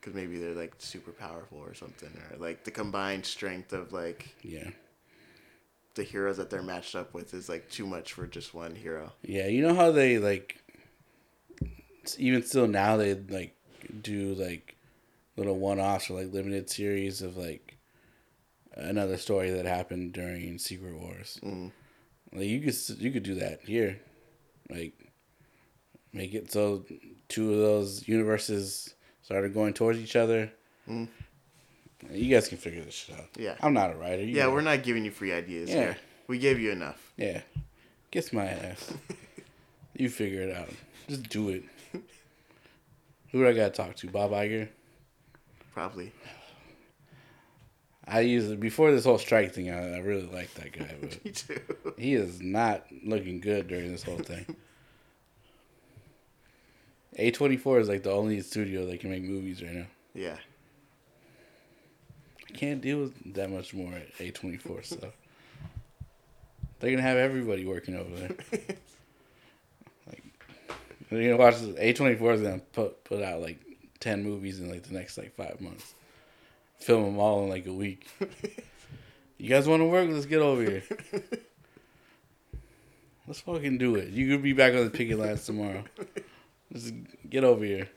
Because 0.00 0.14
maybe 0.14 0.38
they're 0.38 0.54
like 0.54 0.74
super 0.78 1.12
powerful 1.12 1.58
or 1.58 1.74
something, 1.74 2.08
or 2.08 2.38
like 2.38 2.64
the 2.64 2.70
combined 2.70 3.26
strength 3.26 3.72
of 3.72 3.92
like 3.92 4.34
yeah. 4.42 4.70
the 5.94 6.02
heroes 6.02 6.38
that 6.38 6.48
they're 6.48 6.62
matched 6.62 6.94
up 6.94 7.12
with 7.12 7.34
is 7.34 7.48
like 7.48 7.68
too 7.70 7.86
much 7.86 8.14
for 8.14 8.26
just 8.26 8.54
one 8.54 8.74
hero. 8.74 9.12
Yeah, 9.22 9.46
you 9.48 9.60
know 9.60 9.74
how 9.74 9.92
they 9.92 10.18
like 10.18 10.62
even 12.18 12.42
still 12.42 12.66
now 12.66 12.96
they 12.96 13.14
like 13.14 13.54
do 14.00 14.34
like 14.34 14.76
little 15.36 15.58
one-offs 15.58 16.10
or 16.10 16.22
like 16.22 16.32
limited 16.32 16.68
series 16.70 17.22
of 17.22 17.36
like 17.36 17.76
another 18.74 19.16
story 19.16 19.50
that 19.50 19.66
happened 19.66 20.12
during 20.12 20.58
Secret 20.58 20.94
Wars. 20.98 21.38
Mm. 21.42 21.72
Like 22.32 22.46
you 22.46 22.60
could 22.60 22.74
you 23.00 23.10
could 23.10 23.22
do 23.22 23.34
that 23.36 23.60
here, 23.66 24.00
like 24.70 24.94
make 26.12 26.34
it 26.34 26.50
so 26.52 26.84
two 27.28 27.52
of 27.52 27.58
those 27.58 28.06
universes 28.08 28.94
started 29.30 29.54
going 29.54 29.72
towards 29.72 29.96
each 30.00 30.16
other. 30.16 30.50
Mm. 30.88 31.06
You 32.10 32.34
guys 32.34 32.48
can 32.48 32.58
figure 32.58 32.82
this 32.82 32.94
shit 32.94 33.14
out. 33.16 33.26
Yeah. 33.38 33.54
I'm 33.60 33.72
not 33.72 33.92
a 33.92 33.94
writer. 33.94 34.22
You 34.24 34.34
Yeah, 34.34 34.44
know. 34.46 34.50
we're 34.54 34.60
not 34.60 34.82
giving 34.82 35.04
you 35.04 35.12
free 35.12 35.32
ideas 35.32 35.70
Yeah. 35.70 35.76
here. 35.76 35.96
We 36.26 36.40
gave 36.40 36.58
you 36.58 36.72
enough. 36.72 37.12
Yeah. 37.16 37.42
Kiss 38.10 38.32
my 38.32 38.46
ass. 38.46 38.92
you 39.96 40.08
figure 40.10 40.42
it 40.42 40.56
out. 40.56 40.68
Just 41.08 41.28
do 41.28 41.50
it. 41.50 41.62
Who 43.30 43.38
do 43.38 43.46
I 43.48 43.52
gotta 43.52 43.70
talk 43.70 43.94
to? 43.96 44.08
Bob 44.08 44.32
Iger? 44.32 44.68
Probably. 45.72 46.10
I 48.08 48.20
used 48.22 48.58
before 48.58 48.90
this 48.90 49.04
whole 49.04 49.18
strike 49.18 49.52
thing 49.54 49.70
I, 49.70 49.94
I 49.94 49.98
really 49.98 50.26
liked 50.26 50.56
that 50.56 50.72
guy, 50.76 50.92
but 51.00 51.24
Me 51.24 51.30
too. 51.30 51.60
he 51.96 52.14
is 52.14 52.40
not 52.42 52.84
looking 53.04 53.38
good 53.40 53.68
during 53.68 53.92
this 53.92 54.02
whole 54.02 54.18
thing. 54.18 54.44
A 57.20 57.30
twenty 57.30 57.58
four 57.58 57.78
is 57.78 57.88
like 57.88 58.02
the 58.02 58.10
only 58.10 58.40
studio 58.40 58.86
that 58.86 58.98
can 58.98 59.10
make 59.10 59.22
movies 59.22 59.62
right 59.62 59.74
now. 59.74 59.86
Yeah. 60.14 60.36
I 62.48 62.52
can't 62.52 62.80
deal 62.80 63.00
with 63.00 63.34
that 63.34 63.50
much 63.50 63.74
more 63.74 63.92
at 63.92 64.08
A 64.18 64.30
twenty 64.30 64.56
four 64.56 64.82
stuff. 64.82 65.12
They're 66.78 66.90
gonna 66.90 67.02
have 67.02 67.18
everybody 67.18 67.66
working 67.66 67.94
over 67.94 68.16
there. 68.16 68.30
like 70.06 70.24
you're 71.10 71.36
gonna 71.36 71.36
watch 71.36 71.56
A 71.76 71.92
twenty 71.92 72.16
four 72.16 72.32
is 72.32 72.40
gonna 72.40 72.62
put 72.72 73.04
put 73.04 73.22
out 73.22 73.42
like 73.42 73.60
ten 74.00 74.24
movies 74.24 74.58
in 74.58 74.70
like 74.70 74.84
the 74.84 74.94
next 74.94 75.18
like 75.18 75.34
five 75.34 75.60
months. 75.60 75.94
Film 76.78 77.04
them 77.04 77.18
all 77.18 77.42
in 77.42 77.50
like 77.50 77.66
a 77.66 77.72
week. 77.72 78.08
you 79.36 79.50
guys 79.50 79.68
want 79.68 79.82
to 79.82 79.84
work? 79.84 80.08
Let's 80.10 80.24
get 80.24 80.40
over 80.40 80.62
here. 80.62 80.82
Let's 83.26 83.42
fucking 83.42 83.76
do 83.76 83.96
it. 83.96 84.08
You 84.08 84.30
could 84.30 84.42
be 84.42 84.54
back 84.54 84.72
on 84.72 84.84
the 84.84 84.90
picket 84.90 85.18
lines 85.18 85.44
tomorrow. 85.44 85.84
Just 86.72 86.94
get 87.28 87.44
over 87.44 87.64
here. 87.64 87.88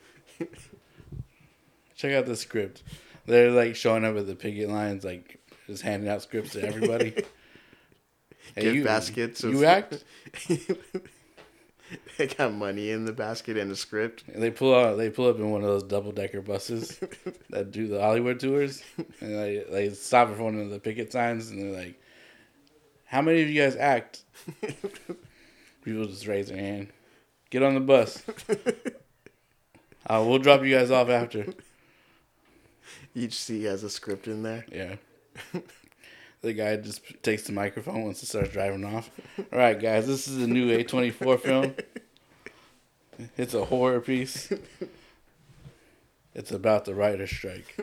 Check 1.96 2.12
out 2.12 2.26
the 2.26 2.36
script. 2.36 2.82
They're 3.26 3.50
like 3.50 3.76
showing 3.76 4.04
up 4.04 4.16
at 4.16 4.26
the 4.26 4.34
picket 4.34 4.68
lines, 4.68 5.04
like 5.04 5.38
just 5.66 5.82
handing 5.82 6.08
out 6.08 6.22
scripts 6.22 6.52
to 6.52 6.62
everybody. 6.66 7.14
Hey, 8.54 8.62
Gift 8.64 8.74
you- 8.76 8.84
baskets. 8.84 9.42
You 9.42 9.56
of- 9.56 9.64
act. 9.64 10.04
they 12.18 12.26
got 12.28 12.52
money 12.52 12.90
in 12.90 13.04
the 13.04 13.12
basket 13.12 13.56
and 13.56 13.70
a 13.72 13.74
script. 13.74 14.22
And 14.32 14.40
they 14.40 14.50
pull 14.50 14.74
out. 14.74 14.96
They 14.96 15.10
pull 15.10 15.28
up 15.28 15.36
in 15.38 15.50
one 15.50 15.62
of 15.62 15.66
those 15.68 15.82
double 15.82 16.12
decker 16.12 16.40
buses 16.40 17.00
that 17.50 17.72
do 17.72 17.88
the 17.88 18.00
Hollywood 18.00 18.38
tours, 18.38 18.82
and 19.20 19.34
they 19.34 19.64
they 19.68 19.90
stop 19.90 20.28
in 20.28 20.36
front 20.36 20.60
of 20.60 20.70
the 20.70 20.78
picket 20.78 21.10
signs, 21.10 21.50
and 21.50 21.60
they're 21.62 21.80
like, 21.84 22.00
"How 23.06 23.22
many 23.22 23.42
of 23.42 23.48
you 23.48 23.60
guys 23.60 23.74
act?" 23.76 24.22
People 25.84 26.04
just 26.06 26.26
raise 26.28 26.48
their 26.48 26.58
hand. 26.58 26.88
Get 27.54 27.62
on 27.62 27.74
the 27.74 27.80
bus. 27.80 28.20
Uh, 30.06 30.22
we'll 30.26 30.38
drop 30.40 30.62
you 30.62 30.76
guys 30.76 30.90
off 30.90 31.08
after. 31.08 31.46
Each 33.14 33.32
seat 33.32 33.62
has 33.62 33.84
a 33.84 33.88
script 33.88 34.26
in 34.26 34.42
there. 34.42 34.66
Yeah. 34.70 34.96
the 36.42 36.52
guy 36.52 36.76
just 36.76 37.00
takes 37.22 37.44
the 37.44 37.52
microphone 37.52 38.02
once 38.02 38.22
it 38.22 38.26
starts 38.26 38.50
driving 38.50 38.84
off. 38.84 39.08
All 39.38 39.58
right, 39.58 39.80
guys, 39.80 40.06
this 40.06 40.28
is 40.28 40.42
a 40.42 40.46
new 40.48 40.76
A24 40.76 41.40
film. 41.40 41.74
It's 43.38 43.54
a 43.54 43.64
horror 43.64 44.00
piece. 44.00 44.52
It's 46.34 46.50
about 46.50 46.84
the 46.84 46.94
writer's 46.94 47.30
strike. 47.30 47.74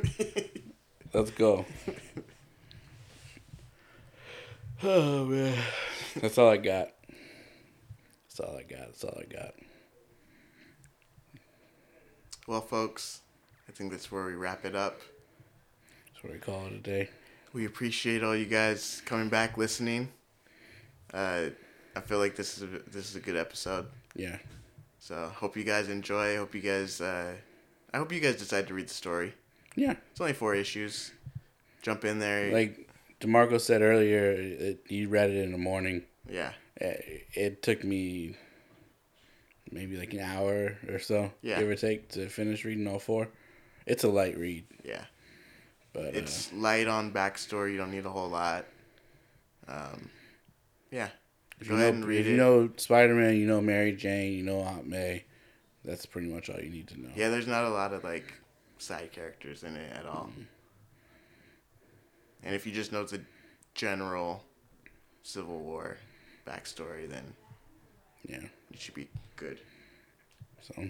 Let's 1.14 1.32
go. 1.32 1.66
Oh, 4.84 5.26
man. 5.26 5.58
That's 6.18 6.38
all 6.38 6.50
I 6.50 6.58
got. 6.58 6.90
That's 8.28 8.40
all 8.40 8.58
I 8.58 8.64
got. 8.64 8.88
That's 8.88 9.04
all 9.04 9.18
I 9.18 9.26
got. 9.32 9.54
Well, 12.52 12.60
folks, 12.60 13.22
I 13.70 13.72
think 13.72 13.92
that's 13.92 14.12
where 14.12 14.26
we 14.26 14.34
wrap 14.34 14.66
it 14.66 14.76
up. 14.76 15.00
That's 16.08 16.22
what 16.22 16.34
we 16.34 16.40
call 16.40 16.66
it 16.66 16.74
a 16.74 16.80
day. 16.80 17.10
We 17.54 17.66
appreciate 17.66 18.26
all 18.26 18.36
you 18.36 18.46
guys 18.46 19.02
coming 19.06 19.30
back, 19.30 19.58
listening. 19.58 20.10
Uh, 21.14 21.44
I 21.96 22.02
feel 22.02 22.18
like 22.18 22.36
this 22.36 22.58
is 22.58 22.64
a, 22.64 22.80
this 22.90 23.10
is 23.10 23.16
a 23.16 23.22
good 23.22 23.38
episode. 23.38 23.86
Yeah. 24.18 24.36
So 25.00 25.32
hope 25.34 25.56
you 25.56 25.64
guys 25.64 25.88
enjoy. 25.88 26.36
Hope 26.36 26.54
you 26.54 26.60
guys. 26.60 27.00
Uh, 27.00 27.36
I 27.94 27.98
hope 27.98 28.12
you 28.12 28.20
guys 28.20 28.36
decide 28.36 28.68
to 28.68 28.74
read 28.74 28.90
the 28.90 28.94
story. 28.94 29.34
Yeah. 29.78 29.96
It's 30.12 30.20
only 30.20 30.34
four 30.34 30.54
issues. 30.54 31.14
Jump 31.82 32.04
in 32.04 32.20
there. 32.20 32.52
Like 32.52 32.90
DeMarco 33.22 33.62
said 33.62 33.82
earlier, 33.82 34.30
it, 34.30 34.84
he 34.90 35.06
read 35.06 35.30
it 35.30 35.38
in 35.38 35.54
the 35.54 35.58
morning. 35.58 36.04
yeah, 36.30 36.52
it, 36.76 37.28
it 37.34 37.64
took 37.64 37.86
me 37.86 38.36
maybe 39.72 39.98
like 39.98 40.14
an 40.14 40.20
hour 40.20 40.78
or 40.90 41.00
so, 41.00 41.32
Yeah. 41.42 41.60
give 41.60 41.70
or 41.70 41.76
take, 41.76 42.10
to 42.10 42.28
finish 42.30 42.66
reading 42.66 42.88
all 42.88 43.00
four. 43.00 43.28
It's 43.86 44.04
a 44.04 44.10
light 44.10 44.38
read, 44.38 44.66
yeah. 44.84 45.06
but 45.94 46.16
It's 46.16 46.52
light 46.54 46.88
on 46.88 47.12
backstory. 47.12 47.72
You 47.72 47.78
don't 47.78 47.92
need 47.92 48.06
a 48.06 48.10
whole 48.12 48.30
lot. 48.30 48.66
Um, 49.68 50.10
yeah, 50.92 51.06
uh, 51.06 51.10
If 51.60 51.68
Go 51.70 51.76
you 51.76 51.82
ahead 51.82 51.94
know, 51.94 51.98
and 52.02 52.06
read 52.06 52.20
if 52.22 52.28
it. 52.28 52.32
you 52.32 52.38
know 52.38 52.70
Spider 52.78 53.16
Man, 53.16 53.36
you 53.38 53.48
know 53.48 53.62
Mary 53.62 53.94
Jane, 53.94 54.34
you 54.34 54.44
know 54.44 54.60
Aunt 54.62 54.86
May. 54.88 55.24
That's 55.84 56.06
pretty 56.06 56.28
much 56.28 56.50
all 56.50 56.60
you 56.60 56.70
need 56.70 56.88
to 56.90 57.00
know. 57.02 57.10
Yeah, 57.16 57.30
there's 57.30 57.48
not 57.48 57.64
a 57.64 57.70
lot 57.70 57.94
of 57.94 58.04
like 58.04 58.34
side 58.78 59.12
characters 59.12 59.64
in 59.64 59.76
it 59.76 59.92
at 59.96 60.06
all. 60.06 60.30
Mm-hmm. 60.32 60.42
And 62.44 62.56
if 62.56 62.66
you 62.66 62.72
just 62.72 62.92
know 62.92 63.04
the 63.04 63.22
general 63.76 64.44
Civil 65.24 65.60
War 65.60 65.98
backstory, 66.46 67.08
then 67.10 67.34
Yeah. 68.28 68.42
you 68.42 68.78
should 68.78 68.96
be 68.96 69.10
good. 69.36 69.60
So 70.62 70.90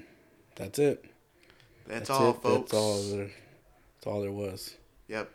that's 0.55 0.79
it. 0.79 1.05
That's, 1.87 2.09
all, 2.09 2.31
it. 2.31 2.41
folks. 2.41 2.71
That's 2.71 2.73
all 2.73 3.01
there. 3.17 3.31
That's 3.95 4.07
all 4.07 4.21
there 4.21 4.31
was. 4.31 4.75
Yep. 5.07 5.29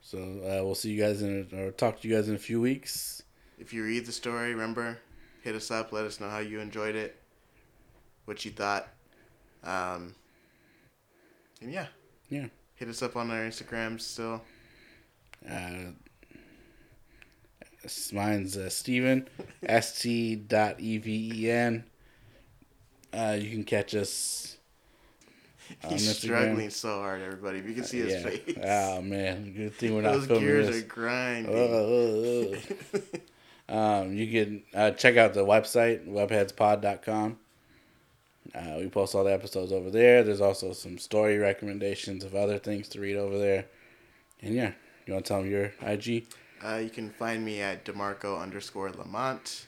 So 0.00 0.18
uh, 0.18 0.64
we'll 0.64 0.74
see 0.74 0.90
you 0.90 1.02
guys 1.02 1.22
in, 1.22 1.48
or 1.52 1.70
talk 1.70 2.00
to 2.00 2.08
you 2.08 2.14
guys 2.14 2.28
in 2.28 2.34
a 2.34 2.38
few 2.38 2.60
weeks. 2.60 3.22
If 3.58 3.72
you 3.72 3.84
read 3.84 4.06
the 4.06 4.12
story, 4.12 4.50
remember, 4.52 4.98
hit 5.42 5.54
us 5.54 5.70
up. 5.70 5.92
Let 5.92 6.04
us 6.04 6.20
know 6.20 6.28
how 6.28 6.38
you 6.38 6.60
enjoyed 6.60 6.96
it, 6.96 7.16
what 8.24 8.44
you 8.44 8.50
thought. 8.50 8.88
Um, 9.62 10.14
and 11.60 11.72
yeah. 11.72 11.86
Yeah. 12.28 12.46
Hit 12.74 12.88
us 12.88 13.02
up 13.02 13.16
on 13.16 13.30
our 13.30 13.40
Instagram 13.40 14.00
still. 14.00 14.42
Uh, 15.48 15.92
mine's 18.12 18.56
uh, 18.56 18.68
Steven, 18.68 19.28
st 19.80 20.48
dot 20.48 20.80
e 20.80 20.98
v 20.98 21.32
e 21.34 21.50
n. 21.50 21.84
Uh, 23.12 23.36
you 23.38 23.50
can 23.50 23.64
catch 23.64 23.94
us. 23.94 24.56
He's 25.88 26.08
Instagram. 26.08 26.14
struggling 26.14 26.70
so 26.70 26.98
hard, 26.98 27.22
everybody. 27.22 27.58
If 27.58 27.66
you 27.66 27.74
can 27.74 27.84
see 27.84 27.98
his 28.00 28.12
yeah. 28.12 28.22
face. 28.22 28.58
Oh 28.62 29.02
man, 29.02 29.52
good 29.52 29.74
thing 29.74 29.94
we're 29.94 30.02
not 30.02 30.12
Those 30.12 30.26
filming 30.26 30.44
gears 30.44 30.66
this. 30.68 30.82
are 30.82 30.86
grinding. 30.86 31.54
Uh, 31.54 32.98
uh, 32.98 33.74
uh. 33.74 34.02
um, 34.02 34.14
you 34.14 34.30
can 34.30 34.62
uh, 34.74 34.90
check 34.92 35.16
out 35.16 35.34
the 35.34 35.44
website 35.44 36.06
webheadspod.com. 36.06 37.38
Uh, 38.54 38.76
we 38.78 38.88
post 38.88 39.14
all 39.14 39.24
the 39.24 39.32
episodes 39.32 39.72
over 39.72 39.90
there. 39.90 40.22
There's 40.22 40.40
also 40.40 40.72
some 40.72 40.98
story 40.98 41.38
recommendations 41.38 42.22
of 42.24 42.34
other 42.34 42.58
things 42.58 42.88
to 42.88 43.00
read 43.00 43.16
over 43.16 43.38
there. 43.38 43.66
And 44.42 44.54
yeah, 44.54 44.72
you 45.06 45.14
want 45.14 45.24
to 45.24 45.28
tell 45.28 45.42
them 45.42 45.50
your 45.50 45.72
IG 45.80 46.26
Uh, 46.64 46.76
you 46.76 46.90
can 46.90 47.10
find 47.10 47.44
me 47.44 47.60
at 47.60 47.84
Demarco 47.84 48.40
underscore 48.40 48.90
Lamont. 48.92 49.66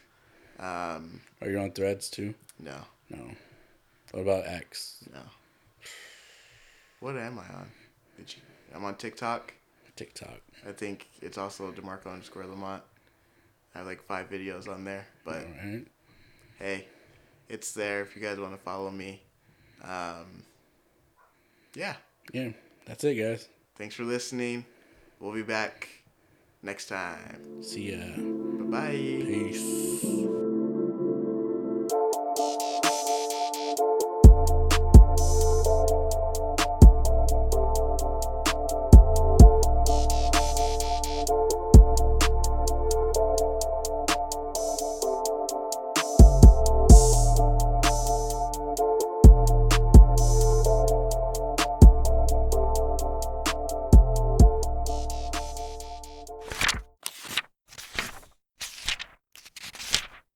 Um, 0.58 1.20
or 1.40 1.48
you're 1.50 1.60
on 1.60 1.72
Threads 1.72 2.08
too? 2.08 2.34
no, 2.60 2.76
No. 3.10 3.18
What 4.12 4.20
about 4.22 4.46
X? 4.46 5.02
no. 5.12 5.20
What 7.00 7.16
am 7.16 7.38
I 7.38 7.42
on? 7.54 7.68
Did 8.16 8.34
you? 8.36 8.42
I'm 8.74 8.84
on 8.84 8.94
TikTok. 8.96 9.52
TikTok. 9.96 10.40
I 10.68 10.72
think 10.72 11.08
it's 11.20 11.36
also 11.36 11.70
Demarco 11.72 12.12
underscore 12.12 12.46
Lamont. 12.46 12.82
I 13.74 13.78
have 13.78 13.86
like 13.86 14.02
five 14.04 14.30
videos 14.30 14.68
on 14.68 14.84
there, 14.84 15.06
but 15.24 15.38
All 15.38 15.68
right. 15.72 15.86
hey, 16.58 16.86
it's 17.48 17.72
there 17.72 18.02
if 18.02 18.14
you 18.14 18.22
guys 18.22 18.38
want 18.38 18.52
to 18.52 18.58
follow 18.58 18.90
me. 18.90 19.20
Um, 19.82 20.44
yeah. 21.74 21.96
Yeah, 22.32 22.50
that's 22.86 23.02
it, 23.04 23.16
guys. 23.16 23.48
Thanks 23.76 23.96
for 23.96 24.04
listening. 24.04 24.64
We'll 25.18 25.32
be 25.32 25.42
back 25.42 25.88
next 26.64 26.88
time. 26.88 27.62
See 27.62 27.92
ya. 27.92 28.00
Bye 28.16 28.66
bye. 28.72 29.22
Peace. 29.28 30.43